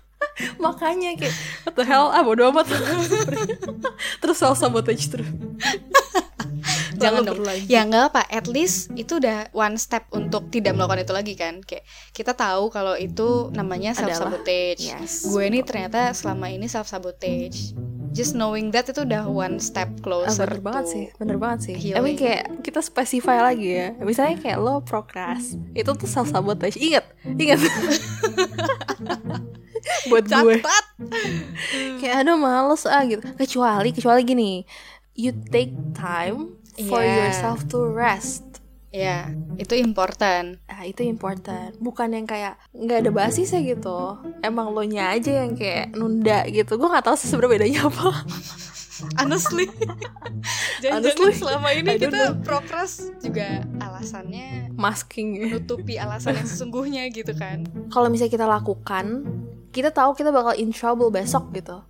makanya 0.56 1.12
kayak 1.14 1.32
what 1.62 1.74
the 1.74 1.84
hell 1.84 2.08
ah 2.08 2.20
bodo 2.20 2.48
amat 2.48 2.64
terus 4.20 4.36
self 4.36 4.56
sabotage 4.56 5.08
terus 5.08 5.28
Jangan 7.00 7.20
dong. 7.22 7.34
berlanjut. 7.36 7.66
Ya 7.66 7.80
nggak 7.82 8.04
apa. 8.08 8.22
At 8.26 8.46
least 8.46 8.76
itu 8.94 9.16
udah 9.16 9.48
one 9.50 9.74
step 9.74 10.04
untuk 10.10 10.48
tidak 10.48 10.72
melakukan 10.72 11.00
itu 11.00 11.12
lagi 11.12 11.34
kan. 11.34 11.60
Kayak 11.60 11.84
kita 12.10 12.32
tahu 12.32 12.68
kalau 12.68 12.94
itu 12.94 13.48
namanya 13.50 13.92
self 13.92 14.12
sabotage. 14.12 14.80
Yes, 14.82 15.24
Gue 15.24 15.46
ini 15.46 15.60
ternyata 15.60 16.10
selama 16.10 16.46
ini 16.46 16.64
self 16.64 16.86
sabotage. 16.86 17.72
Just 18.10 18.34
knowing 18.34 18.68
that 18.70 18.84
itu 18.84 19.00
udah 19.00 19.22
one 19.24 19.56
step 19.56 19.86
Ah, 19.88 20.02
closer. 20.02 20.42
bener 20.42 20.58
banget 20.60 20.84
sih, 20.88 21.04
bener 21.14 21.38
banget 21.38 21.58
sih. 21.62 21.74
healing. 21.74 21.94
I 21.94 22.02
mean 22.02 22.16
kayak 22.16 22.42
kita 22.60 22.80
specify 22.80 23.38
lagi 23.40 23.70
ya. 23.72 23.94
Misalnya 23.96 24.34
kayak 24.36 24.58
lo 24.58 24.82
prokras, 24.82 25.54
itu 25.72 25.86
tuh 25.88 26.06
self 26.06 26.26
sabotage. 26.26 26.74
Ingat, 26.76 27.06
ingat. 27.30 27.62
Buat 30.06 30.24
gue. 30.26 30.58
Catat. 30.58 30.84
kayak 31.96 32.14
aduh 32.20 32.36
males 32.36 32.84
ah 32.84 33.00
gitu 33.02 33.24
kecuali 33.32 33.88
kecuali 33.90 34.20
gini 34.22 34.50
you 35.14 35.32
take 35.48 35.72
time 35.92 36.59
for 36.82 36.98
Yeah. 36.98 37.26
yourself 37.26 37.66
to 37.66 37.82
rest 37.84 38.46
Ya, 38.90 39.30
itu 39.54 39.78
important. 39.78 40.58
ah 40.66 40.82
itu 40.82 41.02
important 41.02 41.78
bukan 41.78 42.10
yang 42.10 42.26
kayak 42.26 42.58
nggak 42.72 43.06
ada 43.06 43.10
basisnya 43.12 43.62
gitu 43.64 44.18
emang 44.40 44.66
lo 44.68 44.82
nya 44.82 45.14
aja 45.14 45.46
yang 45.46 45.54
kayak 45.54 45.94
nunda 45.94 46.42
gitu 46.44 46.74
gue 46.74 46.88
nggak 46.88 47.04
tahu 47.04 47.14
sih 47.14 47.30
sebenarnya 47.30 47.54
bedanya 47.56 47.80
apa 47.86 48.10
Honestly. 49.16 49.64
Jangan-jangan 50.82 51.16
Honestly, 51.16 51.32
selama 51.32 51.68
ini 51.72 51.96
kita 51.96 52.10
know. 52.28 52.42
prokras 52.42 52.92
juga 53.18 53.64
alasannya 53.78 54.74
masking 54.74 55.40
menutupi 55.40 55.96
alasan 55.96 56.34
yang 56.34 56.44
sesungguhnya 56.44 57.08
gitu 57.08 57.32
kan. 57.32 57.64
kalau 57.88 58.08
misalnya 58.08 58.34
kita 58.34 58.44
lakukan 58.44 59.24
kita 59.70 59.88
tahu 59.88 60.12
kita 60.12 60.28
bakal 60.28 60.52
in 60.52 60.68
trouble 60.68 61.08
besok 61.08 61.48
gitu 61.54 61.80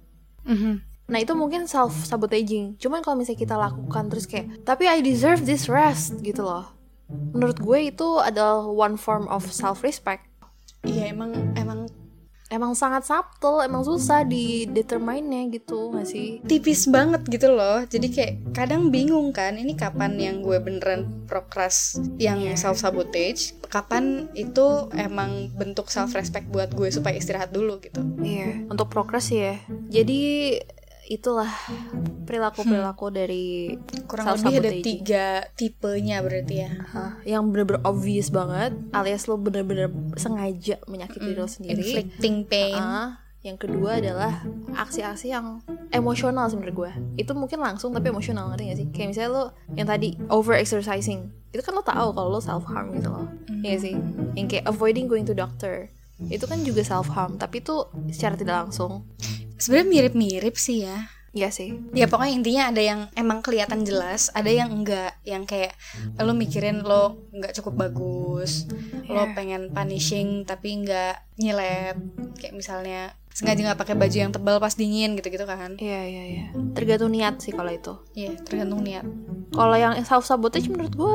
Nah 1.11 1.19
itu 1.19 1.35
mungkin 1.35 1.67
self 1.67 2.07
sabotaging. 2.07 2.79
Cuman 2.79 3.03
kalau 3.03 3.19
misalnya 3.19 3.43
kita 3.43 3.57
lakukan 3.59 4.07
terus 4.09 4.25
kayak, 4.25 4.63
tapi 4.63 4.87
I 4.87 5.03
deserve 5.03 5.43
this 5.43 5.67
rest 5.67 6.23
gitu 6.23 6.47
loh. 6.47 6.71
Menurut 7.35 7.59
gue 7.59 7.91
itu 7.91 8.09
adalah 8.23 8.63
one 8.65 8.95
form 8.95 9.27
of 9.27 9.43
self 9.51 9.83
respect. 9.83 10.31
Iya 10.87 11.11
emang 11.11 11.35
emang 11.59 11.91
Emang 12.51 12.75
sangat 12.75 13.07
subtle, 13.07 13.63
emang 13.63 13.87
susah 13.87 14.27
di 14.27 14.67
determine-nya 14.67 15.55
gitu 15.55 15.95
gak 15.95 16.03
sih? 16.03 16.43
tipis 16.43 16.91
banget 16.91 17.23
gitu 17.31 17.47
loh. 17.47 17.87
Jadi 17.87 18.11
kayak 18.11 18.51
kadang 18.51 18.91
bingung 18.91 19.31
kan, 19.31 19.55
ini 19.55 19.79
kapan 19.79 20.19
yang 20.19 20.43
gue 20.43 20.59
beneran 20.59 21.31
prokras 21.31 22.03
yang 22.19 22.43
Iya. 22.43 22.59
self 22.59 22.83
sabotage, 22.83 23.55
kapan 23.71 24.27
itu 24.35 24.91
emang 24.99 25.55
bentuk 25.55 25.95
self 25.95 26.11
respect 26.19 26.51
buat 26.51 26.75
gue 26.75 26.91
supaya 26.91 27.15
istirahat 27.15 27.55
dulu 27.55 27.79
gitu. 27.79 28.03
Iya, 28.19 28.67
untuk 28.67 28.91
progress 28.91 29.31
ya. 29.31 29.55
Jadi 29.87 30.59
itulah 31.11 31.51
perilaku-perilaku 32.23 33.07
dari 33.11 33.75
Kurang 34.07 34.39
lebih 34.39 34.63
ada 34.63 34.71
tiga 34.79 35.27
tipenya 35.59 36.23
berarti 36.23 36.55
ya. 36.63 36.71
Yang 37.27 37.43
bener-bener 37.51 37.83
obvious 37.83 38.31
banget, 38.31 38.79
alias 38.95 39.27
lo 39.27 39.35
bener-bener 39.35 39.91
sengaja 40.15 40.79
menyakiti 40.87 41.27
diri 41.27 41.41
lo 41.43 41.51
sendiri. 41.51 41.83
Inflicting 41.83 42.47
pain. 42.47 42.79
Ah, 42.79 43.19
yang 43.43 43.59
kedua 43.59 43.99
adalah 43.99 44.47
aksi-aksi 44.79 45.35
yang 45.35 45.59
emosional 45.91 46.47
sebenarnya 46.47 46.77
gue. 46.79 46.93
Itu 47.27 47.35
mungkin 47.35 47.59
langsung 47.59 47.91
tapi 47.91 48.15
emosional 48.15 48.55
ngerti 48.55 48.63
gak 48.71 48.79
sih? 48.79 48.89
Kayak 48.95 49.09
misalnya 49.11 49.31
lo 49.35 49.45
yang 49.75 49.89
tadi 49.91 50.15
over 50.31 50.55
exercising. 50.55 51.35
Itu 51.51 51.67
kan 51.67 51.75
lo 51.75 51.83
tahu 51.83 52.15
kalau 52.15 52.39
lo 52.39 52.39
self 52.39 52.63
harm 52.71 52.95
gitu 52.95 53.11
loh. 53.11 53.27
Iya 53.67 53.75
gak 53.75 53.83
sih? 53.83 53.95
Yang 54.39 54.47
kayak 54.47 54.65
avoiding 54.71 55.11
going 55.11 55.27
to 55.27 55.35
doctor. 55.35 55.91
Itu 56.29 56.45
kan 56.45 56.61
juga 56.67 56.85
self 56.85 57.09
harm, 57.15 57.41
tapi 57.41 57.65
itu 57.65 57.87
secara 58.13 58.37
tidak 58.37 58.67
langsung. 58.67 59.09
Sebenarnya 59.57 59.89
mirip-mirip 59.89 60.57
sih 60.61 60.85
ya. 60.85 61.09
Iya 61.31 61.55
sih. 61.55 61.79
Ya 61.95 62.11
pokoknya 62.11 62.35
intinya 62.43 62.63
ada 62.75 62.83
yang 62.83 63.01
emang 63.15 63.39
kelihatan 63.39 63.87
jelas, 63.87 64.35
ada 64.35 64.51
yang 64.51 64.75
enggak, 64.75 65.15
yang 65.23 65.47
kayak 65.47 65.79
lo 66.19 66.35
mikirin 66.35 66.83
lo 66.83 67.31
nggak 67.31 67.55
cukup 67.55 67.87
bagus, 67.87 68.67
lo 69.07 69.31
Iya. 69.31 69.39
pengen 69.39 69.71
punishing 69.71 70.43
tapi 70.43 70.83
nggak 70.83 71.39
nyilet, 71.39 71.95
kayak 72.35 72.51
misalnya 72.59 73.15
sengaja 73.31 73.61
nggak 73.63 73.79
pakai 73.79 73.95
baju 73.95 74.17
yang 74.19 74.31
tebal 74.31 74.57
pas 74.57 74.73
dingin 74.73 75.15
gitu-gitu 75.15 75.43
kan? 75.43 75.75
Iya 75.77 76.01
iya 76.05 76.25
iya. 76.27 76.45
Tergantung 76.73 77.09
niat 77.09 77.39
sih 77.39 77.51
kalau 77.51 77.69
itu. 77.69 77.95
Iya 78.13 78.37
tergantung 78.41 78.81
niat. 78.81 79.07
Kalau 79.51 79.75
yang 79.75 79.95
self 80.01 80.23
sabotage 80.23 80.67
menurut 80.67 80.93
gue 80.93 81.15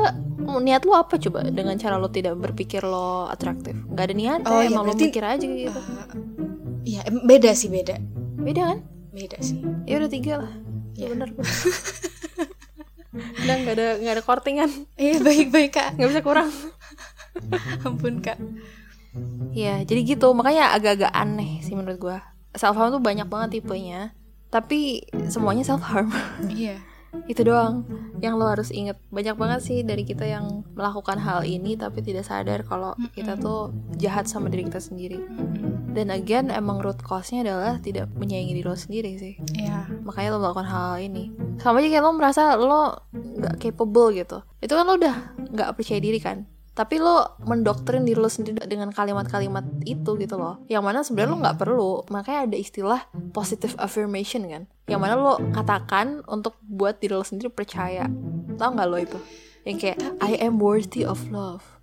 niat 0.58 0.82
lo 0.82 0.94
apa 0.94 1.16
coba 1.16 1.44
dengan 1.44 1.74
cara 1.74 1.96
lo 1.96 2.08
tidak 2.08 2.34
berpikir 2.34 2.80
lo 2.80 3.26
atraktif? 3.26 3.76
Gak 3.88 4.04
ada 4.04 4.14
niat, 4.14 4.40
Oh, 4.44 4.58
iya, 4.58 4.68
emang 4.68 4.84
lo 4.84 4.92
berarti- 4.92 5.08
mikir 5.08 5.24
aja 5.24 5.44
gitu. 5.44 5.72
Eh, 5.72 6.08
Iya 6.86 7.00
beda 7.10 7.50
sih 7.52 7.66
beda, 7.66 7.98
Beda 8.38 8.62
kan? 8.64 8.78
beda 9.10 9.38
sih. 9.40 9.58
Ya 9.84 9.96
udah 9.96 10.06
tiga 10.08 10.34
lah. 10.38 10.52
Ya 10.94 11.02
Iya. 11.02 11.08
bener. 11.12 11.28
Udah 13.16 13.56
nggak 13.56 13.74
ada 13.74 13.86
nggak 13.96 14.14
ada 14.14 14.22
kortingan, 14.22 14.70
Iya 14.94 15.18
baik-baik 15.18 15.72
kak, 15.72 15.88
nggak 15.96 16.08
bisa 16.10 16.20
kurang. 16.20 16.52
ampun 17.86 18.20
kak. 18.20 18.36
Ya 19.56 19.80
jadi 19.82 20.00
gitu. 20.04 20.32
Makanya 20.36 20.76
agak-agak 20.76 21.12
aneh 21.12 21.64
sih 21.64 21.72
menurut 21.72 21.98
gue. 21.98 22.18
Self 22.56 22.76
harm 22.76 22.92
tuh 22.92 23.02
banyak 23.04 23.28
banget 23.28 23.60
tipenya, 23.60 24.16
tapi 24.48 25.04
semuanya 25.28 25.64
self 25.64 25.84
harm. 25.84 26.12
Iya. 26.52 26.80
itu 27.32 27.48
doang 27.48 27.88
yang 28.20 28.36
lo 28.36 28.44
harus 28.44 28.68
inget 28.68 29.00
banyak 29.08 29.40
banget 29.40 29.64
sih 29.64 29.80
dari 29.80 30.04
kita 30.04 30.28
yang 30.28 30.68
melakukan 30.76 31.16
hal 31.16 31.48
ini 31.48 31.72
tapi 31.72 32.04
tidak 32.04 32.28
sadar 32.28 32.60
kalau 32.60 32.92
kita 33.16 33.40
tuh 33.40 33.72
jahat 33.96 34.28
sama 34.28 34.52
diri 34.52 34.68
kita 34.68 34.84
sendiri. 34.84 35.24
Dan 35.96 36.12
again 36.12 36.52
emang 36.52 36.84
root 36.84 37.00
cause-nya 37.00 37.40
adalah 37.40 37.80
tidak 37.80 38.12
menyayangi 38.20 38.60
diri 38.60 38.68
lo 38.68 38.76
sendiri 38.76 39.16
sih. 39.16 39.40
Iya. 39.56 39.88
makanya 40.04 40.36
lo 40.36 40.44
melakukan 40.44 40.68
hal, 40.68 40.92
ini. 41.00 41.32
Sama 41.56 41.80
aja 41.80 41.88
kayak 41.88 42.04
lo 42.04 42.12
merasa 42.12 42.42
lo 42.60 43.08
nggak 43.16 43.64
capable 43.64 44.12
gitu. 44.12 44.44
Itu 44.60 44.76
kan 44.76 44.84
lo 44.84 45.00
udah 45.00 45.16
nggak 45.56 45.72
percaya 45.72 46.00
diri 46.04 46.20
kan 46.20 46.44
tapi 46.76 47.00
lo 47.00 47.40
mendoktrin 47.48 48.04
diri 48.04 48.20
lo 48.20 48.28
sendiri 48.28 48.60
dengan 48.68 48.92
kalimat-kalimat 48.92 49.64
itu 49.88 50.12
gitu 50.20 50.36
loh. 50.36 50.60
Yang 50.68 50.82
mana 50.84 50.98
sebenarnya 51.00 51.32
lo 51.32 51.38
nggak 51.40 51.58
perlu. 51.58 51.92
Makanya 52.12 52.40
ada 52.52 52.56
istilah 52.60 53.00
positive 53.32 53.72
affirmation 53.80 54.44
kan. 54.44 54.68
Yang 54.84 55.00
mana 55.00 55.14
lo 55.16 55.40
katakan 55.56 56.20
untuk 56.28 56.60
buat 56.60 57.00
diri 57.00 57.16
lo 57.16 57.24
sendiri 57.24 57.48
percaya. 57.48 58.04
Tau 58.60 58.76
nggak 58.76 58.88
lo 58.92 58.98
itu? 59.00 59.18
Yang 59.64 59.76
kayak 59.88 59.98
I 60.20 60.36
am 60.44 60.60
worthy 60.60 61.00
of 61.00 61.32
love 61.32 61.75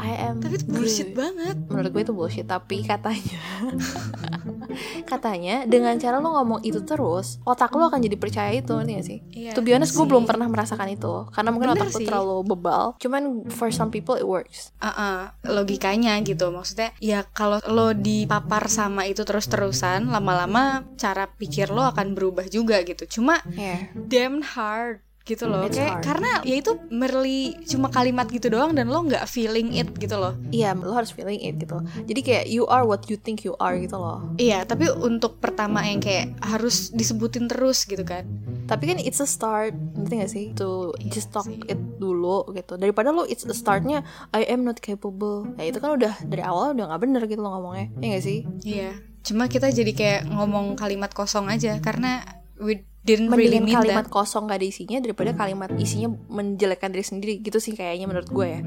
I 0.00 0.12
am 0.24 0.40
Tapi 0.40 0.56
itu 0.56 0.64
bullshit 0.64 1.12
banget. 1.12 1.60
menurut 1.68 1.90
gue 1.92 2.02
itu 2.02 2.14
bullshit 2.16 2.48
tapi 2.48 2.80
katanya 2.82 3.36
katanya 5.10 5.64
dengan 5.64 5.96
cara 5.96 6.16
lo 6.18 6.32
ngomong 6.32 6.64
itu 6.64 6.80
terus 6.82 7.36
otak 7.44 7.72
lo 7.72 7.88
akan 7.88 8.00
jadi 8.00 8.16
percaya 8.16 8.52
itu 8.54 8.72
ngerti 8.72 8.92
gak 8.94 9.06
sih? 9.06 9.18
Iya 9.28 9.52
to 9.52 9.60
be 9.60 9.76
honest 9.76 9.92
gue 9.92 10.04
belum 10.04 10.24
pernah 10.24 10.48
merasakan 10.48 10.88
itu 10.88 11.28
karena 11.30 11.50
mungkin 11.52 11.74
Bener 11.74 11.84
otak 11.84 11.90
sih. 11.94 12.06
terlalu 12.06 12.36
bebal. 12.46 12.96
Cuman 12.96 13.22
for 13.50 13.68
some 13.68 13.90
people 13.90 14.16
it 14.16 14.24
works. 14.24 14.72
Uh-uh, 14.80 15.32
logikanya 15.44 16.16
gitu. 16.22 16.48
Maksudnya 16.48 16.96
ya 16.98 17.24
kalau 17.26 17.60
lo 17.68 17.92
dipapar 17.92 18.72
sama 18.72 19.04
itu 19.04 19.20
terus-terusan 19.20 20.08
lama-lama 20.08 20.84
cara 20.96 21.28
pikir 21.28 21.68
lo 21.68 21.84
akan 21.84 22.16
berubah 22.16 22.48
juga 22.48 22.80
gitu. 22.84 23.20
Cuma 23.20 23.40
yeah 23.52 23.90
damn 23.94 24.40
hard 24.40 25.04
gitu 25.28 25.44
loh. 25.44 25.68
It's 25.68 25.76
kayak 25.76 26.00
hard. 26.00 26.04
karena 26.08 26.32
ya 26.48 26.56
itu 26.56 26.72
merely 26.88 27.60
cuma 27.68 27.92
kalimat 27.92 28.26
gitu 28.32 28.48
doang 28.48 28.72
dan 28.72 28.88
lo 28.88 29.04
nggak 29.04 29.28
feeling 29.28 29.76
it 29.76 29.92
gitu 30.00 30.16
loh. 30.16 30.32
Iya 30.48 30.72
lo 30.72 30.96
harus 30.96 31.12
feeling 31.12 31.44
it 31.44 31.60
gitu. 31.60 31.84
Jadi 32.08 32.20
kayak 32.24 32.44
you 32.48 32.64
are 32.64 32.88
what 32.88 33.04
you 33.12 33.20
think 33.20 33.44
you 33.44 33.52
are 33.60 33.76
gitu 33.76 34.00
loh. 34.00 34.24
Iya 34.40 34.64
tapi 34.64 34.88
untuk 34.88 35.36
pertama 35.38 35.84
yang 35.84 36.00
kayak 36.00 36.32
harus 36.40 36.88
disebutin 36.96 37.46
terus 37.46 37.84
gitu 37.84 38.02
kan. 38.02 38.24
Tapi 38.64 38.84
kan 38.88 38.98
it's 39.00 39.20
a 39.20 39.28
start 39.28 39.76
ngerti 39.96 40.14
gak 40.16 40.32
sih? 40.32 40.46
To 40.56 40.96
Iya 40.96 41.12
just 41.12 41.28
talk 41.30 41.44
sih. 41.44 41.60
it 41.68 41.78
dulu 42.00 42.48
gitu. 42.56 42.80
Daripada 42.80 43.12
lo 43.12 43.28
it's 43.28 43.44
a 43.44 43.52
startnya 43.52 44.00
I 44.32 44.48
am 44.48 44.64
not 44.64 44.80
capable. 44.80 45.44
Ya 45.60 45.68
itu 45.68 45.78
kan 45.78 46.00
udah 46.00 46.16
dari 46.24 46.40
awal 46.40 46.72
udah 46.72 46.88
nggak 46.88 47.02
bener 47.04 47.22
gitu 47.28 47.44
lo 47.44 47.52
ngomongnya. 47.52 47.92
Ya 48.00 48.16
gak 48.16 48.24
sih? 48.24 48.48
Iya 48.64 48.96
cuma 49.28 49.44
kita 49.44 49.68
jadi 49.68 49.92
kayak 49.92 50.20
ngomong 50.32 50.72
kalimat 50.78 51.12
kosong 51.12 51.52
aja 51.52 51.76
karena 51.84 52.24
we 52.56 52.87
didn't 53.08 53.32
really 53.32 53.56
mean 53.64 53.72
kalimat 53.72 54.04
that. 54.04 54.12
kosong 54.12 54.44
gak 54.52 54.60
ada 54.60 54.68
isinya 54.68 54.98
daripada 55.00 55.32
kalimat 55.32 55.72
isinya 55.80 56.12
menjelekkan 56.28 56.92
diri 56.92 57.04
sendiri 57.04 57.34
gitu 57.40 57.56
sih 57.56 57.72
kayaknya 57.72 58.04
menurut 58.04 58.28
gue 58.28 58.48
ya. 58.48 58.60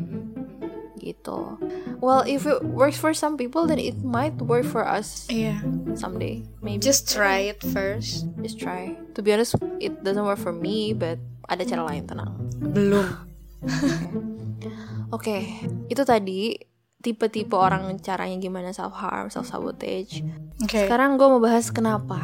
Gitu. 1.02 1.40
Well 2.02 2.26
if 2.26 2.50
it 2.50 2.66
works 2.66 2.98
for 2.98 3.14
some 3.14 3.38
people 3.38 3.70
then 3.70 3.78
it 3.78 4.02
might 4.02 4.34
work 4.42 4.66
for 4.66 4.82
us 4.82 5.30
iya. 5.30 5.62
someday 5.94 6.42
maybe. 6.66 6.82
Just 6.82 7.06
try 7.06 7.54
it 7.54 7.62
first. 7.70 8.26
Just 8.42 8.58
try. 8.58 8.98
To 9.14 9.22
be 9.22 9.30
honest 9.30 9.58
it 9.78 10.02
doesn't 10.02 10.26
work 10.26 10.42
for 10.42 10.54
me 10.54 10.98
but 10.98 11.22
ada 11.46 11.62
cara 11.62 11.86
lain 11.86 12.10
tenang. 12.10 12.34
Belum. 12.58 13.06
Oke 15.16 15.62
itu 15.90 16.02
tadi 16.02 16.72
tipe-tipe 17.02 17.58
orang 17.58 17.98
caranya 17.98 18.38
gimana 18.38 18.70
self 18.72 18.94
harm 18.94 19.34
self 19.34 19.50
sabotage 19.50 20.22
oke 20.62 20.86
sekarang 20.86 21.18
gue 21.18 21.28
mau 21.28 21.42
bahas 21.42 21.74
kenapa 21.74 22.22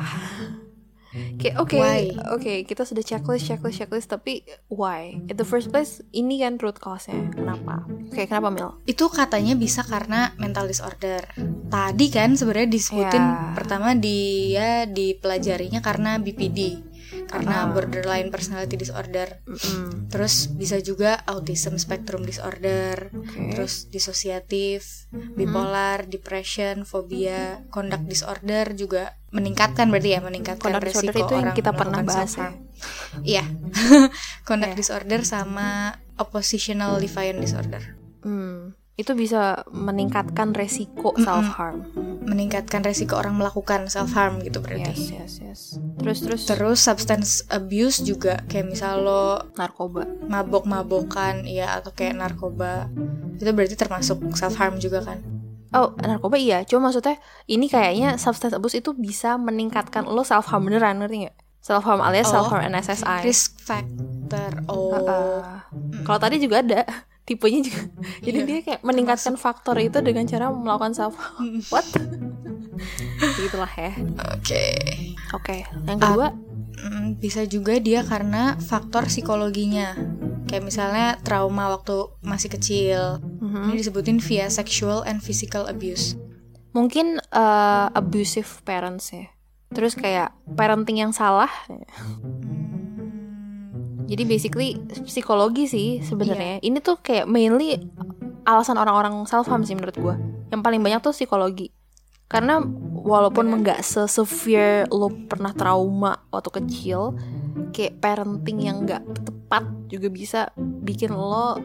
Kayak 1.38 1.56
oke, 1.58 1.78
Why? 1.78 2.02
oke 2.30 2.54
kita 2.64 2.82
sudah 2.82 3.02
checklist, 3.02 3.46
checklist, 3.46 3.78
checklist, 3.78 4.08
tapi 4.08 4.42
why? 4.68 5.14
In 5.28 5.36
the 5.36 5.44
first 5.44 5.70
place, 5.70 6.02
ini 6.12 6.42
kan 6.42 6.58
root 6.58 6.78
cause-nya. 6.78 7.30
Kenapa? 7.30 7.86
Oke, 8.08 8.26
kenapa 8.26 8.50
Mil? 8.50 8.70
itu 8.84 9.06
katanya 9.08 9.54
bisa 9.54 9.82
karena 9.82 10.34
mental 10.36 10.66
disorder. 10.66 11.22
Tadi 11.68 12.06
kan 12.08 12.34
sebenarnya 12.34 12.70
disebutin 12.70 13.22
Ya. 13.22 13.54
pertama 13.54 13.94
dia 13.94 14.86
dipelajarinya 14.86 15.80
karena 15.80 16.18
BPD, 16.18 16.80
karena 17.28 17.66
Ah. 17.66 17.72
borderline 17.72 18.30
personality 18.30 18.76
disorder. 18.76 19.40
Mm-mm. 19.44 20.08
Terus 20.08 20.52
bisa 20.52 20.78
juga 20.80 21.24
autism 21.26 21.76
spectrum 21.76 22.24
disorder, 22.24 23.12
Oke. 23.12 23.52
terus 23.56 23.88
disosiatif, 23.88 25.08
bipolar, 25.36 26.06
depression, 26.06 26.84
fobia, 26.84 27.64
conduct 27.70 28.08
disorder 28.08 28.74
juga 28.74 29.16
meningkatkan 29.28 29.92
berarti 29.92 30.16
ya 30.16 30.22
meningkatkan 30.24 30.72
Conduct 30.72 30.88
disorder 30.88 31.12
resiko 31.14 31.28
itu 31.28 31.34
yang 31.36 31.48
orang 31.52 31.58
kita 31.60 31.72
pernah 31.76 32.02
bahas 32.02 32.32
ya. 32.34 32.50
Iya. 33.24 33.44
conduct 34.48 34.74
Ya. 34.74 34.80
disorder 34.80 35.22
sama 35.28 36.00
oppositional 36.18 36.98
defiant 36.98 37.38
disorder. 37.38 37.84
Hmm, 38.24 38.74
itu 38.98 39.14
bisa 39.14 39.62
meningkatkan 39.70 40.58
resiko 40.58 41.14
self 41.22 41.54
harm. 41.54 41.86
meningkatkan 42.28 42.82
resiko 42.82 43.16
orang 43.22 43.38
melakukan 43.38 43.86
self 43.88 44.12
harm 44.18 44.42
gitu 44.42 44.58
berarti. 44.60 44.90
Yes, 44.90 45.14
yes, 45.14 45.34
yes. 45.40 45.62
Terus, 46.02 46.26
terus, 46.26 46.42
Terus 46.50 46.80
substance 46.82 47.46
abuse 47.54 48.02
juga 48.02 48.42
kayak 48.50 48.74
misal 48.74 49.06
lo 49.06 49.54
narkoba. 49.56 50.04
mabok-mabokan 50.28 51.46
ya 51.46 51.78
atau 51.78 51.94
kayak 51.94 52.18
narkoba 52.20 52.90
itu 53.38 53.48
berarti 53.54 53.78
termasuk 53.78 54.18
self 54.34 54.58
harm 54.58 54.82
juga 54.82 55.06
kan? 55.06 55.22
Oh, 55.78 55.94
narkoba 56.02 56.42
iya. 56.42 56.66
Cuma 56.66 56.90
maksudnya 56.90 57.22
ini 57.46 57.70
kayaknya 57.70 58.18
substance 58.18 58.58
abuse 58.58 58.82
itu 58.82 58.98
bisa 58.98 59.38
meningkatkan 59.38 60.10
lo 60.10 60.26
self 60.26 60.50
harm 60.50 60.66
beneran, 60.68 61.00
ngerti 61.00 61.30
nggak? 61.30 61.38
Self 61.62 61.86
harm 61.86 62.02
alias 62.02 62.34
Oh, 62.34 62.42
self 62.42 62.48
harm 62.50 62.66
NSSI. 62.66 63.22
Risk 63.22 63.62
factor. 63.62 64.52
Oh. 64.66 64.90
Uh-uh. 64.90 65.40
Kalau 66.02 66.20
tadi 66.20 66.42
juga 66.42 66.66
ada 66.66 66.82
tipenya 67.28 67.60
juga. 67.62 67.82
Jadi 68.26 68.38
Iya, 68.38 68.48
dia 68.48 68.60
kayak 68.64 68.82
meningkatkan 68.82 69.36
faktor 69.36 69.76
itu 69.78 70.00
dengan 70.00 70.24
cara 70.24 70.48
melakukan 70.48 70.96
self 70.96 71.14
what? 71.74 71.84
Gitulah 73.36 73.70
ya. 73.70 73.92
Oke. 74.34 74.64
Oke, 75.34 75.68
yang 75.86 76.00
kedua 76.00 76.32
Mm, 76.78 77.18
bisa 77.18 77.42
juga 77.44 77.82
dia 77.82 78.06
karena 78.06 78.54
faktor 78.62 79.10
psikologinya. 79.10 79.98
Kayak 80.46 80.62
misalnya 80.64 81.08
trauma 81.20 81.74
waktu 81.74 82.06
masih 82.22 82.54
kecil. 82.54 83.18
mhm, 83.42 83.74
Ini 83.74 83.82
disebutin 83.82 84.22
via 84.22 84.46
sexual 84.48 85.02
and 85.02 85.18
physical 85.20 85.66
abuse. 85.66 86.14
mungkin 86.70 87.18
uh, 87.34 87.90
abusive 87.92 88.62
parents 88.62 89.10
ya. 89.10 89.26
Terus 89.74 89.98
kayak 89.98 90.30
parenting 90.54 91.02
yang 91.02 91.10
salah. 91.10 91.50
Jadi 94.08 94.24
basically 94.24 94.80
psikologi 95.04 95.68
sih 95.68 95.88
sebenarnya. 96.00 96.64
Ini 96.64 96.80
tuh 96.80 96.98
kayak 97.04 97.28
mainly 97.28 97.76
alasan 98.48 98.80
orang-orang 98.80 99.28
self 99.28 99.52
harm 99.52 99.68
sih 99.68 99.76
menurut 99.76 100.00
gua. 100.00 100.16
Yang 100.48 100.62
paling 100.64 100.82
banyak 100.82 101.00
tuh 101.04 101.12
psikologi. 101.12 101.76
Karena 102.28 102.60
walaupun 103.04 103.52
nggak 103.64 103.84
se-severe 103.84 104.88
lo 104.92 105.12
pernah 105.28 105.52
trauma 105.52 106.24
waktu 106.32 106.64
kecil, 106.64 107.16
kayak 107.76 108.00
parenting 108.00 108.64
yang 108.64 108.84
nggak 108.84 109.04
tepat 109.24 109.64
juga 109.92 110.08
bisa 110.12 110.40
bikin 110.58 111.12
lo 111.12 111.60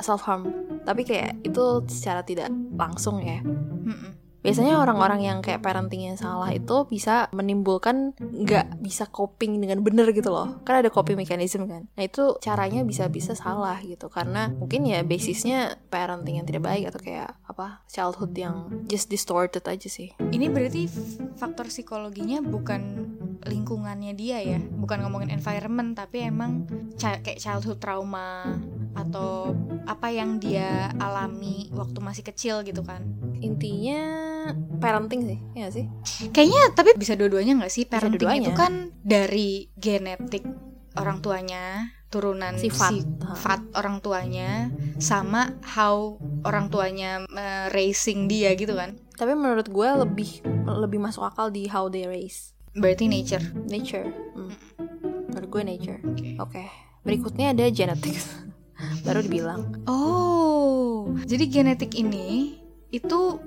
self 0.00 0.24
harm. 0.28 0.52
Tapi 0.84 1.04
kayak 1.04 1.40
itu 1.44 1.84
secara 1.88 2.20
tidak 2.24 2.52
langsung 2.76 3.20
ya. 3.24 3.40
Biasanya 4.46 4.78
orang-orang 4.78 5.26
yang 5.26 5.38
kayak 5.42 5.58
parenting 5.58 6.06
yang 6.06 6.14
salah 6.14 6.54
itu 6.54 6.86
bisa 6.86 7.26
menimbulkan 7.34 8.14
nggak 8.22 8.78
bisa 8.78 9.10
coping 9.10 9.58
dengan 9.58 9.82
bener 9.82 10.06
gitu 10.14 10.30
loh. 10.30 10.62
Kan 10.62 10.86
ada 10.86 10.90
coping 10.94 11.18
mechanism 11.18 11.66
kan. 11.66 11.90
Nah 11.98 12.04
itu 12.06 12.38
caranya 12.38 12.86
bisa-bisa 12.86 13.34
salah 13.34 13.82
gitu. 13.82 14.06
Karena 14.06 14.46
mungkin 14.54 14.86
ya 14.86 15.02
basisnya 15.02 15.74
parenting 15.90 16.38
yang 16.38 16.46
tidak 16.46 16.62
baik 16.62 16.94
atau 16.94 17.02
kayak 17.02 17.34
apa 17.42 17.82
childhood 17.90 18.30
yang 18.38 18.70
just 18.86 19.10
distorted 19.10 19.66
aja 19.66 19.90
sih. 19.90 20.14
Ini 20.22 20.46
berarti 20.46 20.86
faktor 21.34 21.66
psikologinya 21.66 22.38
bukan 22.38 23.02
lingkungannya 23.46 24.14
dia 24.18 24.42
ya, 24.42 24.58
bukan 24.58 25.06
ngomongin 25.06 25.34
environment, 25.34 25.94
tapi 25.94 26.26
emang 26.26 26.66
kayak 26.98 27.38
childhood 27.38 27.78
trauma 27.78 28.58
atau 28.96 29.54
apa 29.86 30.10
yang 30.10 30.42
dia 30.42 30.90
alami 30.98 31.70
waktu 31.70 31.98
masih 32.02 32.24
kecil 32.26 32.66
gitu 32.66 32.82
kan. 32.82 33.06
Intinya 33.38 34.34
parenting 34.78 35.20
sih, 35.24 35.38
ya 35.54 35.66
sih? 35.68 35.84
Kayaknya 36.30 36.62
tapi 36.72 36.90
bisa 36.94 37.14
dua-duanya 37.14 37.58
nggak 37.58 37.72
sih? 37.72 37.84
Parenting 37.84 38.20
dua-duanya. 38.20 38.48
itu 38.48 38.50
kan 38.52 38.72
dari 39.00 39.68
genetik 39.76 40.44
orang 40.96 41.20
tuanya, 41.20 41.92
turunan 42.08 42.56
Sifat. 42.56 42.92
sifat 42.92 43.60
orang 43.74 44.00
tuanya, 44.00 44.70
sama 44.96 45.56
how 45.76 46.16
orang 46.42 46.70
tuanya 46.70 47.24
eh, 47.26 47.66
raising 47.70 48.26
dia 48.26 48.54
gitu 48.54 48.72
kan. 48.72 48.96
Tapi 49.16 49.32
menurut 49.32 49.68
gue 49.68 49.88
lebih 50.06 50.44
lebih 50.66 51.00
masuk 51.00 51.24
akal 51.24 51.48
di 51.48 51.64
how 51.66 51.88
they 51.88 52.04
raise 52.04 52.52
Berarti 52.76 53.08
nature. 53.08 53.40
nature. 53.64 54.12
Hmm. 54.36 54.52
Menurut 55.32 55.48
gue 55.48 55.62
nature. 55.64 55.98
Oke. 56.04 56.28
Oke. 56.36 56.64
Berikutnya 57.00 57.56
ada 57.56 57.64
genetics. 57.72 58.28
Baru 59.06 59.24
dibilang. 59.24 59.80
Oh, 59.88 61.08
jadi 61.24 61.48
genetik 61.48 61.96
ini 61.96 62.60
itu 62.96 63.40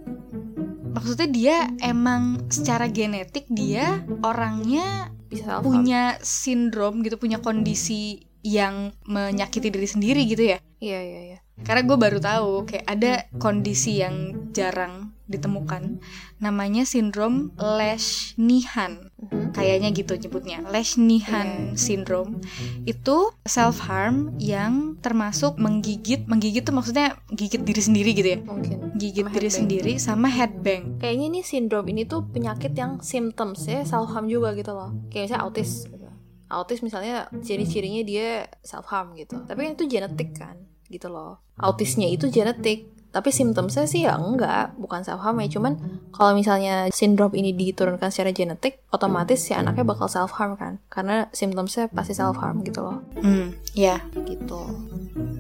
maksudnya 0.94 1.30
dia 1.30 1.58
emang 1.82 2.50
secara 2.50 2.90
genetik 2.90 3.46
dia 3.50 4.04
orangnya 4.22 5.14
Bisa 5.30 5.62
punya 5.62 6.18
sindrom 6.26 7.06
gitu, 7.06 7.22
punya 7.22 7.38
kondisi 7.38 8.26
yang 8.42 8.90
menyakiti 9.06 9.70
diri 9.70 9.86
sendiri 9.86 10.26
gitu 10.26 10.42
ya. 10.56 10.58
Iya 10.82 11.00
iya 11.06 11.22
iya. 11.34 11.40
Karena 11.62 11.86
gue 11.86 11.98
baru 12.00 12.18
tahu 12.18 12.52
kayak 12.66 12.86
ada 12.88 13.14
kondisi 13.38 14.00
yang 14.02 14.50
jarang 14.56 15.12
ditemukan, 15.30 16.02
namanya 16.42 16.84
sindrom 16.84 17.54
Lesch-Nyhan. 17.56 19.14
Mhm. 19.16 19.54
Kayaknya 19.54 19.90
gitu 19.94 20.14
nyebutnya, 20.18 20.66
Lesch-Nyhan 20.66 21.78
syndrome. 21.78 22.42
Itu 22.90 23.38
self 23.46 23.86
harm 23.86 24.34
yang 24.42 24.98
termasuk 25.00 25.62
menggigit, 25.62 26.26
menggigit 26.26 26.66
tuh 26.66 26.74
maksudnya 26.74 27.16
gigit 27.30 27.62
diri 27.62 27.82
sendiri 27.82 28.10
gitu 28.18 28.30
ya. 28.36 28.40
Mungkin. 28.42 28.98
Gigit 28.98 29.24
Sama 29.24 29.36
diri 29.38 29.48
headbang. 29.48 29.60
sendiri 29.62 29.94
sama 30.02 30.28
headbang. 30.28 30.84
Kayaknya 31.00 31.26
ini 31.30 31.40
sindrom 31.46 31.86
ini 31.88 32.04
tuh 32.10 32.26
penyakit 32.28 32.74
yang 32.74 33.00
symptoms 33.00 33.70
ya 33.70 33.86
self 33.86 34.10
harm 34.12 34.26
juga 34.28 34.52
gitu 34.58 34.74
loh. 34.74 34.92
Kayak 35.14 35.30
misalnya 35.30 35.44
autis. 35.46 35.72
Gitu. 35.86 36.08
Autis 36.50 36.80
misalnya 36.82 37.30
ciri-cirinya 37.46 38.02
dia 38.02 38.50
self 38.66 38.90
harm 38.90 39.14
gitu. 39.14 39.38
Tapi 39.46 39.60
kan 39.70 39.72
itu 39.78 39.86
genetik 39.86 40.34
kan 40.34 40.58
gitu 40.90 41.08
loh. 41.08 41.38
Autisnya 41.62 42.10
itu 42.10 42.28
genetik. 42.34 42.90
Tapi 43.10 43.34
symptomsnya 43.34 43.90
sih 43.90 44.06
ya 44.06 44.14
enggak 44.16 44.78
bukan 44.78 45.02
self 45.02 45.22
harm 45.26 45.42
ya 45.42 45.50
cuman 45.50 45.82
kalau 46.14 46.38
misalnya 46.38 46.94
sindrom 46.94 47.34
ini 47.34 47.58
diturunkan 47.58 48.14
secara 48.14 48.30
genetik 48.30 48.86
otomatis 48.94 49.42
si 49.42 49.58
anaknya 49.58 49.82
bakal 49.82 50.06
self 50.06 50.30
harm 50.38 50.54
kan 50.54 50.78
karena 50.94 51.26
symptomsnya 51.34 51.90
pasti 51.90 52.14
self 52.14 52.38
harm 52.38 52.62
gitu 52.62 52.86
loh 52.86 53.02
Hmm, 53.18 53.58
ya. 53.74 53.98
gitu 54.14 54.62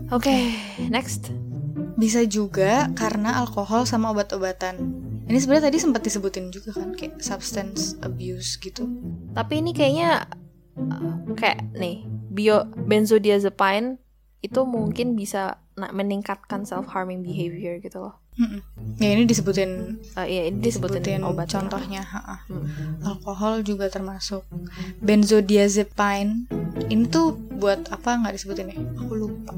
oke 0.10 0.36
next 0.90 1.30
Bisa 2.00 2.24
juga 2.24 2.88
karena 2.96 3.44
alkohol 3.44 3.84
sama 3.84 4.16
obat-obatan. 4.16 4.80
Ini 5.28 5.36
sebenarnya 5.36 5.68
tadi 5.68 5.84
sempat 5.84 6.00
disebutin 6.00 6.48
juga 6.48 6.72
kan 6.72 6.96
kayak 6.96 7.20
substance 7.20 8.00
abuse 8.00 8.56
gitu. 8.56 8.88
tapi 9.36 9.60
ini 9.60 9.76
kayaknya 9.76 10.24
uh, 10.80 11.36
kayak 11.36 11.60
nih 11.76 12.08
bio 12.32 12.72
benzodiazepine 12.88 14.00
itu 14.40 14.64
mungkin 14.64 15.20
bisa 15.20 15.60
meningkatkan 15.90 16.64
self 16.64 16.88
harming 16.88 17.22
behavior 17.22 17.78
gitu 17.78 18.00
loh 18.02 18.16
Mm-mm. 18.36 18.64
Ya 18.98 19.12
ini 19.12 19.24
disebutin 19.24 20.00
Uh, 20.16 20.24
iya 20.24 20.48
ini 20.48 20.60
disebutin, 20.60 21.04
disebutin 21.04 21.28
obat 21.28 21.48
contohnya. 21.50 22.00
ha-ha. 22.02 22.48
Hmm. 22.48 23.04
Alkohol 23.04 23.60
juga 23.62 23.88
termasuk. 23.88 24.48
Benzodiazepine 25.04 26.48
ini 26.88 27.04
tuh 27.06 27.36
buat 27.36 27.92
apa 27.92 28.16
nggak 28.16 28.34
disebutin 28.34 28.72
ya? 28.72 28.80
Aku 28.96 29.14
lupa. 29.14 29.52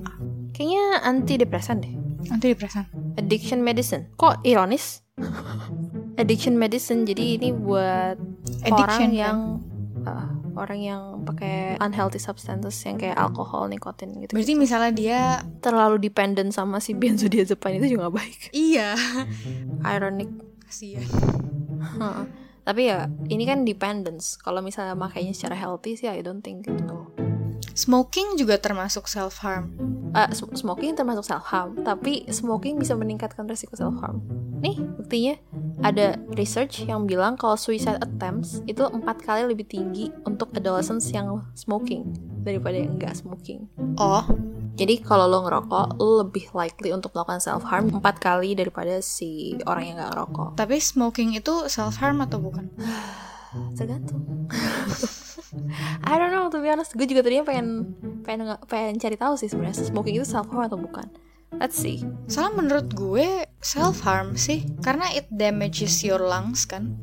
kayaknya 0.51 0.81
antidepresan 0.99 1.77
deh 1.79 1.93
Antidepresan. 2.27 2.89
addiction 3.15 3.61
medicine 3.61 4.09
kok 4.15 4.41
ironis 4.41 5.05
addiction 6.21 6.57
medicine 6.57 7.05
jadi 7.05 7.37
ini 7.37 7.49
buat 7.51 8.17
Addiction, 8.61 8.81
orang 8.81 8.99
kan? 8.99 9.11
yang 9.13 9.37
uh, 10.03 10.25
orang 10.57 10.79
yang 10.81 11.01
pakai 11.23 11.79
unhealthy 11.79 12.19
substances 12.19 12.75
yang 12.83 12.99
kayak 12.99 13.15
alkohol 13.15 13.69
nikotin 13.71 14.11
gitu 14.19 14.31
Berarti 14.35 14.53
misalnya 14.57 14.91
dia 14.91 15.19
terlalu 15.63 16.01
dependent 16.01 16.51
sama 16.51 16.81
si 16.83 16.97
benzodiazepine 16.97 17.79
itu 17.79 17.95
juga 17.95 18.09
gak 18.09 18.15
baik. 18.17 18.39
Iya. 18.51 18.89
ironic. 19.85 20.29
Kasihan. 20.65 21.07
Heeh. 21.81 22.25
tapi 22.61 22.93
ya 22.93 23.09
ini 23.27 23.43
kan 23.43 23.65
dependence. 23.65 24.37
Kalau 24.37 24.61
misalnya 24.61 24.93
makainya 24.93 25.33
secara 25.33 25.57
healthy 25.57 25.97
sih 25.97 26.07
I 26.07 26.21
don't 26.21 26.45
think 26.45 26.65
gitu 26.65 27.11
Smoking 27.71 28.35
juga 28.35 28.59
termasuk 28.59 29.07
self 29.07 29.39
harm. 29.41 29.71
Uh, 30.11 30.27
sm- 30.35 30.51
smoking 30.53 30.91
termasuk 30.91 31.23
self 31.23 31.47
harm, 31.47 31.79
tapi 31.87 32.27
smoking 32.27 32.75
bisa 32.75 32.93
meningkatkan 32.99 33.47
resiko 33.47 33.79
self 33.79 33.95
harm. 34.03 34.19
Nih 34.59 34.75
buktinya 34.77 35.39
ada 35.81 36.19
research 36.35 36.83
yang 36.85 37.07
bilang 37.07 37.39
kalau 37.39 37.55
suicide 37.57 37.97
attempts 38.03 38.59
itu 38.67 38.83
empat 38.85 39.23
kali 39.23 39.47
lebih 39.47 39.65
tinggi 39.65 40.11
untuk 40.27 40.51
adolescents 40.53 41.09
yang 41.09 41.41
smoking 41.55 42.11
daripada 42.43 42.75
yang 42.77 42.99
enggak 42.99 43.15
smoking. 43.15 43.65
Oh, 43.97 44.25
Jadi 44.71 45.03
kalau 45.03 45.27
lo 45.27 45.45
ngerokok, 45.45 45.99
lo 45.99 46.25
lebih 46.25 46.47
likely 46.55 46.89
untuk 46.95 47.11
melakukan 47.13 47.43
self 47.43 47.61
harm 47.67 47.91
empat 47.91 48.17
kali 48.23 48.55
daripada 48.55 49.03
si 49.03 49.53
orang 49.67 49.83
yang 49.93 49.95
nggak 49.99 50.11
ngerokok. 50.15 50.49
tapi 50.57 50.79
smoking 50.79 51.35
itu 51.37 51.67
self 51.67 51.99
harm 51.99 52.23
atau 52.23 52.39
bukan? 52.39 52.71
Tergantung. 53.75 54.23
I 56.07 56.15
don't 56.15 56.31
know 56.31 56.47
to 56.47 56.59
be 56.63 56.71
honest. 56.71 56.95
Gue 56.95 57.07
juga 57.07 57.25
tadinya 57.25 57.43
pengen 57.43 57.95
pengen 58.23 58.53
nge- 58.53 58.63
pengen 58.71 58.95
cari 58.97 59.17
tahu 59.19 59.35
sih 59.35 59.51
sebenarnya 59.51 59.83
smoking 59.91 60.15
itu 60.19 60.27
self 60.27 60.47
harm 60.51 60.67
atau 60.67 60.79
bukan. 60.79 61.07
Let's 61.51 61.75
see. 61.75 61.99
Soalnya 62.31 62.63
menurut 62.63 62.87
gue 62.95 63.43
self 63.59 64.07
harm 64.07 64.39
sih, 64.39 64.63
karena 64.79 65.11
it 65.11 65.27
damages 65.27 65.99
your 65.99 66.23
lungs 66.23 66.63
kan. 66.63 66.95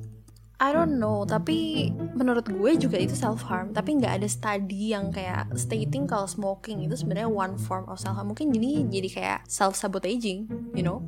I 0.58 0.74
don't 0.74 0.98
know, 0.98 1.22
tapi 1.22 1.86
menurut 2.18 2.50
gue 2.50 2.74
juga 2.80 2.98
itu 2.98 3.14
self 3.14 3.46
harm. 3.46 3.70
Tapi 3.70 4.00
nggak 4.00 4.18
ada 4.18 4.26
study 4.26 4.90
yang 4.96 5.14
kayak 5.14 5.54
stating 5.54 6.08
kalau 6.08 6.26
smoking 6.26 6.82
itu 6.82 6.98
sebenarnya 6.98 7.30
one 7.30 7.54
form 7.60 7.86
of 7.86 8.00
self 8.00 8.18
harm. 8.18 8.32
Mungkin 8.34 8.50
jadi 8.50 8.88
jadi 8.90 9.08
kayak 9.12 9.40
self 9.46 9.78
sabotaging, 9.78 10.50
you 10.74 10.82
know? 10.82 11.04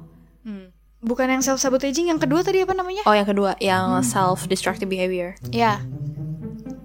Hmm. 0.47 0.70
Bukan 1.01 1.26
yang 1.26 1.40
self 1.40 1.57
sabotaging, 1.59 2.09
yang 2.09 2.20
kedua 2.20 2.44
tadi 2.44 2.61
apa 2.61 2.76
namanya? 2.76 3.01
Oh, 3.05 3.16
yang 3.16 3.24
kedua 3.24 3.57
yang 3.57 4.05
self 4.05 4.44
destructive 4.44 4.84
behavior. 4.86 5.32
Ya, 5.48 5.80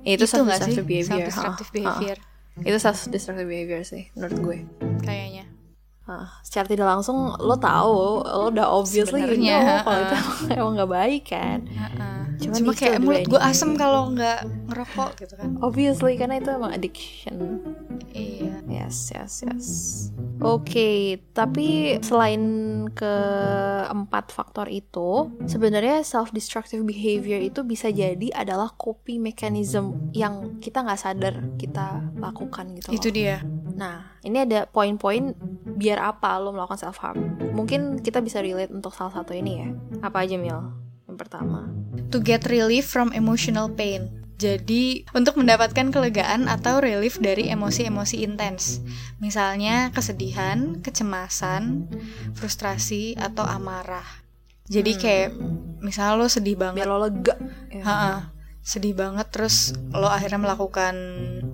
Itu, 0.01 0.23
itu 0.23 0.25
self 0.25 0.47
destructive 0.47 0.87
behavior. 0.87 1.11
Self 1.11 1.27
destructive 1.27 1.67
Ha, 1.67 1.75
ha. 1.75 1.75
behavior, 1.75 2.17
Itu 2.63 2.77
self 2.79 2.97
destructive 3.11 3.43
behavior 3.45 3.81
sih 3.83 4.07
menurut 4.15 4.37
gue. 4.39 4.57
kayaknya. 5.01 5.45
Hah, 6.05 6.29
secara 6.41 6.69
tidak 6.69 6.87
langsung 6.87 7.33
lo 7.33 7.57
tahu, 7.57 8.21
lo 8.21 8.53
udah 8.53 8.69
obviously 8.69 9.25
you 9.25 9.41
Sebenarnya, 9.41 9.57
know 9.57 9.83
kalau 9.83 9.99
itu 9.99 10.15
emang, 10.53 10.73
gak 10.77 10.91
baik 10.91 11.23
kan. 11.25 11.59
Heeh. 11.65 12.24
Cuman 12.39 12.59
Cuma 12.61 12.71
itu 12.73 12.79
kayak 12.83 12.99
mulut 13.01 13.25
gue 13.27 13.41
asem 13.41 13.75
kalau 13.79 14.11
nggak 14.11 14.39
ngerokok 14.71 15.11
gitu 15.23 15.33
kan. 15.39 15.49
Obviously 15.63 16.19
karena 16.19 16.39
itu 16.39 16.49
emang 16.51 16.71
addiction. 16.75 17.63
Iya. 18.11 18.55
Yes, 18.65 19.13
yes, 19.13 19.33
yes. 19.45 19.67
Oke, 20.43 21.21
tapi 21.31 21.97
selain 22.03 22.43
keempat 22.91 24.35
faktor 24.35 24.67
itu, 24.67 25.31
sebenarnya 25.47 26.03
self-destructive 26.03 26.83
behavior 26.83 27.39
itu 27.39 27.63
bisa 27.63 27.87
jadi 27.89 28.33
adalah 28.35 28.73
coping 28.75 29.23
mechanism 29.23 30.11
yang 30.11 30.59
kita 30.59 30.83
nggak 30.83 31.01
sadar 31.01 31.35
kita 31.55 32.03
lakukan 32.19 32.75
gitu. 32.77 32.93
Itu 32.93 33.09
loh. 33.09 33.15
dia. 33.15 33.37
Nah, 33.75 34.19
ini 34.23 34.43
ada 34.43 34.67
poin-poin 34.67 35.33
biar 35.75 35.99
apa 35.99 36.39
lo 36.39 36.55
melakukan 36.55 36.79
self 36.79 36.99
harm. 37.03 37.37
Mungkin 37.55 38.03
kita 38.03 38.19
bisa 38.19 38.39
relate 38.43 38.71
untuk 38.71 38.91
salah 38.93 39.15
satu 39.15 39.35
ini 39.35 39.51
ya. 39.65 39.69
Apa 40.03 40.23
aja 40.27 40.35
Mil? 40.39 40.84
Yang 41.15 41.31
pertama. 41.31 41.71
To 42.11 42.19
get 42.19 42.43
relief 42.51 42.91
from 42.91 43.15
emotional 43.15 43.71
pain. 43.71 44.11
Jadi, 44.35 45.07
untuk 45.15 45.39
mendapatkan 45.39 45.95
kelegaan 45.95 46.51
atau 46.51 46.83
relief 46.83 47.15
dari 47.23 47.47
emosi-emosi 47.47 48.19
intens. 48.19 48.83
Misalnya 49.23 49.95
kesedihan, 49.95 50.83
kecemasan, 50.83 51.87
frustrasi, 52.35 53.15
atau 53.15 53.47
amarah. 53.47 54.03
Jadi 54.67 54.91
kayak 54.99 55.39
misalnya 55.79 56.19
lo 56.19 56.27
sedih 56.27 56.59
banget, 56.59 56.83
biar 56.83 56.89
lo 56.91 56.99
lega. 56.99 57.35
Ya. 57.71 57.83
Ha-ha. 57.87 58.15
sedih 58.65 58.97
banget 58.97 59.29
terus 59.29 59.77
lo 59.93 60.09
akhirnya 60.09 60.41
melakukan 60.41 60.97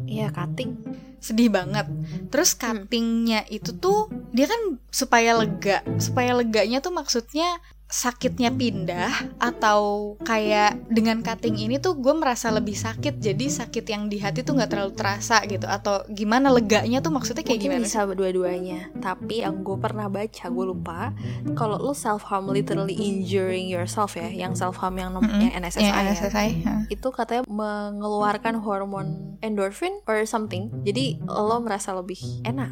Iya, 0.08 0.32
cutting. 0.32 0.80
sedih 1.20 1.52
banget. 1.54 1.86
Terus 2.34 2.58
cuttingnya 2.58 3.46
itu 3.52 3.78
tuh 3.78 4.10
dia 4.34 4.48
kan 4.50 4.82
supaya 4.90 5.38
lega, 5.38 5.86
supaya 6.02 6.34
leganya 6.34 6.82
tuh 6.82 6.96
maksudnya 6.96 7.62
sakitnya 7.92 8.50
pindah 8.50 9.12
atau 9.38 10.16
kayak 10.24 10.80
dengan 10.88 11.20
cutting 11.20 11.60
ini 11.60 11.76
tuh 11.78 12.00
gue 12.00 12.16
merasa 12.16 12.48
lebih 12.50 12.74
sakit 12.74 13.20
jadi 13.20 13.46
sakit 13.52 13.84
yang 13.84 14.08
di 14.08 14.24
hati 14.24 14.42
tuh 14.42 14.56
nggak 14.56 14.72
terlalu 14.72 14.96
terasa 14.96 15.44
gitu 15.44 15.68
atau 15.68 16.02
gimana 16.08 16.48
leganya 16.50 17.04
tuh 17.04 17.12
maksudnya 17.12 17.44
kayak 17.44 17.60
Mungkin 17.60 17.84
gimana 17.84 17.86
bisa 17.86 18.08
dua-duanya 18.08 18.80
Tapi 18.98 19.44
yang 19.44 19.60
gue 19.60 19.76
pernah 19.76 20.08
baca 20.08 20.46
Gue 20.48 20.66
lupa 20.66 21.12
Kalau 21.54 21.76
lo 21.78 21.92
self 21.92 22.24
harm 22.24 22.48
literally 22.48 22.96
injuring 22.96 23.68
yourself 23.68 24.16
ya 24.16 24.32
Yang 24.32 24.64
self 24.64 24.80
harm 24.80 24.96
yang, 24.96 25.12
nom- 25.12 25.28
Mm-mm. 25.28 25.52
yang 25.52 25.60
NSSI, 25.60 25.84
ya. 25.84 26.00
NSSI 26.00 26.50
ha. 26.64 26.74
Itu 26.88 27.12
katanya 27.12 27.44
mengeluarkan 27.46 28.64
hormon 28.64 29.38
endorphin 29.44 30.00
Or 30.08 30.24
something 30.24 30.72
Jadi 30.88 31.20
lo 31.28 31.60
merasa 31.60 31.92
lebih 31.92 32.18
enak 32.48 32.72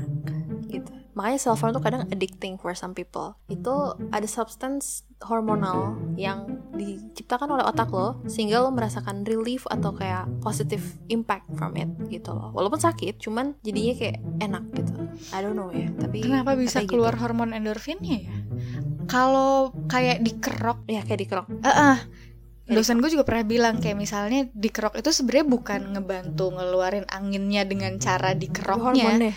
Makanya 1.20 1.52
harm 1.52 1.76
tuh 1.76 1.84
kadang 1.84 2.08
addicting 2.08 2.56
for 2.56 2.72
some 2.72 2.96
people. 2.96 3.36
Itu 3.52 4.00
ada 4.16 4.24
substance 4.24 5.04
hormonal 5.20 6.00
yang 6.16 6.64
diciptakan 6.80 7.60
oleh 7.60 7.68
otak 7.68 7.92
lo 7.92 8.24
sehingga 8.32 8.64
lo 8.64 8.72
merasakan 8.72 9.28
relief 9.28 9.68
atau 9.68 9.92
kayak 9.92 10.32
positive 10.40 10.80
impact 11.12 11.44
from 11.60 11.76
it 11.76 11.92
gitu 12.08 12.32
loh. 12.32 12.56
Walaupun 12.56 12.80
sakit 12.80 13.20
cuman 13.20 13.60
jadinya 13.60 14.00
kayak 14.00 14.18
enak 14.40 14.64
gitu. 14.72 14.96
I 15.36 15.44
don't 15.44 15.60
know 15.60 15.68
ya 15.76 15.92
tapi 16.00 16.24
kenapa 16.24 16.56
bisa 16.56 16.88
gitu. 16.88 16.96
keluar 16.96 17.20
hormon 17.20 17.52
endorfinnya 17.52 18.24
ya? 18.24 18.36
Kalau 19.12 19.76
kayak 19.92 20.24
dikerok. 20.24 20.88
Ya 20.88 21.04
kayak 21.04 21.20
dikerok. 21.28 21.48
Eh, 21.52 21.68
eh. 21.68 21.98
Dosen 22.70 23.02
gue 23.02 23.10
juga 23.10 23.26
pernah 23.26 23.44
bilang 23.44 23.76
kayak 23.78 23.98
misalnya 23.98 24.46
dikerok 24.52 24.96
itu 24.96 25.10
sebenarnya 25.10 25.48
bukan 25.48 25.82
ngebantu 25.92 26.46
ngeluarin 26.52 27.06
anginnya 27.10 27.66
dengan 27.66 27.98
cara 27.98 28.32
dikeroknya. 28.32 29.06
Hormonnya. 29.10 29.34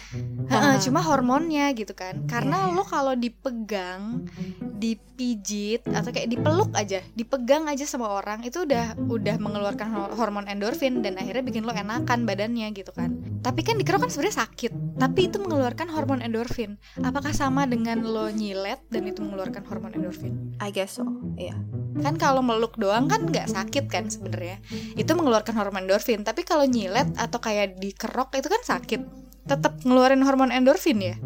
Heeh, 0.47 0.73
Ah. 0.73 0.79
cuma 0.79 1.01
hormonnya 1.01 1.73
gitu 1.73 1.93
kan. 1.93 2.25
Karena 2.27 2.63
Iya, 2.63 2.69
iya. 2.69 2.77
lo 2.77 2.85
kalau 2.85 3.15
dipegang 3.15 4.29
dipijit 4.77 5.87
atau 5.87 6.11
kayak 6.11 6.27
dipeluk 6.29 6.75
aja 6.75 6.99
dipegang 7.15 7.71
aja 7.71 7.87
sama 7.87 8.11
orang 8.11 8.43
itu 8.43 8.67
udah 8.67 8.99
udah 8.99 9.37
mengeluarkan 9.39 9.89
hor- 9.89 10.13
hormon 10.13 10.45
endorfin 10.45 11.01
dan 11.01 11.15
akhirnya 11.15 11.41
bikin 11.41 11.63
lo 11.63 11.71
enakan 11.71 12.27
badannya 12.27 12.67
gitu 12.73 12.91
kan. 12.91 13.15
Tapi 13.39 13.63
kan 13.63 13.75
dikerok 13.75 14.07
kan 14.07 14.11
sebenarnya 14.11 14.43
sakit 14.45 14.73
tapi 14.99 15.27
itu 15.27 15.39
mengeluarkan 15.39 15.87
hormon 15.89 16.21
endorfin. 16.21 16.77
Apakah 16.99 17.31
sama 17.31 17.65
dengan 17.65 18.03
lo 18.03 18.27
nyilet 18.29 18.83
dan 18.89 19.07
itu 19.07 19.23
mengeluarkan 19.23 19.63
hormon 19.65 19.95
endorfin? 19.95 20.59
I 20.59 20.69
guess 20.69 20.99
so 20.99 21.07
iya. 21.35 21.55
Kan 22.03 22.19
kalau 22.19 22.43
meluk 22.43 22.75
doang 22.75 23.07
kan 23.07 23.22
nggak 23.23 23.47
sakit 23.49 23.85
kan 23.87 24.07
sebenarnya 24.07 24.59
itu 24.95 25.11
mengeluarkan 25.13 25.55
hormon 25.55 25.85
endorfin 25.85 26.23
tapi 26.23 26.43
kalau 26.43 26.65
nyilet 26.65 27.09
atau 27.15 27.39
kayak 27.39 27.79
dikerok 27.79 28.35
itu 28.35 28.49
kan 28.49 28.63
sakit 28.63 29.01
tetap 29.43 29.79
ngeluarin 29.83 30.23
hormon 30.23 30.51
endorfin 30.51 30.99
ya 30.99 31.17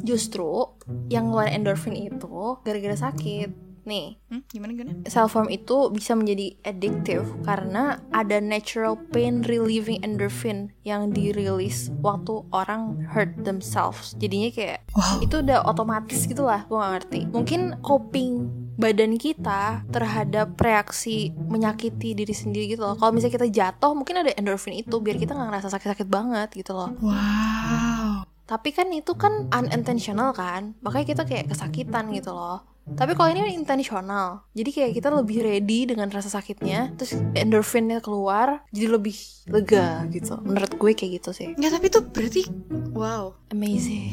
justru 0.00 0.74
yang 1.08 1.30
ngeluarin 1.30 1.62
endorphin 1.62 1.96
itu 1.96 2.28
gara-gara 2.62 2.96
sakit 2.96 3.50
nih 3.82 4.20
Hmm, 4.28 4.44
gimana 4.52 4.76
gimana? 4.76 4.92
self 5.08 5.32
harm 5.32 5.48
itu 5.48 5.88
bisa 5.88 6.12
menjadi 6.12 6.60
addictive 6.60 7.24
karena 7.40 7.96
ada 8.12 8.36
natural 8.36 9.00
pain 9.08 9.40
relieving 9.40 10.04
endorphin 10.04 10.76
yang 10.84 11.08
dirilis 11.08 11.88
waktu 12.04 12.44
orang 12.52 13.00
hurt 13.08 13.32
themselves. 13.40 14.12
Jadinya 14.20 14.52
kayak 14.52 14.84
Wow. 14.92 15.24
itu 15.24 15.40
udah 15.40 15.64
otomatis 15.64 16.28
gitu 16.28 16.44
lah, 16.44 16.68
gue 16.68 16.76
gak 16.76 16.92
ngerti. 17.00 17.20
Mungkin 17.32 17.60
coping 17.80 18.52
badan 18.78 19.18
kita 19.18 19.82
terhadap 19.90 20.54
reaksi 20.54 21.34
menyakiti 21.34 22.14
diri 22.14 22.30
sendiri 22.30 22.78
gitu 22.78 22.86
loh. 22.86 22.94
Kalau 22.94 23.10
misalnya 23.10 23.34
kita 23.42 23.48
jatuh, 23.50 23.92
mungkin 23.98 24.22
ada 24.22 24.30
endorphin 24.38 24.78
itu 24.78 25.02
biar 25.02 25.18
kita 25.18 25.34
nggak 25.34 25.48
ngerasa 25.50 25.68
sakit-sakit 25.74 26.06
banget 26.06 26.48
gitu 26.54 26.78
loh. 26.78 26.94
Wow. 27.02 28.22
Tapi 28.48 28.70
kan 28.72 28.88
itu 28.94 29.12
kan 29.18 29.50
unintentional 29.52 30.32
kan, 30.32 30.78
makanya 30.80 31.06
kita 31.12 31.22
kayak 31.28 31.52
kesakitan 31.52 32.08
gitu 32.14 32.32
loh. 32.32 32.64
Tapi 32.94 33.12
kalau 33.12 33.28
ini 33.30 33.54
intentional, 33.54 34.46
jadi 34.56 34.70
kayak 34.70 34.92
kita 34.96 35.08
lebih 35.12 35.44
ready 35.44 35.84
dengan 35.84 36.08
rasa 36.08 36.32
sakitnya, 36.32 36.94
terus 36.96 37.18
endorfinnya 37.36 38.00
keluar, 38.00 38.64
jadi 38.72 38.96
lebih 38.96 39.16
lega 39.48 40.06
gitu. 40.12 40.38
Menurut 40.40 40.72
gue 40.76 40.90
kayak 40.96 41.20
gitu 41.20 41.30
sih. 41.34 41.48
Ya 41.60 41.68
tapi 41.68 41.92
itu 41.92 42.00
berarti 42.00 42.42
wow. 42.96 43.34
Amazing. 43.48 44.12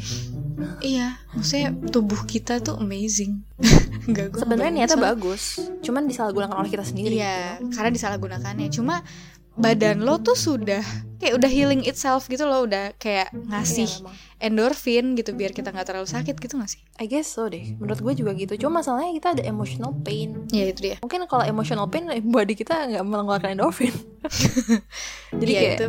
Iya, 0.80 1.20
maksudnya 1.36 1.76
tubuh 1.92 2.24
kita 2.24 2.64
tuh 2.64 2.80
amazing. 2.80 3.44
Gue 4.08 4.32
Sebenarnya 4.32 4.72
niatnya 4.72 5.00
bagus, 5.02 5.60
cuman 5.84 6.08
disalahgunakan 6.08 6.56
oleh 6.56 6.72
kita 6.72 6.86
sendiri. 6.88 7.20
Iya, 7.20 7.60
gitu. 7.60 7.76
karena 7.76 7.92
disalahgunakannya. 7.92 8.68
Cuma 8.72 9.04
badan 9.56 10.04
lo 10.04 10.18
tuh 10.18 10.36
sudah 10.36 10.84
kayak 11.16 11.36
udah 11.36 11.48
healing 11.48 11.82
itself 11.82 12.28
gitu 12.28 12.44
loh, 12.44 12.64
udah 12.64 12.92
kayak 12.96 13.32
ngasih 13.32 13.88
Iya, 13.88 14.00
memang. 14.04 14.16
endorfin 14.38 15.06
gitu 15.16 15.32
biar 15.32 15.52
kita 15.52 15.72
nggak 15.72 15.88
terlalu 15.88 16.06
sakit 16.06 16.36
gitu 16.36 16.56
gak 16.56 16.68
sih? 16.68 16.84
I 16.96 17.08
guess 17.08 17.26
so 17.26 17.48
deh. 17.48 17.74
Menurut 17.76 17.98
gue 17.98 18.14
juga 18.14 18.32
gitu. 18.34 18.54
Cuma 18.58 18.84
masalahnya 18.84 19.16
kita 19.16 19.28
ada 19.34 19.44
emotional 19.44 19.96
pain. 19.98 20.44
Ya 20.52 20.68
itu 20.68 20.80
dia. 20.84 20.96
Mungkin 21.00 21.24
kalau 21.26 21.44
emotional 21.44 21.88
pain, 21.88 22.04
body 22.36 22.54
kita 22.54 22.76
nggak 22.86 23.04
mengeluarkan 23.04 23.56
endorfin. 23.56 23.96
jadi 25.40 25.52
Iya, 25.52 25.60
kayak 25.62 25.76
itu 25.76 25.88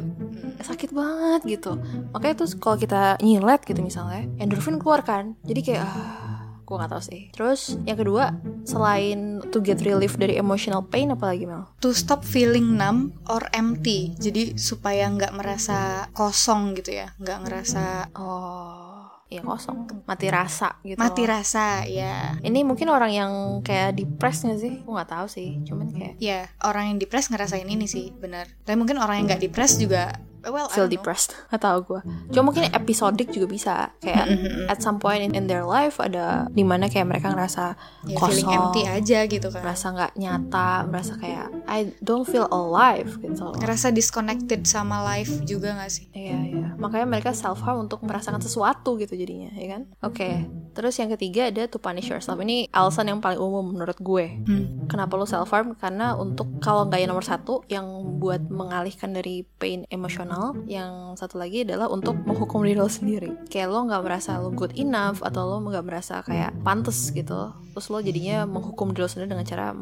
sakit 0.56 0.90
banget 0.90 1.40
gitu 1.46 1.76
makanya 2.10 2.42
terus 2.42 2.56
kalau 2.56 2.76
kita 2.76 3.20
nyilet 3.20 3.60
gitu 3.62 3.80
misalnya 3.80 4.24
endorfin 4.36 4.76
keluar 4.76 5.00
kan 5.00 5.36
jadi 5.40 5.60
kayak 5.62 5.84
ah, 5.84 6.35
gue 6.66 6.76
nggak 6.76 6.92
tahu 6.92 7.02
sih 7.02 7.22
terus 7.30 7.78
yang 7.86 7.94
kedua 7.96 8.34
selain 8.66 9.38
to 9.54 9.62
get 9.62 9.78
relief 9.86 10.18
dari 10.18 10.34
emotional 10.34 10.82
pain 10.82 11.14
apalagi 11.14 11.46
Mel 11.46 11.70
to 11.78 11.94
stop 11.94 12.26
feeling 12.26 12.74
numb 12.74 13.14
or 13.30 13.46
empty. 13.54 14.12
Jadi 14.18 14.58
supaya 14.58 15.06
nggak 15.06 15.32
merasa 15.38 16.10
kosong 16.10 16.74
gitu 16.74 16.98
ya, 16.98 17.14
nggak 17.22 17.38
ngerasa 17.46 17.84
oh 18.18 19.06
ya 19.26 19.42
kosong 19.42 19.90
mati 20.06 20.30
rasa 20.30 20.78
gitu 20.86 21.02
mati 21.02 21.26
loh. 21.26 21.34
rasa 21.34 21.82
ya. 21.82 22.38
ini 22.46 22.62
mungkin 22.62 22.86
orang 22.94 23.10
yang 23.10 23.32
kayak 23.58 23.98
depres 23.98 24.46
nggak 24.46 24.60
sih 24.62 24.74
gue 24.86 24.92
nggak 24.94 25.10
tahu 25.10 25.26
sih 25.26 25.58
cuman 25.66 25.90
kayak 25.90 26.14
Ya, 26.22 26.46
orang 26.62 26.94
yang 26.94 26.96
depres 27.02 27.28
ngerasain 27.28 27.66
ini 27.68 27.84
sih, 27.84 28.08
benar. 28.14 28.48
Tapi 28.64 28.78
mungkin 28.78 28.96
orang 28.96 29.20
yang 29.20 29.26
nggak 29.28 29.42
depres 29.42 29.76
juga 29.76 30.16
well, 30.48 30.68
feel 30.68 30.86
depressed 30.86 31.34
nggak 31.48 31.62
tahu 31.62 31.78
gue 31.84 32.00
cuma 32.30 32.50
mungkin 32.50 32.70
episodik 32.70 33.28
juga 33.28 33.46
bisa 33.46 33.74
kayak 33.98 34.26
Mm-mm. 34.26 34.66
at 34.66 34.78
some 34.78 34.96
point 34.96 35.22
in, 35.22 35.32
in 35.34 35.44
their 35.46 35.62
life 35.62 35.98
ada 35.98 36.46
di 36.50 36.62
mana 36.62 36.86
kayak 36.86 37.06
mereka 37.06 37.30
ngerasa 37.30 37.78
Ya, 38.06 38.14
kosong 38.14 38.46
feeling 38.46 38.50
empty 38.54 38.82
aja 38.86 39.18
gitu 39.26 39.48
kan. 39.50 39.66
merasa 39.66 39.86
nggak 39.90 40.12
nyata 40.14 40.70
merasa 40.86 41.18
kayak 41.18 41.50
I 41.66 41.90
don't 41.98 42.22
feel 42.22 42.46
alive 42.46 43.18
gitu 43.18 43.42
loh. 43.42 43.54
Ngerasa 43.56 43.90
disconnected 43.90 44.62
sama 44.62 45.02
life 45.02 45.42
juga 45.42 45.74
gak 45.74 45.90
sih? 45.90 46.06
Iya 46.14 46.38
iya. 46.46 46.66
Makanya 46.78 47.06
mereka 47.08 47.34
self 47.34 47.58
harm 47.60 47.82
untuk 47.82 48.06
merasakan 48.06 48.38
sesuatu 48.38 48.94
gitu 48.94 49.18
jadinya, 49.18 49.50
ya 49.50 49.74
kan? 49.74 49.82
Oke. 50.00 50.46
Terus 50.70 50.94
yang 50.96 51.10
ketiga 51.10 51.50
ada 51.50 51.66
to 51.66 51.78
punish 51.78 52.06
yourself. 52.06 52.38
Ini 52.38 52.70
alasan 52.70 53.08
yang 53.08 53.18
paling 53.18 53.40
umum 53.40 53.74
menurut 53.74 53.98
gue. 53.98 54.26
Hmm. 54.46 54.86
Kenapa 54.86 55.16
lo 55.16 55.26
self 55.26 55.50
harm? 55.50 55.74
Karena 55.74 56.14
untuk 56.14 56.46
kalau 56.60 56.86
nggak 56.86 57.00
yang 57.00 57.10
nomor 57.10 57.26
satu 57.26 57.66
yang 57.66 57.86
buat 58.16 58.46
mengalihkan 58.46 59.10
dari 59.10 59.42
pain 59.58 59.82
emosional, 59.88 60.35
yang 60.66 61.14
satu 61.18 61.36
lagi 61.40 61.62
adalah 61.66 61.86
untuk 61.90 62.18
menghukum 62.24 62.62
diri 62.64 62.78
lo 62.78 62.88
sendiri. 62.88 63.48
Kayak 63.48 63.68
lo 63.72 63.86
nggak 63.86 64.02
merasa 64.02 64.38
lo 64.40 64.52
good 64.52 64.74
enough 64.76 65.20
atau 65.20 65.46
lo 65.46 65.56
nggak 65.62 65.84
merasa 65.86 66.22
kayak 66.24 66.54
pantas 66.62 67.10
gitu. 67.12 67.52
Terus 67.76 67.86
lo 67.92 67.98
jadinya 68.00 68.48
menghukum 68.48 68.92
diri 68.92 69.02
lo 69.04 69.10
sendiri 69.10 69.28
dengan 69.36 69.46
cara 69.46 69.72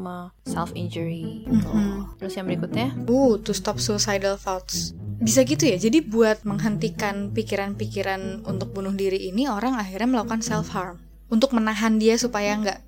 self 0.45 0.71
injury. 0.75 1.47
Gitu. 1.47 1.69
Mhm. 1.71 2.19
Terus 2.19 2.33
yang 2.35 2.45
berikutnya 2.47 2.87
Uh, 3.05 3.39
to 3.39 3.55
stop 3.55 3.79
suicidal 3.79 4.35
thoughts. 4.35 4.91
Bisa 5.21 5.47
gitu 5.47 5.63
ya. 5.65 5.79
Jadi 5.79 6.03
buat 6.03 6.43
menghentikan 6.43 7.31
pikiran-pikiran 7.31 8.43
untuk 8.43 8.75
bunuh 8.75 8.91
diri 8.91 9.31
ini 9.31 9.47
orang 9.47 9.79
akhirnya 9.79 10.19
melakukan 10.19 10.43
self 10.43 10.75
harm 10.75 10.99
untuk 11.31 11.55
menahan 11.55 11.97
dia 11.97 12.19
supaya 12.19 12.53
nggak 12.59 12.79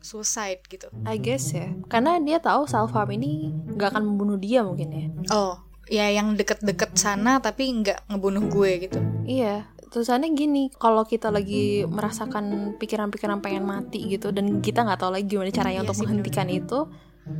suicide 0.00 0.64
gitu. 0.72 0.88
I 1.04 1.20
guess 1.20 1.52
ya, 1.52 1.70
karena 1.92 2.16
dia 2.18 2.40
tahu 2.40 2.64
self 2.64 2.90
harm 2.96 3.12
ini 3.12 3.52
nggak 3.76 3.94
akan 3.94 4.04
membunuh 4.08 4.40
dia 4.40 4.64
mungkin 4.64 4.88
ya. 4.90 5.06
Oh, 5.30 5.60
ya 5.90 6.06
yang 6.08 6.38
deket-deket 6.38 6.94
sana 6.94 7.42
tapi 7.42 7.66
nggak 7.74 8.06
ngebunuh 8.06 8.46
gue 8.46 8.70
gitu. 8.86 8.98
Iya, 9.26 9.66
tulisannya 9.88 10.30
gini, 10.32 10.70
kalau 10.72 11.02
kita 11.02 11.28
lagi 11.28 11.82
merasakan 11.84 12.78
pikiran-pikiran 12.78 13.42
pengen 13.42 13.66
mati 13.66 14.06
gitu 14.06 14.30
dan 14.30 14.62
kita 14.62 14.86
nggak 14.86 14.96
tahu 14.96 15.10
lagi 15.10 15.26
gimana 15.26 15.50
caranya 15.50 15.76
Iya 15.76 15.84
untuk 15.84 15.96
sih, 15.98 16.02
menghentikan 16.02 16.46
itu, 16.46 16.78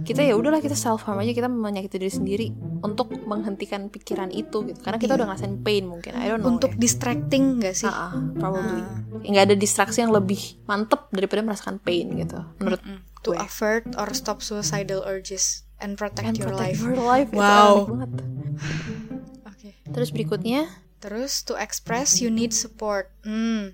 kita 0.02 0.22
ya 0.22 0.34
udahlah 0.34 0.58
kita 0.58 0.74
self 0.74 1.02
harm 1.02 1.18
aja 1.18 1.30
kita 1.30 1.46
menyakiti 1.46 1.98
diri 1.98 2.12
sendiri 2.12 2.46
untuk 2.80 3.10
menghentikan 3.22 3.86
pikiran 3.86 4.30
itu 4.30 4.66
gitu. 4.66 4.78
Karena 4.78 4.98
kita 4.98 5.14
Iya. 5.14 5.18
udah 5.18 5.26
ngerasain 5.30 5.56
pain 5.62 5.84
mungkin, 5.86 6.12
I 6.14 6.26
don't 6.28 6.42
know. 6.42 6.50
Untuk 6.50 6.74
distracting 6.74 7.58
nggak 7.58 7.74
sih? 7.74 7.86
ya. 7.86 7.94
Ah, 7.94 8.10
ah, 8.10 8.12
probably. 8.34 8.82
Ah. 8.82 8.98
Nggak 9.20 9.44
ada 9.46 9.54
distraksi 9.54 9.98
yang 10.00 10.10
lebih 10.10 10.38
mantep 10.64 11.06
daripada 11.10 11.42
merasakan 11.42 11.78
pain 11.78 12.06
gitu. 12.12 12.38
Menurut 12.58 12.82
Mm. 12.82 12.98
To 13.20 13.30
gue. 13.30 13.38
avert 13.38 13.84
or 13.94 14.08
stop 14.10 14.40
suicidal 14.40 15.04
urges 15.04 15.68
and 15.80 15.96
protect 15.96 16.28
And 16.28 16.36
your 16.36 16.52
protect 16.52 16.76
life. 16.76 16.80
your 16.80 17.00
life. 17.00 17.30
Wow. 17.32 17.88
Oke. 19.48 19.74
Terus 19.90 20.08
berikutnya 20.14 20.68
Terus 21.00 21.40
to 21.48 21.56
express 21.56 22.20
you 22.20 22.28
need 22.28 22.52
support. 22.52 23.08
Hmm. 23.24 23.72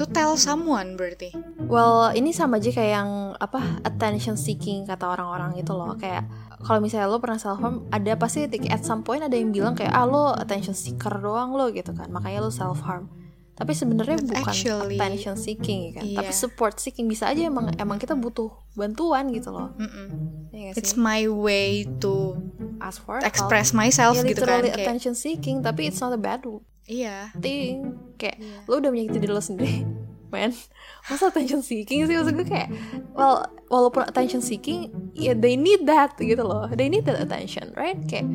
To 0.00 0.08
tell 0.08 0.40
someone 0.40 0.96
berarti. 0.96 1.36
Well, 1.68 2.08
ini 2.16 2.32
sama 2.32 2.56
aja 2.56 2.72
kayak 2.72 2.92
yang 2.96 3.10
apa 3.36 3.84
attention 3.84 4.40
seeking 4.40 4.88
kata 4.88 5.04
orang-orang 5.12 5.60
itu 5.60 5.76
loh. 5.76 5.92
Kayak 6.00 6.24
kalau 6.64 6.80
misalnya 6.80 7.12
lo 7.12 7.20
pernah 7.20 7.36
self 7.36 7.60
harm, 7.60 7.84
ada 7.92 8.16
pasti 8.16 8.48
at 8.48 8.80
some 8.80 9.04
point 9.04 9.20
ada 9.20 9.36
yang 9.36 9.52
bilang 9.52 9.76
kayak 9.76 9.92
ah 9.92 10.08
lo 10.08 10.32
attention 10.32 10.72
seeker 10.72 11.12
doang 11.20 11.52
lo 11.52 11.68
gitu 11.68 11.92
kan. 11.92 12.08
Makanya 12.08 12.48
lo 12.48 12.48
self 12.48 12.80
harm. 12.80 13.12
Tapi 13.58 13.74
sebenarnya 13.74 14.22
But 14.22 14.30
bukan 14.30 14.46
actually, 14.46 14.94
attention 14.94 15.34
seeking 15.34 15.78
ya 15.82 15.92
kan. 15.98 16.02
iya. 16.06 16.16
Tapi 16.22 16.30
support 16.30 16.78
seeking 16.78 17.10
bisa 17.10 17.26
aja 17.26 17.42
emang 17.42 17.74
emang 17.74 17.98
kita 17.98 18.14
butuh 18.14 18.54
bantuan 18.72 19.34
gitu 19.34 19.50
loh. 19.50 19.74
Mm-mm. 19.74 20.06
Iya 20.48 20.70
nggak 20.70 20.78
It's 20.78 20.94
my 20.94 21.26
way 21.26 21.82
to 21.98 22.38
Ask 22.78 23.02
for 23.02 23.18
express 23.18 23.74
help. 23.74 23.82
myself 23.82 24.14
Ya, 24.14 24.22
gitu 24.22 24.46
kan. 24.46 24.62
Kayak, 24.62 24.78
attention 24.78 25.18
seeking, 25.18 25.58
tapi 25.58 25.90
it's 25.90 25.98
not 25.98 26.14
a 26.14 26.20
bad 26.20 26.46
iya. 26.86 27.34
thing. 27.34 27.98
Kayak 28.14 28.38
Iya. 28.38 28.58
lo 28.64 28.78
udah 28.78 28.90
menyakiti 28.90 29.18
diri 29.18 29.32
lo 29.32 29.42
sendiri 29.42 29.82
man 30.32 30.52
masa 31.08 31.32
attention 31.32 31.64
seeking 31.64 32.04
sih 32.04 32.12
maksud 32.12 32.36
gue 32.36 32.44
kayak 32.44 32.68
well 33.16 33.48
walaupun 33.66 34.04
attention 34.04 34.44
seeking 34.44 34.92
ya 35.12 35.32
they 35.32 35.56
need 35.56 35.88
that 35.88 36.12
gitu 36.14 36.44
loh 36.44 36.68
they 36.68 36.84
need 36.86 37.00
that 37.02 37.16
attention 37.16 37.72
right 37.72 37.96
kayak 38.04 38.28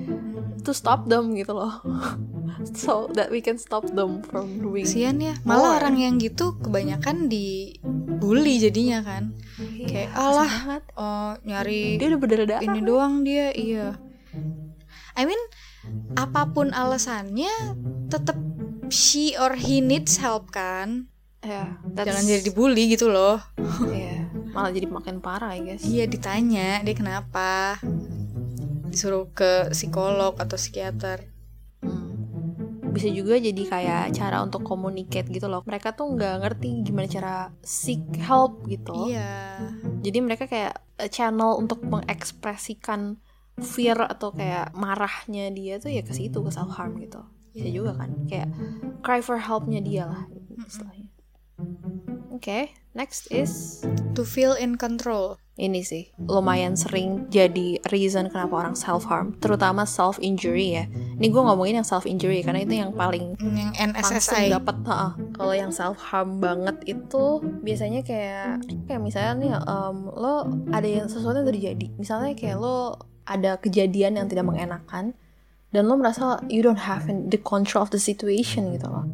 to 0.66 0.74
stop 0.74 1.06
them 1.06 1.38
gitu 1.38 1.54
loh 1.54 1.70
so 2.78 3.10
that 3.14 3.30
we 3.30 3.40
can 3.40 3.58
stop 3.58 3.86
them 3.92 4.22
from 4.26 4.60
doing 4.60 4.84
Kasian 4.86 5.20
ya. 5.20 5.36
Malah 5.44 5.76
More. 5.76 5.78
orang 5.84 5.96
yang 6.00 6.14
gitu 6.18 6.56
kebanyakan 6.60 7.28
dibully 7.28 8.60
jadinya 8.60 9.04
kan. 9.04 9.34
Iya, 9.60 9.86
kayak, 9.86 10.10
"Alah, 10.18 10.50
banget. 10.50 10.84
Oh, 10.98 11.32
nyari 11.46 11.98
dia 11.98 12.08
udah 12.14 12.20
berdarah 12.20 12.62
ini 12.62 12.80
doang 12.82 13.22
dia, 13.22 13.54
iya. 13.54 13.98
I 15.14 15.30
mean, 15.30 15.38
apa 16.18 16.50
pun 16.50 16.74
alasannya 16.74 17.54
tetap 18.10 18.38
she 18.90 19.38
or 19.38 19.54
he 19.54 19.82
needs 19.82 20.18
help 20.18 20.50
kan. 20.50 21.10
ya 21.44 21.76
that's- 21.92 22.08
Jangan 22.08 22.24
jadi 22.24 22.42
dibully 22.48 22.88
gitu 22.88 23.12
loh. 23.12 23.36
Iya, 23.92 24.32
malah 24.56 24.72
jadi 24.72 24.88
makin 24.88 25.20
parah 25.20 25.52
I 25.52 25.60
guess 25.76 25.84
Iya 25.84 26.08
ditanya 26.08 26.80
dia 26.80 26.96
kenapa 26.96 27.76
disuruh 28.88 29.28
ke 29.36 29.68
psikolog 29.76 30.40
atau 30.40 30.56
psikiater. 30.56 31.33
Bisa 32.94 33.10
juga 33.10 33.36
jadi 33.36 33.58
kayak 33.66 34.14
cara 34.14 34.46
untuk 34.46 34.62
communicate 34.62 35.28
gitu 35.28 35.50
loh. 35.50 35.66
Mereka 35.66 35.98
tuh 35.98 36.14
nggak 36.14 36.36
ngerti 36.46 36.86
gimana 36.86 37.10
cara 37.10 37.36
seek 37.60 38.06
help 38.22 38.64
gitu 38.70 39.10
Iya. 39.10 39.58
jadi 40.06 40.18
mereka 40.22 40.46
kayak 40.46 40.78
a 41.02 41.10
channel 41.10 41.58
untuk 41.58 41.82
mengekspresikan 41.82 43.18
fear 43.58 43.98
atau 43.98 44.30
kayak 44.34 44.74
marahnya 44.74 45.50
dia 45.50 45.78
tuh 45.78 45.90
ya 45.90 46.02
ke 46.02 46.14
situ 46.14 46.38
ke 46.42 46.50
self 46.54 46.74
harm 46.78 47.02
gitu. 47.02 47.22
Bisa 47.54 47.70
juga 47.70 47.98
kan 47.98 48.14
kayak 48.26 48.50
cry 49.02 49.22
for 49.22 49.38
helpnya 49.38 49.82
dia 49.82 50.10
lah 50.10 50.26
istilahnya. 50.58 51.10
Oke 52.34 52.74
next 52.94 53.30
is 53.30 53.82
To 54.14 54.22
feel 54.22 54.54
in 54.54 54.78
control. 54.78 55.42
Ini 55.54 55.86
sih 55.86 56.10
lumayan 56.18 56.74
sering 56.74 57.30
jadi 57.30 57.78
reason 57.94 58.26
kenapa 58.26 58.66
orang 58.66 58.74
self 58.74 59.06
harm 59.06 59.38
terutama 59.38 59.86
self 59.86 60.18
injury 60.18 60.82
ya. 60.82 60.90
Ini 60.90 61.30
gue 61.30 61.42
ngomongin 61.46 61.78
yang 61.78 61.86
self 61.86 62.10
injury 62.10 62.42
karena 62.42 62.66
itu 62.66 62.82
yang 62.82 62.90
paling 62.90 63.38
yang 63.38 63.94
NSSI 63.94 64.50
dapat 64.50 64.82
kalau 65.38 65.54
yang 65.54 65.70
self 65.70 66.02
harm 66.02 66.42
banget 66.42 66.82
itu 66.90 67.38
biasanya 67.62 68.02
kayak 68.02 68.66
kayak 68.90 69.02
misalnya 69.06 69.34
nih 69.38 69.52
em, 69.54 69.98
lo 70.10 70.50
ada 70.74 70.88
yang 70.90 71.06
sesuatu 71.06 71.46
yang 71.46 71.50
terjadi. 71.54 71.88
Misalnya 72.02 72.34
kayak 72.34 72.58
lo 72.58 72.98
ada 73.30 73.62
kejadian 73.62 74.18
yang 74.18 74.26
tidak 74.26 74.50
mengenakan 74.50 75.14
dan 75.70 75.86
lo 75.86 75.94
merasa 76.02 76.42
you 76.50 76.66
don't 76.66 76.82
have 76.82 77.06
the 77.30 77.38
control 77.38 77.86
of 77.86 77.94
the 77.94 78.02
situation 78.02 78.74
gitu 78.74 78.90
loh. 78.90 79.06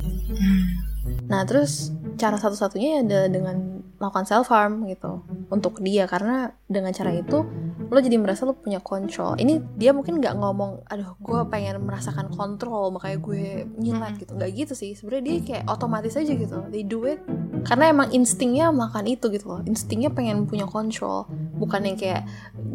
Nah, 1.27 1.43
terus 1.45 1.91
cara 2.19 2.35
satu-satunya 2.35 2.99
ya 2.99 2.99
adalah 3.05 3.27
dengan 3.31 3.57
melakukan 3.99 4.25
self 4.25 4.47
harm 4.47 4.87
gitu 4.87 5.21
untuk 5.51 5.83
dia 5.83 6.07
karena 6.07 6.55
dengan 6.71 6.95
cara 6.95 7.11
itu 7.11 7.43
lo 7.89 7.99
jadi 7.99 8.15
merasa 8.15 8.47
lo 8.47 8.55
punya 8.55 8.79
kontrol. 8.79 9.35
Ini 9.35 9.75
dia 9.75 9.91
mungkin 9.91 10.23
nggak 10.23 10.39
ngomong, 10.39 10.87
aduh 10.87 11.19
gue 11.19 11.39
pengen 11.51 11.83
merasakan 11.83 12.31
kontrol 12.31 12.95
makanya 12.95 13.17
gue 13.19 13.67
nyilat 13.75 14.15
gitu, 14.23 14.31
nggak 14.39 14.51
gitu 14.55 14.73
sih. 14.73 14.95
Sebenarnya 14.95 15.23
dia 15.25 15.37
kayak 15.43 15.63
otomatis 15.67 16.15
aja 16.15 16.31
gitu, 16.31 16.57
they 16.71 16.87
do 16.87 17.03
it 17.03 17.19
karena 17.67 17.91
emang 17.91 18.15
instingnya 18.15 18.71
makan 18.71 19.03
itu 19.09 19.27
gitu 19.29 19.45
loh. 19.51 19.61
Instingnya 19.67 20.13
pengen 20.15 20.47
punya 20.47 20.63
kontrol, 20.63 21.27
bukan 21.59 21.83
yang 21.83 21.97
kayak 21.99 22.23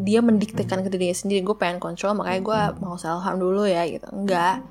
dia 0.04 0.20
mendiktekan 0.20 0.84
ke 0.84 0.92
dirinya 0.92 1.16
sendiri. 1.16 1.40
Gue 1.40 1.56
pengen 1.56 1.80
kontrol 1.80 2.12
makanya 2.12 2.40
gue 2.44 2.60
mau 2.84 3.00
self 3.00 3.24
harm 3.24 3.40
dulu 3.40 3.64
ya 3.64 3.88
gitu. 3.88 4.04
Enggak, 4.12 4.66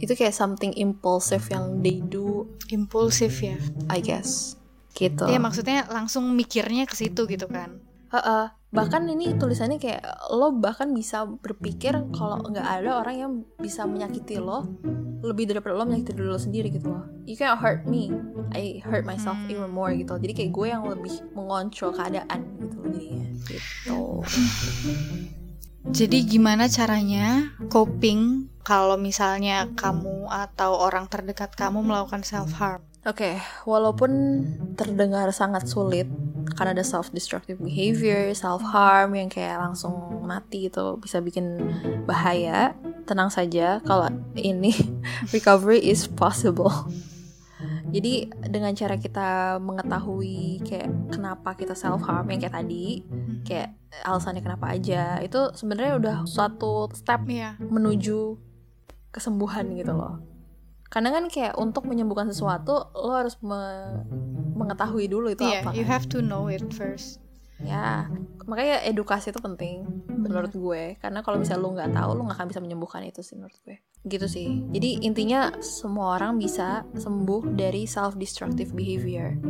itu 0.00 0.12
kayak 0.12 0.34
something 0.34 0.72
impulsive 0.76 1.44
yang 1.52 1.80
they 1.80 2.00
do 2.00 2.48
impulsif 2.72 3.44
ya 3.44 3.56
I 3.92 4.00
guess 4.00 4.56
gitu. 4.96 5.28
Iya 5.28 5.36
maksudnya 5.36 5.84
langsung 5.92 6.24
mikirnya 6.32 6.88
ke 6.88 6.96
situ 6.96 7.28
gitu 7.28 7.44
kan 7.52 7.76
Heeh. 8.16 8.46
Bahkan 8.70 9.08
ini 9.08 9.34
tulisannya 9.40 9.80
kayak 9.80 10.04
lo 10.36 10.52
bahkan 10.52 10.92
bisa 10.92 11.24
berpikir 11.24 11.96
kalau 12.12 12.44
nggak 12.44 12.66
ada 12.66 13.00
orang 13.00 13.16
yang 13.16 13.32
bisa 13.56 13.88
menyakiti 13.88 14.36
lo 14.36 14.68
lebih 15.24 15.48
daripada 15.48 15.72
lo 15.72 15.88
menyakiti 15.88 16.12
diri 16.12 16.28
lo 16.28 16.36
sendiri 16.36 16.68
gitu 16.68 16.92
loh. 16.92 17.04
You 17.24 17.40
can't 17.40 17.56
hurt 17.56 17.88
me, 17.88 18.12
I 18.52 18.84
hurt 18.84 19.08
myself 19.08 19.38
even 19.48 19.72
more 19.72 19.96
gitu. 19.96 20.20
Jadi 20.20 20.32
kayak 20.36 20.50
gue 20.52 20.66
yang 20.68 20.84
lebih 20.84 21.14
mengontrol 21.32 21.96
keadaan 21.96 22.40
gitu 22.60 22.76
loh 22.78 22.88
jadinya. 22.92 23.28
Gitu. 23.48 24.00
Jadi 25.86 26.18
gimana 26.26 26.68
caranya 26.68 27.56
coping 27.72 28.50
kalau 28.66 28.98
misalnya 28.98 29.70
kamu 29.72 30.26
atau 30.28 30.74
orang 30.74 31.06
terdekat 31.08 31.54
kamu 31.54 31.80
melakukan 31.80 32.26
self 32.26 32.52
harm? 32.58 32.82
Oke, 33.06 33.38
walaupun 33.62 34.42
terdengar 34.74 35.30
sangat 35.30 35.70
sulit 35.70 36.10
karena 36.58 36.74
ada 36.74 36.82
self 36.82 37.14
destructive 37.14 37.54
behavior, 37.62 38.34
self 38.34 38.66
harm 38.66 39.14
yang 39.14 39.30
kayak 39.30 39.62
langsung 39.62 39.94
mati 40.26 40.66
itu 40.66 40.98
bisa 40.98 41.22
bikin 41.22 41.62
bahaya. 42.02 42.74
Tenang 43.06 43.30
saja 43.30 43.78
kalau 43.86 44.10
ini 44.34 44.74
recovery 45.34 45.78
is 45.78 46.10
possible. 46.10 46.90
Jadi 47.94 48.26
dengan 48.50 48.74
cara 48.74 48.98
kita 48.98 49.62
mengetahui 49.62 50.66
kayak 50.66 50.90
kenapa 51.14 51.54
kita 51.54 51.78
self 51.78 52.02
harm 52.10 52.26
yang 52.26 52.42
kayak 52.42 52.58
tadi, 52.58 53.06
kayak 53.46 53.78
alasannya 54.02 54.42
kenapa 54.42 54.74
aja, 54.74 55.22
itu 55.22 55.54
sebenarnya 55.54 55.94
udah 55.94 56.16
suatu 56.26 56.90
step 56.90 57.22
Iya. 57.30 57.54
menuju 57.62 58.34
kesembuhan 59.14 59.70
gitu 59.78 59.94
loh. 59.94 60.35
Karena 60.86 61.10
kan 61.10 61.26
kayak 61.26 61.54
untuk 61.56 61.84
menyembuhkan 61.84 62.26
sesuatu 62.26 62.90
lo 62.92 63.12
harus 63.12 63.36
me- 63.40 64.06
mengetahui 64.54 65.06
dulu 65.06 65.30
itu 65.30 65.42
Iya, 65.42 65.60
apa. 65.60 65.70
you 65.72 65.82
kan. 65.82 65.90
have 65.92 66.06
to 66.06 66.18
know 66.20 66.46
it 66.46 66.62
first. 66.72 67.20
Ya, 67.56 68.12
makanya 68.44 68.84
edukasi 68.84 69.32
itu 69.32 69.40
penting 69.40 69.88
menurut 70.06 70.52
gue. 70.52 71.00
Karena 71.00 71.24
kalau 71.24 71.40
misalnya 71.40 71.62
lo 71.64 71.70
nggak 71.72 71.92
tahu, 71.92 72.10
lo 72.12 72.22
nggak 72.28 72.36
akan 72.36 72.48
bisa 72.52 72.60
menyembuhkan 72.60 73.00
itu 73.02 73.24
sih 73.24 73.32
menurut 73.32 73.56
gue. 73.64 73.80
Gitu 74.04 74.26
sih. 74.28 74.60
Jadi 74.70 75.00
intinya 75.02 75.48
semua 75.58 76.14
orang 76.14 76.36
bisa 76.36 76.84
sembuh 76.92 77.56
dari 77.56 77.88
self 77.88 78.14
destructive 78.14 78.76
behavior. 78.76 79.40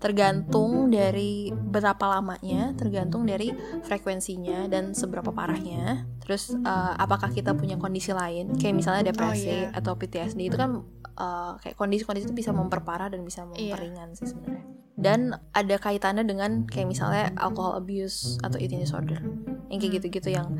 Tergantung 0.00 0.88
dari 0.88 1.52
berapa 1.52 2.18
lamanya, 2.18 2.72
tergantung 2.74 3.28
dari 3.28 3.52
frekuensinya 3.84 4.66
dan 4.66 4.96
seberapa 4.96 5.28
parahnya. 5.30 6.08
Terus 6.24 6.56
eh, 6.56 6.94
apakah 6.96 7.28
kita 7.30 7.52
punya 7.52 7.76
kondisi 7.76 8.16
lain, 8.16 8.56
kayak 8.56 8.74
misalnya 8.74 9.12
depresi 9.12 9.68
iya. 9.68 9.76
atau 9.76 9.94
PTSD 10.00 10.40
itu 10.48 10.56
kan 10.56 10.80
eh, 11.20 11.52
kayak 11.60 11.76
kondisi-kondisi 11.76 12.32
itu 12.32 12.36
bisa 12.36 12.50
memperparah 12.56 13.12
dan 13.12 13.20
bisa 13.22 13.44
Iya. 13.54 13.76
memperingan 13.76 14.16
sih 14.16 14.32
sebenarnya 14.32 14.80
dan 15.00 15.32
ada 15.56 15.80
kaitannya 15.80 16.28
dengan 16.28 16.68
kayak 16.68 16.92
misalnya 16.92 17.32
alcohol 17.40 17.80
abuse 17.80 18.36
atau 18.44 18.60
eating 18.60 18.84
disorder 18.84 19.24
yang 19.70 19.78
kayak 19.78 20.02
gitu-gitu 20.02 20.34
yang 20.34 20.50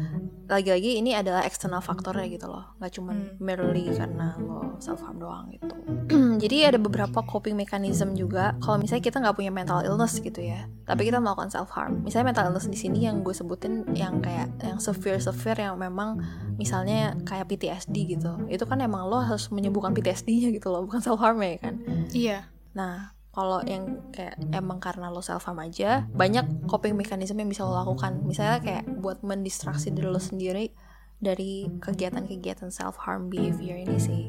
lagi-lagi 0.46 0.98
ini 0.98 1.14
adalah 1.14 1.42
external 1.42 1.82
faktornya 1.82 2.26
gitu 2.30 2.46
loh. 2.46 2.74
Nggak 2.78 2.92
cuman 2.94 3.16
Hmm. 3.20 3.36
merely 3.42 3.90
karena 3.90 4.34
lo 4.38 4.78
self 4.78 5.02
harm 5.02 5.18
doang 5.18 5.50
gitu. 5.50 5.74
Jadi 6.42 6.56
ada 6.64 6.78
beberapa 6.78 7.20
coping 7.22 7.54
mechanism 7.54 8.14
juga. 8.14 8.54
Kalau 8.58 8.78
misalnya 8.78 9.02
kita 9.02 9.18
nggak 9.18 9.36
punya 9.36 9.50
mental 9.50 9.82
illness 9.82 10.18
gitu 10.18 10.40
ya 10.40 10.70
tapi 10.90 11.06
kita 11.06 11.22
melakukan 11.22 11.54
self 11.54 11.70
harm 11.70 12.02
misalnya 12.02 12.34
mental 12.34 12.50
illness 12.50 12.66
di 12.66 12.74
sini 12.74 13.06
yang 13.06 13.22
gue 13.22 13.30
sebutin 13.30 13.86
yang 13.94 14.18
kayak 14.18 14.50
yang 14.58 14.82
severe 14.82 15.22
severe 15.22 15.70
yang 15.70 15.78
memang 15.78 16.18
misalnya 16.58 17.14
kayak 17.22 17.46
PTSD 17.46 18.18
gitu. 18.18 18.34
Itu 18.50 18.66
kan 18.66 18.82
emang 18.82 19.06
lo 19.06 19.22
harus 19.22 19.54
menyembuhkan 19.54 19.94
PTSD-nya 19.94 20.50
gitu 20.50 20.66
loh 20.74 20.82
bukan 20.82 20.98
self 20.98 21.22
harm 21.22 21.38
ya 21.46 21.62
kan? 21.62 21.78
Iya. 22.10 22.50
Nah, 22.74 23.14
kalau 23.30 23.62
yang 23.62 24.10
kayak 24.10 24.34
emang 24.50 24.82
karena 24.82 25.06
lo 25.06 25.22
self 25.22 25.46
harm 25.46 25.62
aja, 25.62 26.06
banyak 26.10 26.66
coping 26.66 26.98
mechanism 26.98 27.38
yang 27.38 27.46
bisa 27.46 27.62
lo 27.62 27.78
lakukan. 27.78 28.26
Misalnya 28.26 28.58
kayak 28.58 28.84
buat 28.98 29.22
mendistraksi 29.22 29.94
diri 29.94 30.10
lo 30.10 30.18
sendiri 30.18 30.74
dari 31.16 31.68
kegiatan-kegiatan 31.78 32.72
self 32.72 32.98
harm 32.98 33.30
behavior 33.30 33.78
ini 33.78 33.98
sih. 34.00 34.22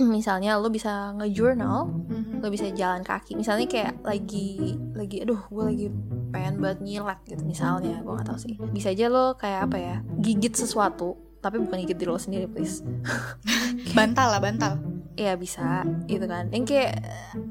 Misalnya 0.00 0.58
lo 0.58 0.72
bisa 0.72 1.12
nge-journal, 1.14 1.86
Mhm. 1.86 2.42
lo 2.42 2.48
bisa 2.48 2.66
jalan 2.72 3.04
kaki. 3.04 3.36
Misalnya 3.36 3.68
kayak 3.68 4.02
lagi 4.02 4.74
lagi 4.96 5.22
aduh, 5.22 5.38
gue 5.46 5.64
lagi 5.64 5.86
pengen 6.32 6.58
banget 6.58 6.80
nyilat 6.82 7.20
gitu 7.28 7.44
misalnya, 7.44 8.00
gue 8.00 8.10
gak 8.10 8.26
tahu 8.26 8.38
sih. 8.40 8.56
Bisa 8.72 8.90
aja 8.90 9.06
lo 9.06 9.36
kayak 9.36 9.70
apa 9.70 9.76
ya? 9.78 9.96
Gigit 10.18 10.56
sesuatu, 10.56 11.14
tapi 11.38 11.60
bukan 11.60 11.78
gigit 11.84 11.94
diri 11.94 12.10
lo 12.10 12.18
sendiri, 12.18 12.48
please. 12.48 12.80
Bantal 13.96 14.32
lah, 14.32 14.40
bantal. 14.40 14.80
Iya 15.12 15.36
bisa 15.36 15.84
gitu 16.06 16.24
kan. 16.24 16.48
Yang 16.48 16.64
kayak 16.72 16.92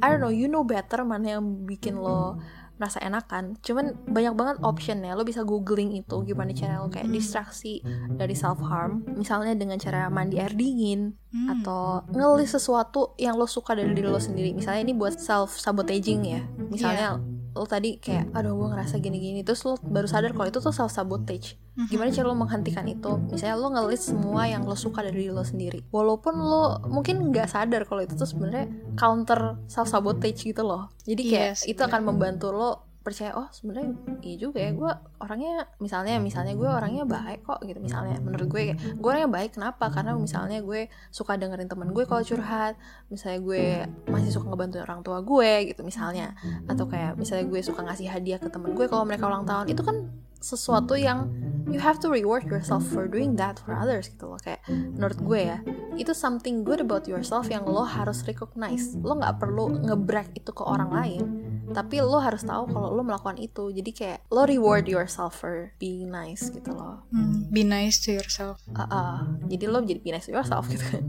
I 0.01 0.07
don't 0.09 0.21
know 0.21 0.33
you 0.33 0.49
know 0.49 0.65
better 0.65 1.05
mana 1.05 1.37
yang 1.37 1.65
bikin 1.65 1.95
lo 1.95 2.41
merasa 2.75 2.97
enakan. 2.97 3.61
Cuman 3.61 3.93
banyak 4.09 4.33
banget 4.33 4.57
optionnya. 4.65 5.13
Lo 5.13 5.21
bisa 5.21 5.45
googling 5.45 5.93
itu 5.93 6.25
gimana 6.25 6.49
cara 6.51 6.81
lo 6.81 6.89
kayak 6.89 7.13
distraksi 7.13 7.85
dari 8.09 8.33
self 8.33 8.57
harm 8.65 9.05
misalnya 9.13 9.53
dengan 9.53 9.77
cara 9.77 10.09
mandi 10.09 10.41
air 10.41 10.53
dingin 10.53 11.13
Hmm. 11.31 11.47
atau 11.47 12.03
ngelis 12.11 12.51
sesuatu 12.51 13.15
yang 13.15 13.39
lo 13.39 13.47
suka 13.47 13.71
dari 13.71 13.95
diri 13.95 14.03
lo 14.03 14.19
sendiri. 14.19 14.51
Misalnya 14.51 14.83
ini 14.83 14.91
buat 14.91 15.15
self 15.15 15.55
sabotaging 15.55 16.27
ya. 16.27 16.43
Misalnya 16.67 17.23
lo 17.51 17.65
tadi 17.67 17.99
kayak 17.99 18.31
aduh 18.31 18.55
gue 18.55 18.67
ngerasa 18.71 18.99
gini-gini. 18.99 19.43
Terus 19.43 19.63
lo 19.67 19.75
baru 19.79 20.07
sadar 20.07 20.31
kalau 20.31 20.47
itu 20.47 20.59
tuh 20.59 20.73
self 20.73 20.91
sabotage 20.91 21.61
gimana 21.87 22.11
cara 22.11 22.27
lo 22.27 22.35
menghentikan 22.35 22.83
itu? 22.83 23.15
Misalnya 23.31 23.55
lo 23.55 23.71
ngelis 23.71 24.11
semua 24.11 24.43
yang 24.43 24.67
lo 24.67 24.75
suka 24.75 25.07
dari 25.07 25.23
diri 25.23 25.31
lo 25.31 25.47
sendiri. 25.47 25.79
Walaupun 25.87 26.35
lo 26.35 26.83
mungkin 26.91 27.31
nggak 27.31 27.47
sadar 27.47 27.87
kalau 27.87 28.03
itu 28.03 28.13
tuh 28.19 28.27
sebenarnya 28.27 28.67
counter 28.99 29.55
self 29.71 29.87
sabotage 29.87 30.43
gitu 30.43 30.67
loh. 30.67 30.91
Jadi 31.07 31.21
kayak 31.31 31.55
Yes, 31.55 31.63
itu 31.65 31.79
akan 31.79 32.11
membantu 32.11 32.51
lo 32.51 32.90
percaya 33.01 33.33
oh 33.33 33.49
sebenarnya 33.49 33.97
iya 34.21 34.37
juga 34.37 34.61
ya 34.61 34.71
gue 34.77 34.91
orangnya 35.17 35.65
misalnya 35.81 36.21
misalnya 36.21 36.53
gue 36.53 36.69
orangnya 36.69 37.03
baik 37.09 37.41
kok 37.41 37.59
gitu 37.65 37.81
misalnya. 37.81 38.21
Menurut 38.21 38.45
gue 38.45 38.77
gue 38.77 39.09
orangnya 39.09 39.29
baik 39.29 39.57
kenapa? 39.57 39.89
Karena 39.89 40.13
misalnya 40.13 40.61
gue 40.61 40.85
suka 41.09 41.33
dengerin 41.35 41.65
temen 41.65 41.89
gue 41.91 42.05
kalau 42.05 42.21
curhat 42.21 42.77
misalnya 43.09 43.39
gue 43.41 43.63
masih 44.05 44.29
suka 44.29 44.53
ngebantu 44.53 44.85
orang 44.85 45.01
tua 45.01 45.19
gue 45.25 45.73
gitu 45.73 45.81
misalnya. 45.81 46.37
Atau 46.69 46.85
kayak 46.85 47.17
misalnya 47.17 47.49
gue 47.49 47.59
suka 47.65 47.81
ngasih 47.81 48.07
hadiah 48.07 48.37
ke 48.37 48.53
temen 48.53 48.77
gue 48.77 48.85
kalau 48.85 49.01
mereka 49.03 49.25
ulang 49.25 49.49
tahun 49.49 49.73
itu 49.73 49.81
kan 49.81 50.05
sesuatu 50.41 50.97
yang 50.97 51.29
you 51.69 51.79
have 51.79 52.01
to 52.01 52.09
reward 52.09 52.43
yourself 52.49 52.83
for 52.89 53.07
doing 53.07 53.37
that 53.37 53.61
for 53.61 53.77
others 53.77 54.09
gitu 54.11 54.27
loh. 54.27 54.39
Kayak 54.41 54.65
menurut 54.67 55.19
gue 55.21 55.41
ya 55.55 55.57
itu 55.95 56.11
something 56.11 56.65
good 56.65 56.81
about 56.81 57.05
yourself 57.05 57.47
yang 57.47 57.63
lo 57.63 57.85
harus 57.85 58.25
recognize. 58.27 58.97
Lo 58.99 59.15
nggak 59.15 59.39
perlu 59.39 59.85
ngebrag 59.85 60.33
itu 60.35 60.51
ke 60.51 60.63
orang 60.65 60.91
lain 60.91 61.23
tapi 61.71 62.03
lo 62.03 62.19
harus 62.19 62.43
tahu 62.43 62.67
kalau 62.67 62.91
lo 62.91 63.01
melakukan 63.01 63.39
itu. 63.39 63.71
Jadi 63.71 63.91
kayak 63.95 64.19
lo 64.29 64.43
reward 64.43 64.85
yourself 64.91 65.39
for 65.39 65.71
being 65.79 66.11
nice 66.11 66.51
gitu 66.51 66.75
loh. 66.75 67.07
Hmm, 67.09 67.47
Be 67.47 67.63
nice 67.63 68.03
to 68.05 68.11
yourself. 68.11 68.59
Ah, 68.75 68.83
ah. 68.91 69.17
jadi 69.47 69.71
lo 69.71 69.79
jadi 69.81 70.03
be 70.03 70.11
nice 70.11 70.27
to 70.27 70.35
yourself 70.35 70.67
gitu. 70.73 70.83
Kan 70.83 71.03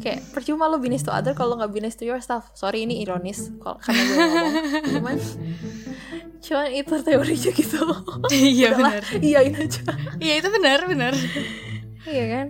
kayak 0.00 0.24
percuma 0.32 0.66
lo 0.66 0.80
be 0.80 0.88
nice 0.88 1.04
to 1.04 1.12
other 1.12 1.36
kalau 1.36 1.60
nggak 1.60 1.70
be 1.70 1.80
nice 1.84 1.96
to 2.00 2.08
yourself. 2.08 2.48
Sorry 2.56 2.88
ini 2.88 3.04
ironis 3.04 3.52
kalau 3.60 3.78
karena 3.78 4.02
gue 4.02 4.16
ngomong. 4.16 4.54
Cuman 4.96 5.16
cuman 6.40 6.68
itu 6.72 6.94
teorinya 7.02 7.50
gitu. 7.52 7.80
Iya 8.32 8.68
benar. 8.76 9.02
iyain 9.22 9.54
aja. 9.54 9.82
Iya 10.18 10.34
itu 10.40 10.48
benar 10.50 10.78
benar. 10.88 11.12
iya 12.06 12.24
kan? 12.32 12.46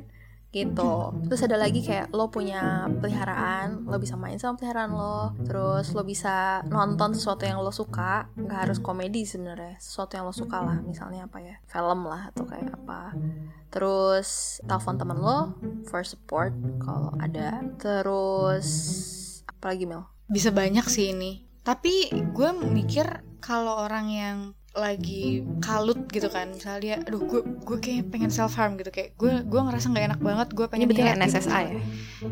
Gitu. 0.57 0.93
Terus 1.29 1.45
ada 1.45 1.61
lagi 1.61 1.85
kayak 1.85 2.17
lo 2.17 2.33
punya 2.33 2.89
peliharaan 2.89 3.85
lo 3.85 4.01
bisa 4.01 4.17
main 4.17 4.41
sama 4.41 4.57
peliharaan 4.57 4.93
lo. 4.97 5.37
Terus 5.45 5.93
lo 5.93 6.01
bisa 6.01 6.65
nonton 6.65 7.13
sesuatu 7.13 7.45
yang 7.45 7.61
lo 7.61 7.69
suka. 7.69 8.33
Nggak 8.41 8.61
harus 8.69 8.79
komedi 8.81 9.29
sebenarnya 9.29 9.77
sesuatu 9.77 10.17
yang 10.17 10.25
lo 10.25 10.33
suka 10.33 10.65
lah. 10.65 10.81
Misalnya 10.81 11.29
apa 11.29 11.45
ya? 11.45 11.61
Film 11.69 12.09
lah 12.09 12.33
atau 12.33 12.49
kayak 12.49 12.73
apa. 12.73 13.13
Terus 13.69 14.61
telepon 14.65 14.97
temen 14.97 15.19
lo 15.21 15.53
for 15.93 16.01
support 16.09 16.57
kalau 16.81 17.13
ada. 17.21 17.61
Terus 17.77 18.69
apa 19.45 19.77
lagi 19.77 19.85
Mel? 19.85 20.09
Bisa 20.25 20.49
banyak 20.57 20.89
sih 20.89 21.13
ini. 21.13 21.45
Tapi 21.67 22.15
gue 22.33 22.51
mikir 22.65 23.05
kalau 23.47 23.79
orang 23.79 24.11
yang 24.11 24.39
lagi 24.77 25.41
kalut 25.65 26.05
gitu 26.13 26.29
kan 26.29 26.53
misalnya 26.53 26.81
dia 26.83 26.97
aduh 27.01 27.25
gue 27.25 27.41
gue 27.65 27.79
kayak 27.81 28.13
pengen 28.13 28.29
self 28.29 28.53
harm 28.55 28.77
gitu. 28.77 28.93
Kayak 28.93 29.17
gue 29.17 29.33
gue 29.41 29.61
ngerasa 29.63 29.89
nggak 29.89 30.05
enak 30.13 30.21
banget 30.21 30.49
gue 30.53 30.67
pengen 30.69 30.85
ini 30.85 30.91
berarti 30.93 31.03
nyilet 31.07 31.17
gitu. 31.17 31.33
NSSI 31.33 31.63
ya? 31.65 31.81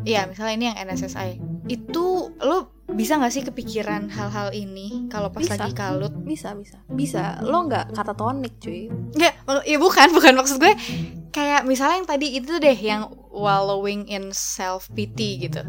Iya 0.05 0.21
misalnya 0.29 0.53
ini 0.53 0.65
yang 0.69 0.79
NSSI 0.85 1.31
itu 1.65 2.05
lo 2.37 2.59
bisa 2.85 3.17
nggak 3.17 3.33
sih 3.33 3.43
kepikiran 3.43 4.13
hal-hal 4.13 4.53
ini 4.53 5.09
kalau 5.09 5.33
pas 5.33 5.41
Bisa. 5.41 5.57
lagi 5.57 5.73
kalut? 5.73 6.13
Bisa 6.21 6.53
bisa. 6.53 6.85
Bisa. 6.85 7.41
Lo 7.41 7.65
nggak 7.65 7.97
katatonik 7.97 8.61
cuy. 8.61 8.93
Nggak, 8.93 9.33
mak- 9.49 9.65
ya 9.65 9.79
bukan 9.81 10.09
bukan 10.21 10.33
maksud 10.37 10.61
gue. 10.61 10.75
Kayak 11.33 11.65
misalnya 11.65 12.05
yang 12.05 12.09
tadi 12.13 12.27
itu 12.37 12.53
deh 12.61 12.77
yang 12.77 13.09
wallowing 13.33 14.05
in 14.05 14.37
self 14.37 14.93
pity 14.93 15.49
gitu. 15.49 15.65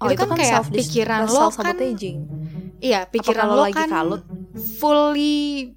Oh 0.00 0.08
Itu 0.08 0.24
kan 0.24 0.32
kayak 0.32 0.72
pikiran 0.72 1.28
lo 1.28 1.52
self 1.52 1.60
kan- 1.60 1.76
iya 2.80 3.04
pikiran 3.04 3.46
lo 3.46 3.68
lagi 3.68 3.76
kan 3.76 3.88
kalut? 3.92 4.24
Fully 4.54 5.74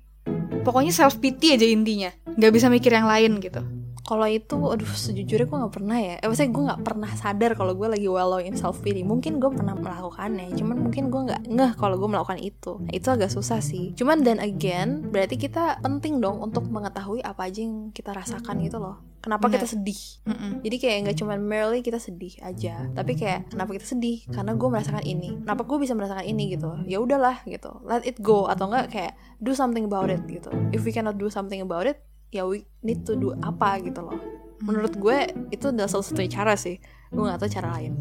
pokoknya 0.61 0.93
self 0.93 1.17
pity 1.17 1.55
aja 1.55 1.67
intinya. 1.67 2.11
Nggak 2.37 2.51
bisa 2.53 2.67
mikir 2.67 2.91
yang 2.93 3.07
lain 3.09 3.41
gitu. 3.41 3.63
Kalau 4.07 4.23
itu 4.23 4.55
aduh 4.55 4.87
sejujurnya 4.87 5.51
gue 5.51 5.57
nggak 5.67 5.73
pernah 5.75 5.99
ya. 5.99 6.15
Eh 6.23 6.27
maksudnya 6.31 6.51
gue 6.55 6.63
nggak 6.71 6.81
pernah 6.87 7.11
sadar 7.11 7.51
kalau 7.59 7.75
gue 7.75 7.87
lagi 7.91 8.07
wallow 8.07 8.39
in 8.39 8.55
self 8.55 8.79
pity 8.79 9.03
mungkin 9.03 9.43
gue 9.43 9.51
pernah 9.51 9.75
melakukannya 9.75 10.55
cuman 10.55 10.77
mungkin 10.79 11.11
gue 11.11 11.21
nggak 11.27 11.41
ngeh 11.51 11.71
kalau 11.75 11.99
gue 11.99 12.07
melakukan 12.07 12.39
itu. 12.39 12.79
Nah, 12.79 12.93
itu 12.95 13.07
agak 13.11 13.31
susah 13.31 13.59
sih. 13.59 13.91
Cuman 13.99 14.23
then 14.23 14.39
again 14.39 15.03
berarti 15.11 15.35
kita 15.35 15.83
penting 15.83 16.23
dong 16.23 16.39
untuk 16.39 16.63
mengetahui 16.71 17.19
apa 17.19 17.51
aja 17.51 17.59
yang 17.59 17.91
kita 17.91 18.15
rasakan 18.15 18.63
gitu 18.63 18.79
loh 18.79 19.06
kenapa 19.21 19.49
Benar. 19.49 19.61
kita 19.61 19.67
sedih? 19.77 20.01
Mm-mm. 20.27 20.51
jadi 20.61 20.75
kayak 20.77 20.97
nggak 21.07 21.17
cuman 21.19 21.39
merely 21.41 21.79
kita 21.81 21.99
sedih 21.99 22.33
aja 22.41 22.87
tapi 22.93 23.13
kayak 23.13 23.49
kenapa 23.51 23.71
kita 23.77 23.85
sedih? 23.87 24.25
Karena 24.29 24.57
gue 24.57 24.67
merasakan 24.69 25.03
ini. 25.03 25.37
Kenapa 25.43 25.61
gue 25.65 25.77
bisa 25.77 25.93
merasakan 25.93 26.25
ini 26.25 26.43
gitu? 26.57 26.71
Ya 26.89 26.97
udahlah 26.97 27.41
gitu. 27.45 27.71
Let 27.85 28.03
it 28.05 28.19
go. 28.21 28.49
Atau 28.49 28.69
enggak 28.69 28.89
kayak 28.93 29.13
do 29.41 29.53
something 29.53 29.85
about 29.85 30.09
it 30.09 30.21
gitu. 30.25 30.49
If 30.73 30.81
we 30.83 30.91
cannot 30.93 31.21
do 31.21 31.29
something 31.29 31.61
about 31.61 31.85
it 31.85 32.01
ya 32.33 32.43
we 32.43 32.67
need 32.83 33.07
to 33.07 33.15
do 33.15 33.33
apa 33.39 33.79
gitu 33.83 34.03
loh. 34.03 34.19
Menurut 34.61 34.97
gue 34.97 35.17
itu 35.53 35.69
adalah 35.69 35.89
salah 35.89 36.05
satu 36.05 36.21
cara 36.27 36.53
sih. 36.57 36.81
Gue 37.13 37.23
nggak 37.23 37.39
tahu 37.39 37.49
cara 37.49 37.69
lain. 37.77 37.93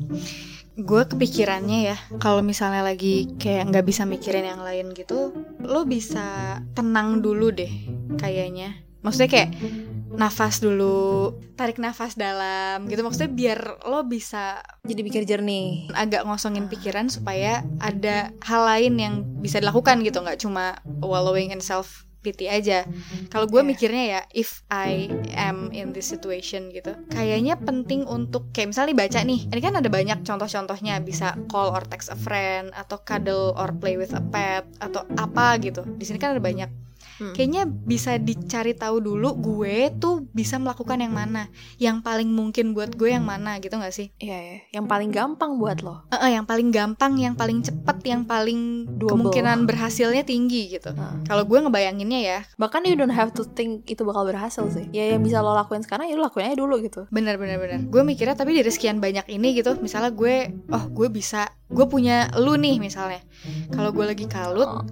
Gue 0.76 1.08
kepikirannya 1.08 1.78
ya 1.92 1.96
kalau 2.20 2.44
misalnya 2.44 2.84
lagi 2.84 3.32
kayak 3.40 3.72
nggak 3.72 3.86
bisa 3.88 4.04
mikirin 4.04 4.44
yang 4.44 4.60
lain 4.60 4.92
gitu 4.92 5.32
lo 5.64 5.88
bisa 5.88 6.60
tenang 6.76 7.24
dulu 7.24 7.48
deh 7.48 7.72
kayaknya 8.20 8.85
maksudnya 9.06 9.30
kayak 9.30 9.50
nafas 10.16 10.64
dulu 10.64 11.36
tarik 11.54 11.78
nafas 11.78 12.16
dalam 12.16 12.88
gitu. 12.88 13.04
Maksudnya 13.04 13.30
biar 13.30 13.60
lo 13.86 14.02
bisa 14.08 14.64
jadi 14.82 15.00
pikir 15.04 15.22
jernih. 15.28 15.92
agak 15.94 16.24
ngosongin 16.24 16.66
pikiran 16.66 17.12
supaya 17.12 17.62
ada 17.78 18.32
hal 18.42 18.62
lain 18.66 18.94
yang 18.98 19.14
bisa 19.38 19.60
dilakukan 19.60 20.02
gitu. 20.02 20.24
Nggak 20.24 20.40
cuma 20.42 20.80
wallowing 21.04 21.52
in 21.52 21.60
self 21.60 22.08
pity 22.26 22.50
aja. 22.50 22.82
Kalau 23.30 23.46
gue 23.46 23.62
Yeah. 23.62 23.70
mikirnya 23.70 24.04
ya 24.18 24.20
if 24.34 24.66
I 24.66 25.06
am 25.38 25.70
in 25.70 25.94
this 25.94 26.10
situation 26.10 26.74
gitu 26.74 26.98
kayaknya 27.14 27.54
penting 27.54 28.02
untuk 28.02 28.50
kayak 28.50 28.74
misalnya 28.74 28.98
baca 28.98 29.22
nih. 29.22 29.46
Ini 29.46 29.60
kan 29.62 29.78
ada 29.78 29.86
banyak 29.86 30.26
contoh-contohnya. 30.26 30.98
Bisa 31.06 31.38
call 31.46 31.70
or 31.70 31.86
text 31.86 32.10
a 32.10 32.18
friend 32.18 32.74
atau 32.74 32.98
cuddle 33.06 33.54
or 33.54 33.70
play 33.78 33.94
with 33.94 34.10
a 34.10 34.24
pet 34.34 34.66
atau 34.82 35.06
apa 35.14 35.54
gitu. 35.62 35.86
Di 35.86 36.02
sini 36.02 36.18
kan 36.18 36.34
ada 36.34 36.42
banyak 36.42 36.66
Hmm. 37.16 37.32
kayaknya 37.32 37.64
bisa 37.64 38.20
dicari 38.20 38.76
tahu 38.76 39.00
dulu 39.00 39.32
gue 39.36 39.88
tuh 39.96 40.28
bisa 40.30 40.60
melakukan 40.60 41.00
yang 41.00 41.16
mana 41.16 41.48
yang 41.76 42.04
paling 42.04 42.28
mungkin 42.28 42.76
buat 42.76 42.92
gue 42.92 43.08
yang 43.08 43.24
mana 43.24 43.56
gitu 43.56 43.72
nggak 43.72 43.88
sih 43.90 44.12
Iya 44.16 44.36
ya 44.36 44.56
yang 44.76 44.84
paling 44.84 45.08
gampang 45.08 45.56
buat 45.56 45.80
lo 45.80 46.04
Eh, 46.08 46.18
eh, 46.20 46.30
yang 46.36 46.44
paling 46.44 46.68
gampang, 46.68 47.16
yang 47.16 47.32
paling 47.32 47.60
cepet, 47.60 47.98
yang 48.04 48.22
paling 48.22 48.84
Doable. 48.86 49.08
kemungkinan 49.16 49.64
berhasilnya 49.64 50.22
tinggi 50.22 50.68
gitu. 50.70 50.92
Nah. 50.92 51.24
Kalau 51.24 51.42
gue 51.42 51.56
ngebayanginnya 51.56 52.20
ya, 52.20 52.38
bahkan 52.56 52.84
you 52.84 52.92
don't 52.92 53.10
have 53.10 53.32
to 53.32 53.42
think 53.48 53.88
itu 53.88 54.04
bakal 54.04 54.22
berhasil 54.22 54.68
sih 54.68 54.84
ya 54.92 55.16
yang 55.16 55.24
bisa 55.24 55.40
lo 55.40 55.52
lakuin 55.52 55.80
sekarang 55.80 56.06
ya 56.06 56.14
lo 56.14 56.24
lakuin 56.24 56.46
aja 56.46 56.56
dulu 56.56 56.78
gitu 56.78 57.08
bener-bener 57.08 57.56
bener. 57.56 57.80
Gue 57.88 58.04
mikirnya 58.04 58.36
tapi 58.36 58.52
dari 58.52 58.68
sekian 58.68 59.00
banyak 59.00 59.24
ini 59.26 59.56
gitu, 59.56 59.72
misalnya 59.78 60.12
gue, 60.12 60.36
oh 60.68 60.84
gue 60.88 61.08
bisa, 61.08 61.48
gue 61.66 61.86
punya 61.86 62.28
lu 62.36 62.54
nih 62.54 62.76
misalnya. 62.76 63.24
Kalau 63.70 63.90
gue 63.90 64.04
lagi 64.04 64.26
kalut, 64.26 64.68
Oh. 64.68 64.84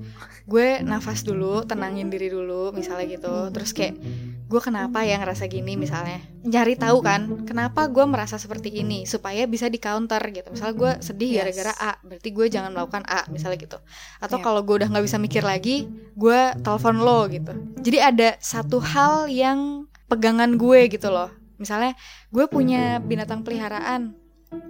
Gue 0.44 0.84
nafas 0.84 1.24
dulu, 1.24 1.64
tenangin 1.64 2.12
diri 2.12 2.28
dulu, 2.28 2.68
misalnya 2.70 3.08
gitu. 3.08 3.48
Terus 3.48 3.72
kayak 3.72 3.96
gue 4.44 4.60
kenapa 4.60 5.00
ya 5.00 5.16
ngerasa 5.16 5.48
gini 5.48 5.72
misalnya, 5.72 6.20
nyari 6.44 6.76
tahu 6.76 7.00
kan, 7.00 7.48
kenapa 7.48 7.88
gue 7.88 8.04
merasa 8.04 8.36
seperti 8.36 8.68
ini 8.76 9.08
supaya 9.08 9.48
bisa 9.48 9.72
di 9.72 9.80
counter 9.80 10.20
gitu. 10.28 10.52
Misalnya 10.52 10.76
gue 10.76 10.92
sedih 11.00 11.30
Yes. 11.32 11.38
gara-gara 11.40 11.72
A, 11.80 11.92
berarti 12.04 12.28
gue 12.28 12.46
jangan 12.52 12.70
melakukan 12.70 13.08
A, 13.08 13.24
misalnya 13.32 13.56
gitu. 13.56 13.80
Atau 14.20 14.36
Yep. 14.36 14.44
kalau 14.44 14.60
gue 14.60 14.74
udah 14.84 14.88
nggak 14.92 15.04
bisa 15.08 15.16
mikir 15.16 15.40
lagi, 15.40 15.88
gue 16.12 16.40
telepon 16.60 17.00
lo 17.00 17.24
gitu. 17.32 17.52
Jadi 17.80 17.98
ada 18.04 18.28
satu 18.36 18.84
hal 18.84 19.32
yang 19.32 19.88
pegangan 20.12 20.60
gue 20.60 20.92
gitu 20.92 21.08
loh. 21.08 21.32
Misalnya 21.56 21.96
gue 22.28 22.44
punya 22.44 23.00
binatang 23.00 23.40
peliharaan, 23.40 24.12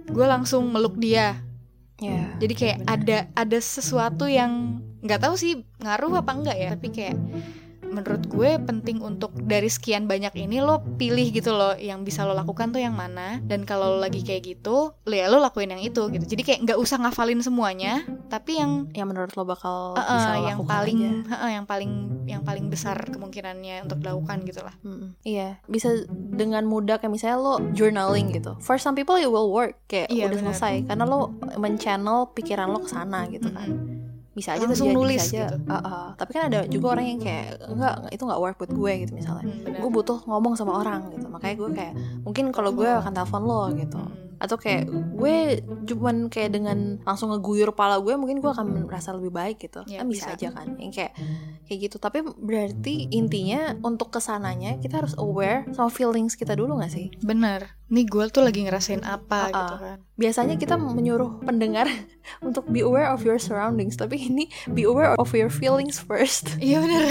gue 0.07 0.25
langsung 0.25 0.71
meluk 0.71 0.95
dia. 0.95 1.35
ya 1.95 2.27
Jadi 2.39 2.53
kayak 2.55 2.77
bener. 2.83 2.91
ada 2.91 3.17
ada 3.39 3.59
sesuatu 3.59 4.27
yang 4.27 4.83
nggak 5.05 5.21
tahu 5.21 5.35
sih 5.35 5.53
ngaruh 5.79 6.17
apa 6.17 6.31
enggak 6.33 6.57
ya, 6.57 6.69
tapi 6.73 6.89
kayak 6.89 7.15
menurut 7.85 8.27
gue 8.27 8.59
penting 8.59 8.99
untuk 8.99 9.31
dari 9.39 9.69
sekian 9.69 10.03
banyak 10.03 10.33
ini 10.35 10.59
lo 10.59 10.81
pilih 10.97 11.31
gitu 11.31 11.53
loh 11.53 11.77
yang 11.77 12.03
bisa 12.03 12.25
lo 12.25 12.33
lakukan 12.33 12.73
tuh 12.73 12.81
yang 12.81 12.91
mana 12.91 13.39
dan 13.39 13.63
kalau 13.63 13.95
lo 13.95 13.99
lagi 14.01 14.19
kayak 14.19 14.41
gitu 14.43 14.91
lo 14.91 15.13
ya 15.13 15.29
lo 15.29 15.39
lakuin 15.39 15.69
yang 15.69 15.79
itu 15.79 16.09
gitu 16.09 16.25
jadi 16.25 16.41
kayak 16.43 16.59
nggak 16.65 16.79
usah 16.81 16.99
ngafalin 16.99 17.39
semuanya 17.39 18.03
tapi 18.27 18.59
yang 18.59 18.89
yang 18.91 19.07
menurut 19.07 19.31
lo 19.37 19.47
bakal 19.47 19.95
eh, 19.95 20.01
eh, 20.01 20.11
bisa 20.11 20.27
lo 20.27 20.37
yang 20.43 20.59
lakukan 20.59 20.73
paling 20.75 20.97
aja. 20.99 21.35
eh, 21.39 21.51
yang 21.55 21.65
paling 21.65 21.91
yang 22.25 22.41
paling 22.43 22.65
besar 22.67 22.97
kemungkinannya 23.05 23.85
untuk 23.87 24.01
dilakukan 24.01 24.37
gitu 24.43 24.59
lah 24.65 24.75
Mm-mm. 24.81 25.15
Iya, 25.21 25.61
bisa 25.69 25.93
dengan 26.09 26.65
mudah 26.65 26.97
kayak 26.97 27.13
misalnya 27.13 27.37
lo 27.37 27.53
journaling 27.71 28.33
gitu. 28.33 28.57
For 28.59 28.75
some 28.75 28.97
people 28.97 29.15
it 29.15 29.29
will 29.29 29.53
work, 29.53 29.77
kayak 29.85 30.09
Iya, 30.09 30.27
udah 30.27 30.41
benar. 30.41 30.57
selesai 30.57 30.89
karena 30.89 31.03
lo 31.05 31.31
men-channel 31.55 32.33
pikiran 32.33 32.73
lo 32.73 32.81
ke 32.81 32.89
sana 32.89 33.29
gitu 33.29 33.53
kan. 33.53 33.69
Bisa 34.35 34.59
aja 34.59 34.67
Langsung 34.67 34.91
terjadi, 34.91 34.99
nulis 34.99 35.21
bisa 35.23 35.31
aja. 35.31 35.45
gitu. 35.47 35.57
Uh, 35.71 35.75
uh. 35.79 36.07
Tapi 36.19 36.31
kan 36.35 36.43
ada 36.51 36.59
juga 36.67 36.85
orang 36.91 37.05
yang 37.07 37.19
kayak 37.23 37.47
enggak 37.71 37.93
itu 38.11 38.23
nggak 38.27 38.41
work 38.43 38.55
buat 38.59 38.71
gue 38.75 38.91
gitu 39.07 39.11
misalnya. 39.15 39.47
Hmm. 39.47 39.79
Gue 39.79 39.89
butuh 39.95 40.17
ngomong 40.27 40.53
sama 40.59 40.75
orang 40.83 41.07
gitu. 41.15 41.25
Makanya 41.31 41.55
gue 41.55 41.69
kayak 41.71 41.93
mungkin 42.27 42.51
kalau 42.51 42.75
gue 42.75 42.85
akan 42.85 43.11
telepon 43.15 43.41
lo 43.47 43.71
gitu. 43.73 43.95
Hmm. 43.97 44.34
Atau 44.41 44.57
kayak 44.59 44.89
gue 44.91 45.35
cuman 45.85 46.27
kayak 46.31 46.55
dengan 46.55 46.99
langsung 47.03 47.31
ngeguyur 47.31 47.71
kepala 47.71 48.01
gue 48.01 48.13
mungkin 48.17 48.39
gue 48.39 48.51
akan 48.51 48.87
merasa 48.87 49.13
lebih 49.15 49.31
baik 49.31 49.61
gitu. 49.63 49.83
Ya, 49.85 50.01
kan 50.03 50.09
bisa, 50.09 50.33
bisa. 50.33 50.37
aja 50.37 50.47
kan. 50.55 50.67
Yang 50.79 50.91
kayak 50.97 51.13
kayak 51.67 51.79
gitu. 51.89 51.95
Tapi 52.01 52.19
berarti 52.23 53.09
intinya 53.13 53.75
untuk 53.81 54.11
ke 54.11 54.19
sananya 54.23 54.77
kita 54.81 55.03
harus 55.03 55.13
aware 55.17 55.67
sama 55.73 55.91
feelings 55.91 56.33
kita 56.35 56.55
dulu 56.55 56.79
gak 56.81 56.93
sih? 56.93 57.07
bener 57.25 57.75
nih 57.85 58.05
gue 58.09 58.25
tuh 58.33 58.41
lagi 58.41 58.65
ngerasain 58.65 59.05
apa 59.05 59.49
Uh-uh. 59.49 59.53
gitu 59.53 59.75
kan 59.77 59.97
Biasanya 60.15 60.55
kita 60.55 60.79
menyuruh 60.79 61.43
pendengar 61.43 61.91
untuk 62.47 62.63
be 62.71 62.79
aware 62.79 63.11
of 63.11 63.27
your 63.27 63.35
surroundings, 63.35 63.99
tapi 63.99 64.31
ini 64.31 64.47
be 64.71 64.87
aware 64.87 65.11
of 65.19 65.27
your 65.35 65.51
feelings 65.51 65.99
first. 65.99 66.55
iya 66.63 66.79
bener 66.79 67.03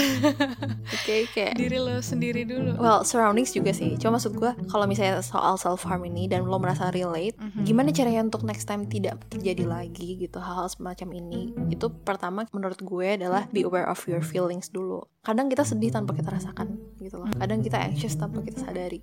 Oke, 0.89 1.29
kayak 1.29 1.53
diri 1.53 1.77
lo 1.77 2.01
sendiri 2.01 2.49
dulu 2.49 2.73
Well, 2.81 3.05
surroundings 3.05 3.53
juga 3.53 3.77
sih. 3.77 3.93
Cuma 4.01 4.17
maksud 4.17 4.33
gue, 4.33 4.51
kalau 4.73 4.89
misalnya 4.89 5.21
soal 5.21 5.53
self 5.61 5.85
harm 5.85 6.01
ini 6.09 6.25
dan 6.25 6.49
lo 6.49 6.57
merasa 6.57 6.89
relate, 7.15 7.39
Mhm. 7.39 7.63
gimana 7.63 7.89
caranya 7.95 8.27
untuk 8.27 8.43
next 8.43 8.67
time 8.67 8.83
tidak 8.83 9.23
terjadi 9.31 9.63
lagi 9.63 10.19
gitu 10.19 10.43
hal-hal 10.43 10.67
semacam 10.67 11.15
ini? 11.15 11.55
Itu 11.71 11.87
pertama 12.03 12.43
menurut 12.51 12.83
gue 12.83 13.15
adalah 13.15 13.47
be 13.55 13.63
aware 13.63 13.87
of 13.87 14.03
your 14.11 14.19
feelings 14.19 14.67
dulu. 14.67 15.07
Kadang 15.23 15.47
kita 15.47 15.63
sedih 15.63 15.95
tanpa 15.95 16.11
kita 16.11 16.35
rasakan 16.35 16.75
gitu 16.99 17.23
loh. 17.23 17.31
Kadang 17.31 17.63
kita 17.63 17.79
anxious 17.79 18.19
tanpa 18.19 18.43
kita 18.43 18.67
sadari. 18.67 18.99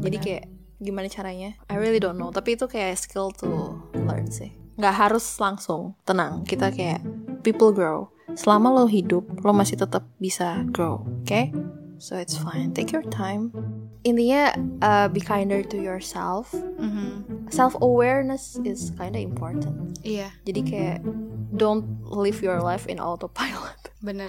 Jadi 0.00 0.16
kayak 0.16 0.44
gimana 0.80 1.06
caranya? 1.12 1.54
I 1.68 1.76
really 1.76 2.00
don't 2.00 2.16
know. 2.16 2.32
Tapi 2.32 2.56
itu 2.56 2.64
kayak 2.64 2.96
skill 2.96 3.28
to 3.36 3.76
learn 4.08 4.32
sih. 4.32 4.56
Nggak 4.80 4.94
harus 4.96 5.24
langsung 5.36 5.92
tenang. 6.08 6.48
Kita 6.48 6.72
kayak 6.72 7.04
people 7.44 7.76
grow. 7.76 8.08
Selama 8.32 8.72
lo 8.72 8.88
hidup, 8.88 9.28
lo 9.44 9.52
masih 9.52 9.76
tetap 9.76 10.08
bisa 10.16 10.64
grow. 10.72 11.04
Oke? 11.20 11.52
So 12.02 12.18
it's 12.18 12.34
fine. 12.34 12.74
Take 12.74 12.90
your 12.90 13.06
time. 13.06 13.54
Intinya 14.02 14.50
uh, 14.82 15.06
be 15.06 15.22
kinder 15.22 15.62
to 15.62 15.78
yourself. 15.78 16.50
Mhm. 16.50 17.46
Self 17.48 17.78
awareness 17.78 18.58
is 18.66 18.90
kinda 18.90 19.22
important. 19.22 19.94
iya 20.02 20.34
Jadi 20.42 20.60
kayak 20.66 20.98
don't 21.54 21.86
live 22.02 22.42
your 22.42 22.58
life 22.58 22.90
in 22.90 22.98
autopilot. 22.98 23.78
bener 24.02 24.26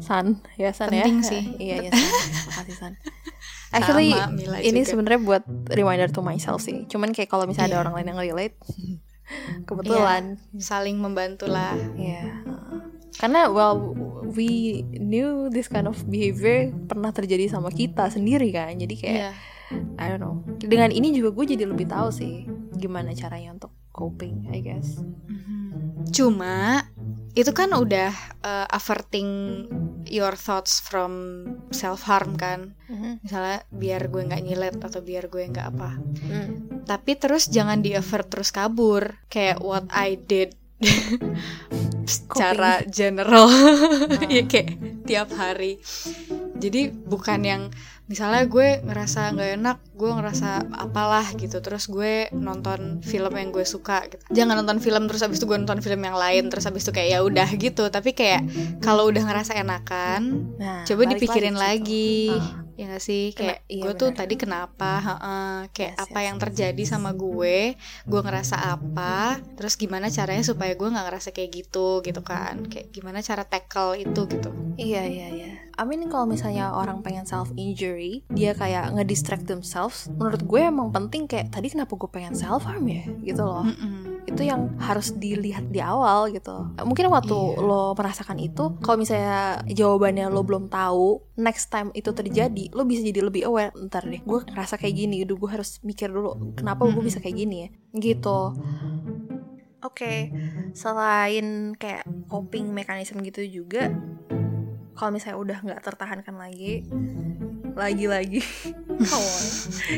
San, 0.00 0.40
ya 0.56 0.72
San 0.72 0.88
ya. 0.88 1.04
Penting 1.04 1.20
sih. 1.20 1.42
iya 1.68 1.84
ya 1.84 1.90
San. 1.92 2.08
Makasih 2.48 2.76
San. 2.80 2.92
Actually 3.76 4.16
Sama, 4.16 4.32
Mila 4.32 4.56
ini 4.64 4.80
sebenarnya 4.82 5.20
buat 5.20 5.44
reminder 5.70 6.08
to 6.08 6.24
myself 6.24 6.64
sih. 6.64 6.88
Cuman 6.88 7.12
kayak 7.12 7.28
kalau 7.28 7.44
misalnya 7.44 7.76
ada 7.76 7.76
Iya. 7.76 7.82
orang 7.84 7.94
lain 8.00 8.08
yang 8.08 8.20
relate, 8.24 8.56
kebetulan. 9.68 10.40
saling 10.56 10.96
membantu 10.96 11.46
lah 11.46 11.76
Iya. 11.94 12.32
Karena 13.18 13.50
well 13.50 13.96
we 14.30 14.82
knew 14.94 15.50
this 15.50 15.66
kind 15.66 15.90
of 15.90 15.98
behavior 16.06 16.70
pernah 16.86 17.10
terjadi 17.10 17.50
sama 17.50 17.74
kita 17.74 18.06
sendiri 18.12 18.54
kan. 18.54 18.76
Jadi 18.78 18.94
kayak 18.94 19.16
Iya. 19.18 19.32
I 20.02 20.06
don't 20.10 20.18
know. 20.18 20.42
Dengan 20.58 20.90
ini 20.90 21.14
juga 21.14 21.30
gue 21.30 21.54
jadi 21.54 21.62
lebih 21.62 21.86
tahu 21.86 22.10
sih 22.10 22.46
gimana 22.74 23.14
caranya 23.14 23.54
untuk 23.54 23.70
coping, 23.94 24.50
I 24.50 24.58
guess. 24.62 24.98
Cuma 26.10 26.82
itu 27.38 27.54
kan 27.54 27.70
udah 27.70 28.10
uh, 28.42 28.66
averting 28.74 29.30
your 30.10 30.34
thoughts 30.34 30.82
from 30.82 31.12
self 31.70 32.02
harm 32.02 32.34
kan. 32.34 32.74
Misalnya 33.22 33.62
biar 33.70 34.10
gue 34.10 34.26
nggak 34.26 34.42
nyilet 34.42 34.76
atau 34.82 34.98
biar 34.98 35.30
gue 35.30 35.46
nggak 35.46 35.68
apa. 35.70 35.90
Hmm. 36.26 36.82
Tapi 36.82 37.14
terus 37.14 37.46
jangan 37.46 37.78
di 37.78 37.94
avert 37.94 38.26
terus 38.26 38.50
kabur 38.50 39.22
kayak 39.30 39.62
what 39.62 39.86
I 39.94 40.18
did 40.18 40.58
secara 42.08 42.80
general 42.88 43.48
ya 44.34 44.44
kayak 44.48 44.80
tiap 45.04 45.28
hari. 45.36 45.78
Jadi 46.60 46.92
bukan 46.92 47.40
yang 47.40 47.62
misalnya 48.10 48.42
gue 48.50 48.82
ngerasa 48.82 49.32
nggak 49.38 49.50
enak, 49.62 49.78
gue 49.94 50.10
ngerasa 50.10 50.66
apalah 50.74 51.24
gitu, 51.38 51.62
terus 51.62 51.86
gue 51.86 52.26
nonton 52.34 52.98
film 53.06 53.32
yang 53.38 53.54
gue 53.54 53.62
suka. 53.62 54.02
Gitu. 54.10 54.20
Jangan 54.34 54.60
nonton 54.60 54.82
film 54.82 55.06
terus 55.06 55.22
abis 55.22 55.38
itu 55.38 55.46
gue 55.46 55.56
nonton 55.56 55.78
film 55.78 56.02
yang 56.02 56.18
lain, 56.18 56.50
terus 56.50 56.66
abis 56.66 56.90
itu 56.90 56.92
kayak 56.92 57.08
ya 57.14 57.18
udah 57.22 57.48
gitu. 57.54 57.86
Tapi 57.86 58.10
kayak 58.12 58.42
kalau 58.82 59.06
udah 59.08 59.22
ngerasa 59.22 59.54
enakan, 59.56 60.52
Nah, 60.58 60.82
coba 60.84 61.06
dipikirin 61.06 61.54
lagi 61.54 61.70
lagi, 61.70 62.34
situ. 62.34 62.69
Ya 62.80 62.86
gak 62.88 63.04
sih? 63.04 63.36
Kena- 63.36 63.60
kayak 63.60 63.68
iya, 63.68 63.82
gue 63.84 63.92
tuh 63.92 64.10
tadi 64.16 64.34
kenapa? 64.40 64.92
Heeh, 65.04 65.56
kayak 65.76 65.94
Yes, 65.94 66.02
apa 66.08 66.18
yes, 66.18 66.26
yang 66.32 66.36
yes, 66.36 66.42
terjadi 66.48 66.82
sama 66.88 67.10
gue? 67.12 67.76
Gue 68.08 68.20
ngerasa 68.24 68.56
apa? 68.56 69.44
Terus 69.60 69.76
gimana 69.76 70.08
caranya 70.08 70.40
supaya 70.40 70.72
gue 70.72 70.88
nggak 70.88 71.06
ngerasa 71.12 71.28
kayak 71.36 71.50
gitu? 71.52 72.00
Gitu 72.00 72.20
kan. 72.24 72.64
Kayak 72.72 72.88
gimana 72.90 73.20
cara 73.20 73.44
tackle 73.44 74.00
itu 74.00 74.20
gitu. 74.24 74.50
Iya 74.80 75.04
iya 75.04 75.28
iya. 75.28 75.50
I 75.76 75.84
mean 75.84 76.08
kalau 76.08 76.28
misalnya 76.28 76.72
orang 76.72 77.00
pengen 77.00 77.24
self 77.24 77.52
injury, 77.56 78.24
dia 78.28 78.52
kayak 78.52 78.96
ngedistract 78.96 79.44
themselves. 79.44 80.08
Menurut 80.16 80.44
gue 80.44 80.60
emang 80.60 80.88
penting 80.92 81.24
kayak 81.24 81.52
tadi 81.52 81.72
kenapa 81.72 81.96
gue 81.96 82.08
pengen 82.08 82.32
self 82.32 82.64
harm 82.64 82.84
ya, 82.88 83.04
gitu 83.20 83.44
loh. 83.44 83.64
Mm-mm. 83.64 84.09
Itu 84.28 84.42
yang 84.46 84.76
harus 84.78 85.12
dilihat 85.16 85.68
di 85.72 85.80
awal 85.80 86.32
gitu. 86.32 86.76
Mungkin 86.80 87.08
waktu 87.12 87.34
Iya. 87.34 87.60
lo 87.64 87.82
merasakan 87.96 88.38
itu, 88.40 88.76
kalau 88.84 88.96
misalnya 89.00 89.64
jawabannya 89.68 90.28
lo 90.28 90.44
belum 90.44 90.68
tahu, 90.68 91.36
next 91.40 91.72
time 91.72 91.90
itu 91.96 92.12
terjadi, 92.12 92.70
lo 92.72 92.84
bisa 92.84 93.00
jadi 93.04 93.20
lebih 93.24 93.48
aware. 93.48 93.72
Ntar 93.76 94.06
deh, 94.06 94.20
gue 94.20 94.38
ngerasa 94.44 94.76
kayak 94.76 94.94
gini, 94.94 95.24
udah 95.24 95.36
gue 95.36 95.50
harus 95.50 95.80
mikir 95.82 96.08
dulu 96.12 96.54
kenapa 96.54 96.84
gue 96.86 97.02
bisa 97.02 97.18
kayak 97.18 97.36
gini 97.36 97.56
ya, 97.64 97.68
gitu. 97.96 98.54
Oke, 99.80 100.28
selain 100.76 101.72
kayak 101.80 102.04
coping 102.28 102.70
mechanism 102.70 103.24
gitu 103.24 103.40
juga, 103.42 103.88
kalau 104.94 105.10
misalnya 105.16 105.38
udah 105.40 105.58
nggak 105.64 105.80
tertahankan 105.80 106.36
lagi, 106.36 106.84
lagi-lagi, 107.80 108.44
on, 109.00 109.42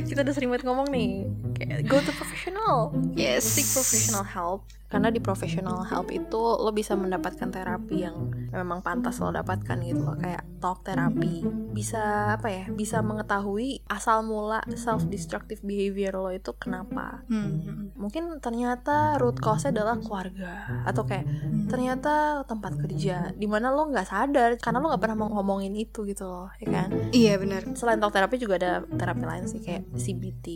kita 0.06 0.22
udah 0.22 0.30
sering 0.30 0.48
banget 0.48 0.64
ngomong 0.64 0.86
nih, 0.88 1.26
kayak 1.52 1.80
go 1.84 1.98
to 1.98 2.14
professional, 2.14 2.94
Yes. 3.12 3.42
seek 3.44 3.66
professional 3.68 4.22
help, 4.22 4.62
karena 4.86 5.08
di 5.08 5.18
professional 5.18 5.82
help 5.82 6.08
itu 6.08 6.38
lo 6.38 6.70
bisa 6.70 6.94
mendapatkan 6.94 7.50
terapi 7.50 8.06
yang 8.06 8.30
memang 8.52 8.78
pantas 8.80 9.18
lo 9.18 9.28
dapatkan 9.28 9.82
gitu 9.82 10.00
loh, 10.00 10.14
kayak 10.14 10.46
talk 10.62 10.86
terapi, 10.86 11.42
bisa 11.74 12.36
apa 12.38 12.46
ya, 12.46 12.64
bisa 12.70 13.02
mengetahui 13.02 13.82
asal 13.90 14.22
mula 14.22 14.62
self 14.72 15.10
destructive 15.10 15.58
behavior 15.60 16.14
lo 16.14 16.30
itu 16.30 16.54
kenapa, 16.54 17.26
Hmm. 17.26 17.90
mungkin 17.98 18.38
ternyata 18.38 19.18
root 19.18 19.38
cause 19.38 19.66
adalah 19.66 19.98
keluarga. 19.98 20.82
Atau 20.86 21.02
kayak 21.02 21.26
ternyata 21.66 22.42
tempat 22.44 22.76
kerja 22.76 23.30
di 23.32 23.46
mana 23.46 23.72
lo 23.72 23.88
nggak 23.88 24.04
sadar. 24.04 24.50
Karena 24.58 24.82
lo 24.82 24.90
nggak 24.92 25.02
pernah 25.02 25.16
mau 25.16 25.30
ngomongin 25.32 25.72
itu 25.72 26.04
gitu 26.04 26.26
loh 26.28 26.50
ya 26.58 26.68
kan? 26.68 26.88
Iya 27.14 27.38
benar 27.38 27.62
selain 27.74 27.96
talk 27.96 28.10
terapi 28.10 28.36
juga 28.36 28.54
ada 28.56 28.72
terapi 28.88 29.22
lain 29.22 29.44
sih 29.44 29.58
kayak 29.58 29.88
CBT 29.92 30.46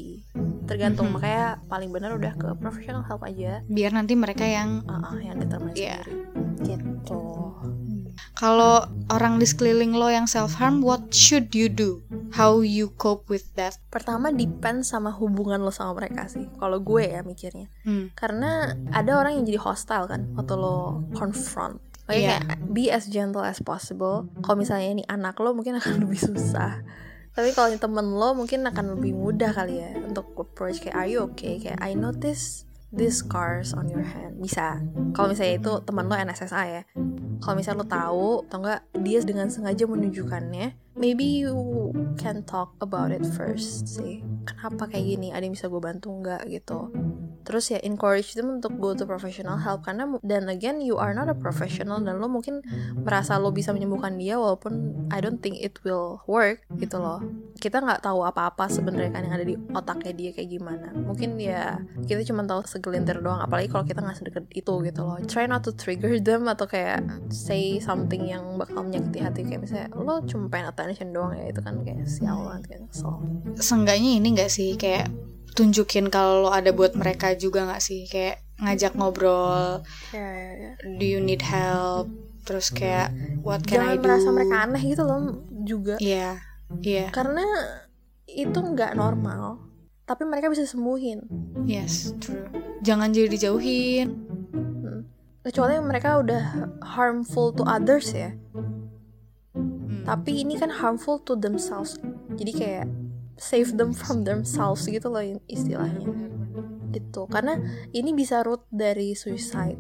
tergantung 0.64 1.08
Mhm. 1.08 1.14
makanya 1.14 1.46
paling 1.64 1.90
benar 1.90 2.10
udah 2.12 2.34
ke 2.34 2.48
professional 2.56 3.02
help 3.02 3.22
aja. 3.22 3.62
Biar 3.64 3.90
nanti 3.90 4.12
mereka 4.12 4.42
yang 4.42 4.82
Ah, 4.84 5.12
ah, 5.12 5.16
yang 5.16 5.38
determine 5.38 5.72
Iya. 5.72 6.02
sendiri. 6.02 6.14
Gitu. 6.58 7.20
Kalau 8.32 8.84
orang 9.06 9.36
di 9.36 9.44
sekeliling 9.44 9.92
lo 9.92 10.08
yang 10.08 10.24
self 10.24 10.56
harm 10.56 10.80
what 10.80 11.08
should 11.08 11.52
you 11.52 11.68
do? 11.68 12.04
How 12.30 12.60
you 12.60 12.90
cope 12.90 13.24
with 13.26 13.54
that? 13.54 13.80
Pertama 13.86 14.28
depend 14.28 14.82
sama 14.82 15.08
hubungan 15.10 15.56
lo 15.58 15.70
sama 15.70 15.94
mereka 15.94 16.26
sih. 16.26 16.48
Kalau 16.52 16.78
gue 16.78 17.04
ya 17.06 17.20
mikirnya. 17.22 17.68
Hmm. 17.82 18.10
karena 18.12 18.74
ada 18.90 19.14
orang 19.14 19.38
yang 19.38 19.44
jadi 19.46 19.60
hostile 19.62 20.04
kan 20.04 20.26
waktu 20.34 20.54
lo 20.54 21.06
confront. 21.12 21.78
Makanya 22.04 22.18
Iya. 22.18 22.38
kayak 22.40 22.58
be 22.66 22.84
as 22.88 23.04
gentle 23.06 23.40
as 23.40 23.58
possible. 23.60 24.26
Kalau 24.40 24.56
misalnya 24.56 24.88
ini 24.90 25.04
anak 25.06 25.38
lo 25.38 25.54
mungkin 25.54 25.78
akan 25.78 26.02
lebih 26.02 26.18
susah 26.20 26.82
tapi 27.37 27.53
kalau 27.53 27.68
temen 27.76 28.16
lo 28.16 28.32
mungkin 28.32 28.64
akan 28.64 28.97
lebih 28.97 29.12
mudah 29.12 29.53
kali 29.53 29.84
ya 29.84 29.93
untuk 30.01 30.32
approach 30.41 30.80
kayak 30.80 30.97
are 30.97 31.05
you 31.05 31.20
okay? 31.20 31.61
Kayak 31.61 31.76
I 31.84 31.93
notice 31.93 32.64
these 32.89 33.20
scars 33.20 33.76
on 33.76 33.93
your 33.93 34.03
hand. 34.03 34.41
Bisa. 34.41 34.80
Kalau 35.12 35.28
misalnya 35.28 35.55
itu 35.61 35.72
teman 35.84 36.09
lo 36.09 36.16
NSSA 36.16 36.62
ya. 36.64 36.82
Kalau 37.45 37.55
misalnya 37.61 37.84
lo 37.84 37.87
tahu 37.87 38.28
atau 38.49 38.59
enggak 38.64 38.80
dia 39.05 39.20
dengan 39.20 39.53
sengaja 39.53 39.84
menunjukkannya 39.84 40.97
maybe 40.97 41.45
you 41.45 41.93
can 42.16 42.41
talk 42.49 42.72
about 42.80 43.12
it 43.12 43.22
first 43.37 43.84
sih. 43.84 44.24
Kenapa 44.49 44.89
kayak 44.89 45.05
gini? 45.05 45.28
Ada 45.37 45.45
yang 45.45 45.53
bisa 45.53 45.68
gue 45.68 45.82
bantu 45.84 46.09
nggak 46.16 46.49
gitu 46.49 46.89
terus 47.47 47.70
ya 47.70 47.78
encourage 47.86 48.34
them 48.34 48.59
untuk 48.59 48.74
go 48.82 48.90
to 48.92 49.07
professional 49.07 49.55
help. 49.57 49.86
Karena 49.86 50.11
dan 50.26 50.51
again 50.51 50.82
you 50.82 50.99
are 50.99 51.14
not 51.14 51.30
a 51.30 51.36
professional 51.38 52.03
dan 52.03 52.18
lo 52.18 52.26
mungkin 52.26 52.61
merasa 52.99 53.38
lo 53.38 53.55
bisa 53.55 53.70
menyembuhkan 53.70 54.18
dia 54.18 54.34
walaupun 54.34 55.07
I 55.14 55.22
don't 55.22 55.38
think 55.38 55.62
it 55.62 55.78
will 55.86 56.18
work 56.26 56.66
gitu 56.82 56.99
loh. 56.99 57.22
Kita 57.62 57.78
nggak 57.78 58.03
tahu 58.03 58.26
apa-apa 58.26 58.66
sebenarnya 58.66 59.14
kan 59.14 59.22
yang 59.22 59.34
ada 59.38 59.47
di 59.47 59.55
otaknya 59.70 60.12
dia 60.12 60.30
kayak 60.34 60.51
gimana. 60.51 60.90
Mungkin 60.90 61.38
ya 61.38 61.78
kita 62.11 62.26
cuma 62.26 62.42
tahu 62.42 62.66
segelintir 62.66 63.22
doang. 63.22 63.38
Apalagi 63.38 63.70
kalau 63.70 63.86
kita 63.86 64.03
nggak 64.03 64.18
sedekat 64.18 64.44
itu 64.51 64.74
gitu 64.82 65.01
loh. 65.07 65.16
Try 65.30 65.47
not 65.47 65.62
to 65.62 65.70
trigger 65.70 66.18
them 66.18 66.51
atau 66.51 66.66
kayak 66.66 67.07
say 67.30 67.78
something 67.78 68.26
yang 68.26 68.59
bakal 68.59 68.82
menyakiti 68.82 69.22
hati. 69.22 69.40
Kayak 69.47 69.62
misalnya 69.62 69.88
lo 69.94 70.18
cuma 70.26 70.51
pengen 70.51 70.74
attention 70.74 71.14
doang 71.14 71.38
ya. 71.38 71.47
Itu 71.55 71.62
kan 71.62 71.86
kayak 71.86 72.11
sial 72.11 72.42
banget 72.42 72.62
kayak 72.66 72.82
so 72.90 73.22
seenggaknya 73.55 74.18
ini 74.18 74.28
gak 74.34 74.51
sih? 74.51 74.74
Kayak 74.74 75.12
tunjukin 75.55 76.11
kalau 76.11 76.49
lo 76.49 76.51
ada 76.51 76.72
buat 76.74 76.97
mereka 76.99 77.36
juga 77.38 77.68
gak 77.68 77.82
sih? 77.84 78.09
Kayak 78.11 78.42
ngajak 78.57 78.97
ngobrol 78.97 79.84
ya, 80.16 80.24
ya, 80.32 80.53
ya. 80.57 80.72
do 80.97 81.05
you 81.05 81.20
need 81.20 81.44
help? 81.44 82.09
Terus 82.49 82.72
kayak 82.72 83.12
what 83.44 83.61
can 83.66 83.84
jangan 83.84 83.92
I 83.92 83.97
do? 83.99 84.03
merasa 84.07 84.28
mereka 84.32 84.55
aneh 84.64 84.82
gitu 84.82 85.03
loh 85.05 85.44
juga. 85.66 85.94
Iya 86.01 86.40
iya. 86.80 87.12
Karena 87.12 87.44
itu 88.26 88.59
nggak 88.59 88.97
normal 88.97 89.61
tapi 90.07 90.22
mereka 90.22 90.49
bisa 90.49 90.62
sembuhin. 90.64 91.26
Yes 91.66 92.14
true. 92.22 92.47
Jangan 92.80 93.12
jadi 93.12 93.28
dijauhin. 93.28 94.09
Hmm. 94.86 95.01
kecuali 95.47 95.78
mereka 95.78 96.18
udah 96.18 96.74
harmful 96.82 97.55
to 97.55 97.62
others 97.62 98.11
ya. 98.11 98.34
Hmm. 99.55 100.03
tapi 100.03 100.42
ini 100.42 100.59
kan 100.59 100.70
harmful 100.70 101.18
to 101.22 101.34
themselves. 101.38 101.99
Jadi 102.34 102.53
kayak 102.55 102.86
save 103.37 103.76
them 103.76 103.93
from 103.93 104.24
themselves 104.24 104.84
gitu 104.89 105.09
loh 105.12 105.22
istilahnya. 105.49 106.09
Gitu. 106.93 107.28
Karena 107.28 107.61
ini 107.93 108.16
bisa 108.16 108.41
root 108.41 108.64
dari 108.72 109.12
suicide. 109.12 109.78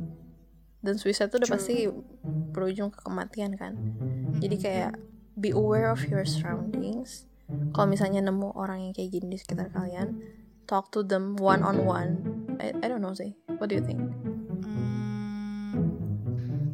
Dan 0.84 1.00
suicide 1.00 1.32
itu 1.32 1.36
udah 1.42 1.50
pasti 1.50 1.74
berujung 2.52 2.92
ke 2.92 3.00
kematian 3.02 3.56
kan. 3.56 3.74
Jadi 4.38 4.56
kayak 4.60 4.92
be 5.36 5.50
aware 5.52 5.88
of 5.88 6.04
your 6.08 6.24
surroundings. 6.28 7.24
Kalau 7.72 7.88
misalnya 7.88 8.20
nemu 8.22 8.52
orang 8.54 8.86
yang 8.88 8.92
kayak 8.92 9.10
gini 9.16 9.34
di 9.34 9.38
sekitar 9.38 9.70
kalian 9.70 10.18
talk 10.66 10.90
to 10.90 11.06
them 11.06 11.38
one 11.38 11.62
on 11.62 11.86
one 11.86 12.18
I, 12.58 12.72
I 12.82 12.86
don't 12.88 13.04
know 13.04 13.14
sih. 13.14 13.36
What 13.60 13.70
do 13.70 13.78
you 13.78 13.84
think? 13.84 14.00
Hmm, 14.64 15.94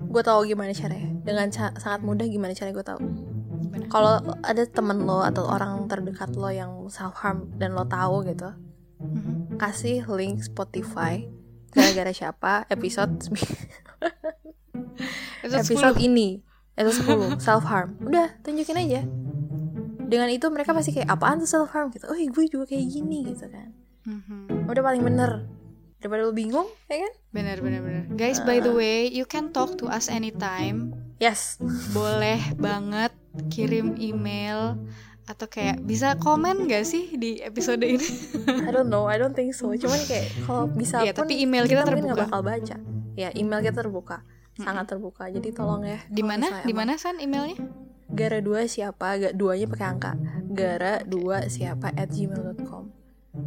gue 0.08 0.22
tahu 0.22 0.46
gimana 0.46 0.70
caranya. 0.72 1.10
Dengan 1.22 1.50
ca- 1.50 1.74
sangat 1.78 2.00
mudah 2.06 2.26
gimana 2.26 2.54
caranya 2.54 2.74
gue 2.78 2.86
tahu. 2.86 2.98
gimana? 3.02 3.31
Kalau 3.88 4.18
ada 4.40 4.62
temen 4.64 5.04
lo 5.04 5.20
atau 5.20 5.44
orang 5.44 5.84
terdekat 5.86 6.32
lo 6.34 6.48
yang 6.48 6.86
self 6.88 7.16
harm 7.18 7.50
dan 7.56 7.72
lo 7.72 7.84
tahu 7.84 8.24
gitu 8.24 8.50
Mhm. 9.02 9.58
kasih 9.58 10.06
link 10.08 10.40
Spotify 10.40 11.26
gara-gara 11.70 12.14
siapa 12.14 12.64
episode 12.70 13.18
episode 15.42 15.98
ini 15.98 16.38
episode 16.78 17.36
10 17.36 17.42
self 17.42 17.64
harm 17.66 17.98
udah 18.00 18.30
tunjukin 18.40 18.78
aja. 18.78 19.02
Dengan 20.02 20.28
itu 20.28 20.44
mereka 20.52 20.76
pasti 20.76 20.92
kayak 20.92 21.08
apaan 21.08 21.40
tuh 21.40 21.48
self 21.48 21.72
harm 21.72 21.88
gitu. 21.90 22.04
Oh 22.06 22.16
gue 22.16 22.44
juga 22.46 22.64
kayak 22.68 22.86
gini 22.86 23.26
gitu 23.26 23.48
kan. 23.48 23.72
Mhm. 24.02 24.66
udah 24.66 24.82
paling 24.82 25.02
bener. 25.02 25.46
Daripada 25.98 26.26
lo 26.26 26.34
bingung 26.34 26.66
ya 26.86 26.98
kan? 26.98 27.12
Bener 27.30 27.56
bener 27.58 27.80
bener. 27.80 28.02
Guys 28.12 28.42
by 28.42 28.58
the 28.58 28.70
way 28.70 29.06
you 29.06 29.22
can 29.24 29.50
talk 29.50 29.78
to 29.78 29.86
us 29.86 30.06
anytime. 30.06 30.92
Yes. 31.18 31.58
Boleh 31.90 32.38
banget 32.58 33.14
kirim 33.48 33.96
email 33.96 34.76
atau 35.22 35.46
kayak 35.46 35.80
bisa 35.86 36.18
komen 36.18 36.66
gak 36.66 36.82
sih 36.82 37.14
di 37.14 37.38
episode 37.40 37.80
ini? 37.86 38.02
I 38.66 38.70
don't 38.74 38.90
know, 38.90 39.06
I 39.06 39.16
don't 39.16 39.32
think 39.32 39.54
so. 39.54 39.70
Cuman 39.70 40.00
kayak 40.04 40.26
kalau 40.44 40.66
bisa 40.68 41.00
Iya, 41.00 41.14
pun 41.14 41.30
tapi 41.30 41.40
email 41.40 41.64
kita 41.64 41.86
nggak 41.86 41.94
terbuka. 42.02 42.22
bakal 42.26 42.40
baca. 42.42 42.76
Ya, 43.14 43.28
email 43.32 43.60
kita 43.62 43.76
terbuka. 43.86 44.16
Sangat 44.58 44.90
terbuka. 44.90 45.30
Jadi 45.32 45.48
tolong 45.54 45.86
ya. 45.86 45.98
Di 46.10 46.20
mana? 46.20 46.60
Di 46.66 46.74
mana 46.76 46.98
San 47.00 47.16
emailnya? 47.22 47.56
Gara 48.12 48.44
dua 48.44 48.68
siapa? 48.68 49.16
Gak 49.16 49.34
duanya 49.38 49.64
pakai 49.70 49.86
angka. 49.88 50.12
Gara 50.52 51.00
dua 51.06 51.48
siapa 51.48 51.88
at 51.96 52.12
gmail.com. 52.12 52.92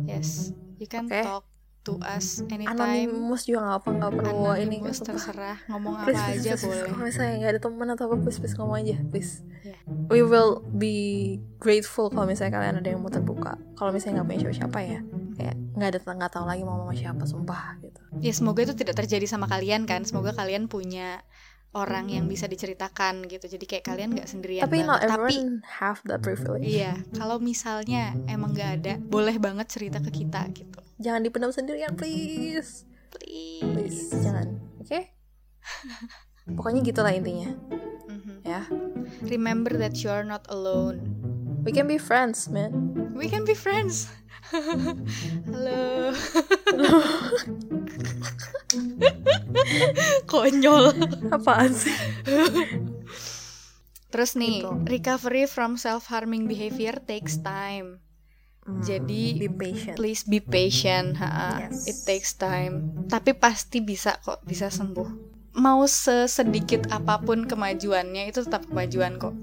Yes, 0.09 0.49
you 0.81 0.89
can 0.89 1.05
Oke. 1.05 1.21
talk 1.21 1.45
to 1.85 2.01
us 2.01 2.41
anytime. 2.49 2.73
Anonymous 2.73 3.45
juga 3.45 3.61
nggak 3.61 3.77
apa 3.77 3.89
nggak 3.93 4.11
perlu 4.17 4.51
ini 4.57 4.77
terserah 4.81 5.57
ngomong 5.69 5.93
Please, 6.01 6.17
apa 6.17 6.25
please, 6.33 6.41
aja 6.41 6.51
please, 6.57 6.65
boleh. 6.65 6.85
Kalau 6.89 7.05
misalnya 7.05 7.33
nggak 7.37 7.51
ada 7.53 7.61
teman 7.61 7.87
atau 7.93 8.03
apa, 8.09 8.15
please, 8.17 8.39
please 8.41 8.55
ngomong 8.57 8.77
aja, 8.81 8.97
please. 9.13 9.31
Yeah. 9.61 9.79
We 10.09 10.25
will 10.25 10.65
be 10.65 10.95
grateful 11.61 12.09
kalau 12.09 12.25
misalnya 12.25 12.57
kalian 12.57 12.75
ada 12.81 12.89
yang 12.89 12.99
mau 13.05 13.13
terbuka. 13.13 13.61
Kalau 13.77 13.93
misalnya 13.93 14.21
nggak 14.21 14.27
punya 14.27 14.39
siapa-siapa 14.41 14.79
ya, 14.81 14.99
kayak 15.37 15.55
nggak 15.77 15.89
ada 15.93 15.99
nggak 16.01 16.31
tahu 16.33 16.45
lagi 16.49 16.63
mau 16.65 16.77
sama 16.81 16.93
siapa, 16.97 17.23
sumpah 17.29 17.63
gitu. 17.85 17.99
Ya 18.19 18.33
semoga 18.33 18.59
itu 18.65 18.73
tidak 18.73 18.95
terjadi 19.05 19.25
sama 19.29 19.45
kalian 19.45 19.85
kan. 19.85 20.01
Semoga 20.03 20.33
kalian 20.33 20.65
punya 20.65 21.21
orang 21.75 22.07
yang 22.07 22.25
bisa 22.25 22.47
diceritakan 22.47 23.27
gitu. 23.27 23.45
Jadi 23.45 23.65
kayak 23.67 23.85
kalian 23.85 24.15
nggak 24.15 24.31
sendirian 24.31 24.63
Tapi 24.63 24.87
not 24.87 25.03
banget. 25.03 25.11
Tapi 25.11 25.19
everyone 25.35 25.53
have 25.67 25.99
that 26.07 26.23
privilege. 26.23 26.65
iya, 26.65 26.95
kalau 27.13 27.37
misalnya 27.37 28.15
emang 28.31 28.55
nggak 28.55 28.71
ada, 28.81 28.93
boleh 28.97 29.35
banget 29.37 29.67
cerita 29.69 29.99
ke 29.99 30.09
kita 30.23 30.47
gitu. 30.55 30.79
Jangan 30.95 31.21
dipendam 31.21 31.51
sendirian, 31.51 31.93
please. 31.93 32.87
Please. 33.11 33.63
Please, 33.63 34.01
jangan. 34.15 34.47
Oke? 34.79 35.11
Pokoknya 36.45 36.85
gitulah 36.85 37.09
intinya, 37.09 37.57
Mhm. 38.05 38.45
ya. 38.45 38.69
Remember 39.25 39.73
that 39.73 39.97
you 39.99 40.13
are 40.13 40.21
not 40.21 40.45
alone. 40.47 41.01
We 41.65 41.73
can 41.73 41.89
be 41.89 41.97
friends, 41.97 42.45
man. 42.45 42.93
We 43.17 43.25
can 43.25 43.41
be 43.43 43.57
friends. 43.57 44.05
Halo. 45.49 46.13
Konyol. 50.29 50.93
Apaan 51.33 51.73
sih? 51.73 51.97
Terus 54.13 54.37
nih, 54.37 54.61
Gitu. 54.61 54.69
recovery 54.85 55.49
from 55.49 55.75
self-harming 55.75 56.45
behavior 56.45 56.93
takes 57.03 57.41
time. 57.41 58.04
Jadi, 58.65 59.37
be 59.37 59.49
patient. 59.49 59.95
Please 59.95 60.21
be 60.25 60.41
patient, 60.41 61.21
ha. 61.21 61.61
Yes. 61.69 61.85
It 61.85 61.97
takes 62.01 62.33
time. 62.33 63.05
Tapi 63.05 63.37
pasti 63.37 63.81
bisa 63.81 64.17
kok, 64.25 64.41
bisa 64.41 64.73
sembuh. 64.73 65.33
Mau 65.55 65.85
sesedikit 65.87 66.91
apa 66.91 67.21
pun 67.21 67.47
kemajuannya 67.47 68.27
itu 68.27 68.43
tetap 68.43 68.67
kemajuan 68.67 69.21
kok. 69.21 69.37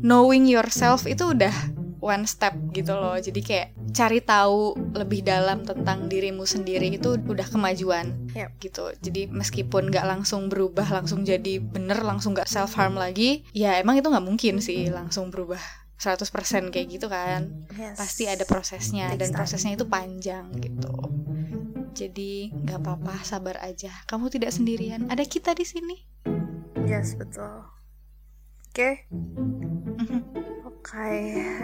Knowing 0.00 0.48
yourself 0.48 1.04
itu 1.04 1.36
udah 1.36 1.52
one 2.00 2.24
step 2.24 2.56
gitu 2.72 2.96
loh. 2.96 3.20
Jadi 3.20 3.40
kayak 3.44 3.68
cari 3.92 4.24
tahu 4.24 4.72
lebih 4.96 5.20
dalam 5.26 5.66
tentang 5.66 6.08
dirimu 6.08 6.48
sendiri 6.48 6.88
itu 6.94 7.20
udah 7.20 7.46
kemajuan 7.50 8.32
Yep. 8.32 8.50
gitu. 8.62 8.84
Jadi 9.04 9.28
meskipun 9.28 9.92
nggak 9.92 10.06
langsung 10.08 10.48
berubah, 10.48 10.88
langsung 10.88 11.26
jadi 11.26 11.60
bener, 11.60 12.00
langsung 12.00 12.32
nggak 12.32 12.48
self 12.48 12.72
harm 12.78 12.96
lagi, 12.96 13.44
ya 13.52 13.76
emang 13.76 14.00
itu 14.00 14.08
nggak 14.08 14.26
mungkin 14.26 14.62
sih 14.64 14.88
langsung 14.88 15.28
berubah 15.28 15.60
100% 16.00 16.72
kayak 16.72 16.88
gitu 16.88 17.06
kan 17.06 17.68
Yes. 17.76 18.00
pasti 18.00 18.24
ada 18.24 18.42
prosesnya 18.42 19.12
Takes 19.12 19.20
dan 19.20 19.28
time. 19.28 19.38
prosesnya 19.38 19.72
itu 19.76 19.84
panjang 19.84 20.44
gitu. 20.56 20.96
Jadi 21.92 22.54
nggak 22.56 22.80
apa-apa, 22.80 23.20
sabar 23.20 23.60
aja. 23.60 23.92
Kamu 24.08 24.32
tidak 24.32 24.50
sendirian. 24.50 25.12
Ada 25.12 25.22
kita 25.22 25.52
di 25.52 25.66
sini. 25.66 25.96
Yes, 26.88 27.12
betul. 27.14 27.66
Oke. 28.70 29.04
Mhm. 29.10 30.20
Oke, 30.80 31.12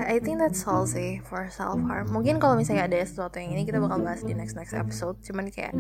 I 0.04 0.20
think 0.20 0.36
that's 0.36 0.60
all 0.68 0.84
sih 0.84 1.24
for 1.24 1.48
self 1.48 1.80
harm. 1.88 2.12
Mungkin 2.12 2.36
kalau 2.36 2.52
misalnya 2.52 2.84
ada 2.84 3.00
sesuatu 3.00 3.40
yang 3.40 3.56
ini 3.56 3.64
kita 3.64 3.80
bakal 3.80 4.04
bahas 4.04 4.20
di 4.20 4.36
next 4.36 4.52
next 4.52 4.76
episode. 4.76 5.16
Cuman 5.24 5.48
kayak 5.48 5.72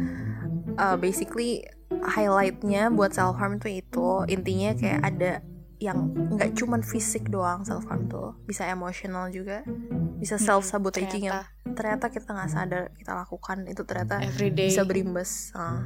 uh, 0.80 0.96
basically 0.96 1.60
highlightnya 1.92 2.88
buat 2.88 3.12
self 3.12 3.36
harm 3.36 3.60
tuh 3.60 3.76
itu 3.76 4.24
intinya 4.26 4.72
kayak 4.72 5.00
ada 5.04 5.32
yang 5.76 6.08
nggak 6.32 6.54
cuman 6.54 6.80
fisik 6.80 7.28
doang 7.28 7.60
self 7.60 7.84
harm 7.84 8.06
tuh 8.06 8.32
bisa 8.42 8.64
emosional 8.64 9.28
juga 9.28 9.60
bisa 10.16 10.36
self 10.36 10.64
sabotaging 10.64 11.28
yang 11.28 11.44
ternyata 11.68 12.08
kita 12.08 12.32
nggak 12.32 12.48
sadar 12.48 12.82
kita 12.94 13.12
lakukan 13.12 13.64
itu 13.64 13.82
ternyata 13.82 14.16
Everyday. 14.18 14.68
bisa 14.68 14.82
berimbas 14.82 15.52
Ah. 15.52 15.84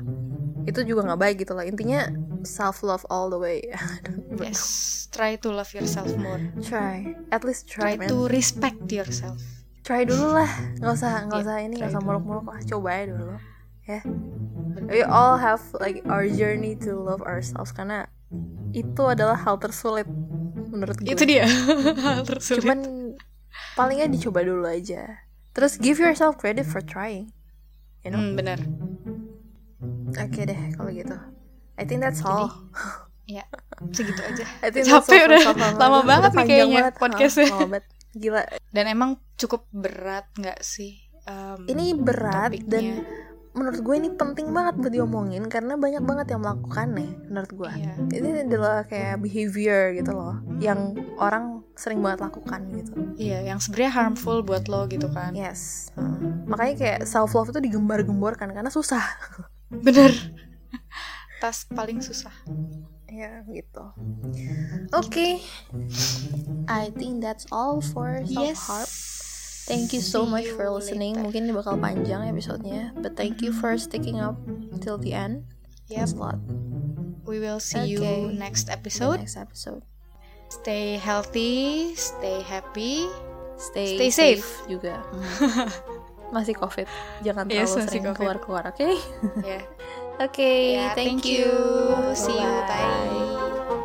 itu 0.62 0.84
juga 0.84 1.02
nggak 1.02 1.18
baik 1.18 1.36
gitu 1.38 1.52
loh. 1.52 1.64
Intinya 1.64 2.06
self 2.42 2.80
love 2.80 3.02
all 3.08 3.26
the 3.26 3.36
way. 3.36 3.58
Yes, 4.38 4.60
try 5.10 5.34
to 5.36 5.50
love 5.50 5.68
yourself 5.70 6.08
more. 6.16 6.38
try. 6.62 7.12
At 7.28 7.42
least 7.42 7.66
try, 7.66 7.98
Try 7.98 8.04
man. 8.04 8.08
to 8.08 8.30
respect 8.30 8.86
yourself. 8.86 9.42
try 9.82 10.04
dulu 10.04 10.30
lah. 10.30 10.48
Nggak 10.78 10.92
usah 10.94 11.10
nggak 11.26 11.40
Yeah, 11.40 11.46
usah 11.50 11.56
ini 11.58 11.74
nggak 11.76 11.90
usah 11.90 12.00
muluk-muluk 12.00 12.46
lah. 12.46 12.60
Coba 12.62 12.88
aja 12.94 13.04
dulu. 13.10 13.36
Ya. 13.84 14.00
We 14.86 15.02
all 15.02 15.36
have 15.36 15.60
like 15.76 16.06
our 16.06 16.24
journey 16.24 16.78
to 16.84 16.94
love 16.94 17.20
ourselves. 17.20 17.74
Karena 17.74 18.06
itu 18.70 19.02
adalah 19.02 19.34
hal 19.36 19.56
tersulit 19.56 20.06
menurut 20.70 20.96
gue 20.96 21.10
Itu 21.10 21.24
dia. 21.24 21.44
Hal 22.06 22.22
tersulit. 22.22 22.62
cuman 22.62 22.78
palingnya 23.74 24.06
dicoba 24.06 24.40
dulu 24.40 24.62
aja 24.62 25.18
terus 25.50 25.74
give 25.76 25.98
yourself 25.98 26.36
credit 26.36 26.62
for 26.62 26.78
trying 26.78 27.34
you 28.00 28.08
know 28.08 28.18
Hmm, 28.18 28.34
benar. 28.34 28.62
oke 30.12 30.40
deh 30.40 30.60
kalau 30.72 30.90
gitu 30.90 31.16
I 31.74 31.82
think 31.82 32.00
that's 32.00 32.22
all 32.22 32.50
Ya, 33.26 33.46
segitu 33.94 34.18
aja. 34.18 34.42
I 34.58 34.74
think 34.74 34.90
that's 34.90 35.06
Capek 35.06 35.30
udah. 35.30 35.54
Lama 35.78 36.02
banget 36.02 36.34
nih 36.34 36.46
kayaknya 36.50 36.82
banget. 36.82 36.94
podcastnya. 36.98 37.46
Lama 37.46 37.66
banget. 37.70 37.84
gila 38.12 38.42
Dan 38.68 38.84
emang 38.86 39.10
cukup 39.36 39.70
berat 39.70 40.26
nggak 40.34 40.58
sih? 40.58 40.98
um, 41.24 41.62
ini 41.64 41.94
berat 41.94 42.50
topiknya? 42.50 42.66
dan 42.66 42.84
menurut 43.50 43.80
gue 43.80 43.94
ini 43.96 44.08
penting 44.10 44.50
banget 44.50 44.74
buat 44.76 44.90
diomongin 44.90 45.42
karena 45.44 45.74
banyak 45.74 46.00
banget 46.00 46.26
yang 46.30 46.40
melakukannya 46.40 47.08
menurut 47.26 47.50
gue 47.50 47.70
Iya. 47.72 47.92
ini 48.12 48.28
adalah 48.44 48.84
kayak 48.84 49.18
behavior 49.18 49.90
gitu 49.92 50.10
loh 50.10 50.38
yang 50.58 50.78
orang 51.16 51.66
sering 51.74 51.98
banget 51.98 52.22
lakukan 52.22 52.60
gitu 52.72 52.92
Iya, 53.16 53.42
yang 53.44 53.58
sebenarnya 53.58 53.92
harmful 53.92 54.40
buat 54.40 54.64
lo 54.66 54.86
gitu 54.86 55.08
kan. 55.08 55.34
yes 55.34 55.90
Hmm. 55.92 56.46
makanya 56.46 56.74
kayak 56.76 57.00
self 57.04 57.32
love 57.32 57.48
itu 57.48 57.58
digembar-gemborkan 57.60 58.50
karena 58.50 58.68
susah 58.68 59.02
Bener. 59.86 60.14
Tas 61.40 61.64
paling 61.66 61.98
susah. 61.98 62.30
ya 63.06 63.42
gitu 63.44 63.84
oke 64.92 65.28
I 66.66 66.92
think 66.92 67.18
that's 67.18 67.50
all 67.50 67.82
for 67.82 68.22
self 68.24 68.54
harm 68.62 68.86
Thank 69.70 69.94
you 69.94 70.02
so 70.02 70.26
much 70.26 70.50
for 70.50 70.66
you 70.66 70.74
listening. 70.74 71.14
Mungkin 71.14 71.46
ini 71.46 71.54
bakal 71.54 71.78
panjang 71.78 72.26
episodenya, 72.26 72.90
but 72.98 73.14
thank 73.14 73.38
you 73.38 73.54
for 73.54 73.78
sticking 73.78 74.18
up 74.18 74.34
till 74.82 74.98
the 74.98 75.14
end. 75.14 75.46
Yep. 75.86 75.94
Thanks 75.94 76.12
a 76.12 76.18
lot. 76.18 76.38
We 77.22 77.38
will 77.38 77.62
see 77.62 77.78
Okay. 77.78 78.26
you 78.26 78.34
next 78.34 78.66
The 78.66 78.74
episode. 78.74 79.22
next 79.22 79.38
episode. 79.38 79.86
Stay 80.50 80.98
healthy, 80.98 81.94
stay 81.94 82.42
happy. 82.42 83.06
Stay, 83.54 83.94
Stay 83.94 84.10
safe. 84.10 84.46
juga. 84.66 84.98
masih 86.34 86.54
covid, 86.54 86.86
jangan 87.22 87.46
Yes, 87.46 87.70
terlalu 87.70 87.78
masih 87.78 87.86
sering 87.86 88.04
keluar-keluar, 88.14 88.64
oke? 88.70 88.90
Ya. 89.46 89.62
Oke, 90.20 90.76
Ya, 90.76 90.92
thank, 90.92 91.22
thank 91.22 91.24
you. 91.26 91.48
See 92.12 92.34
you. 92.34 92.50
Bye. 92.66 93.79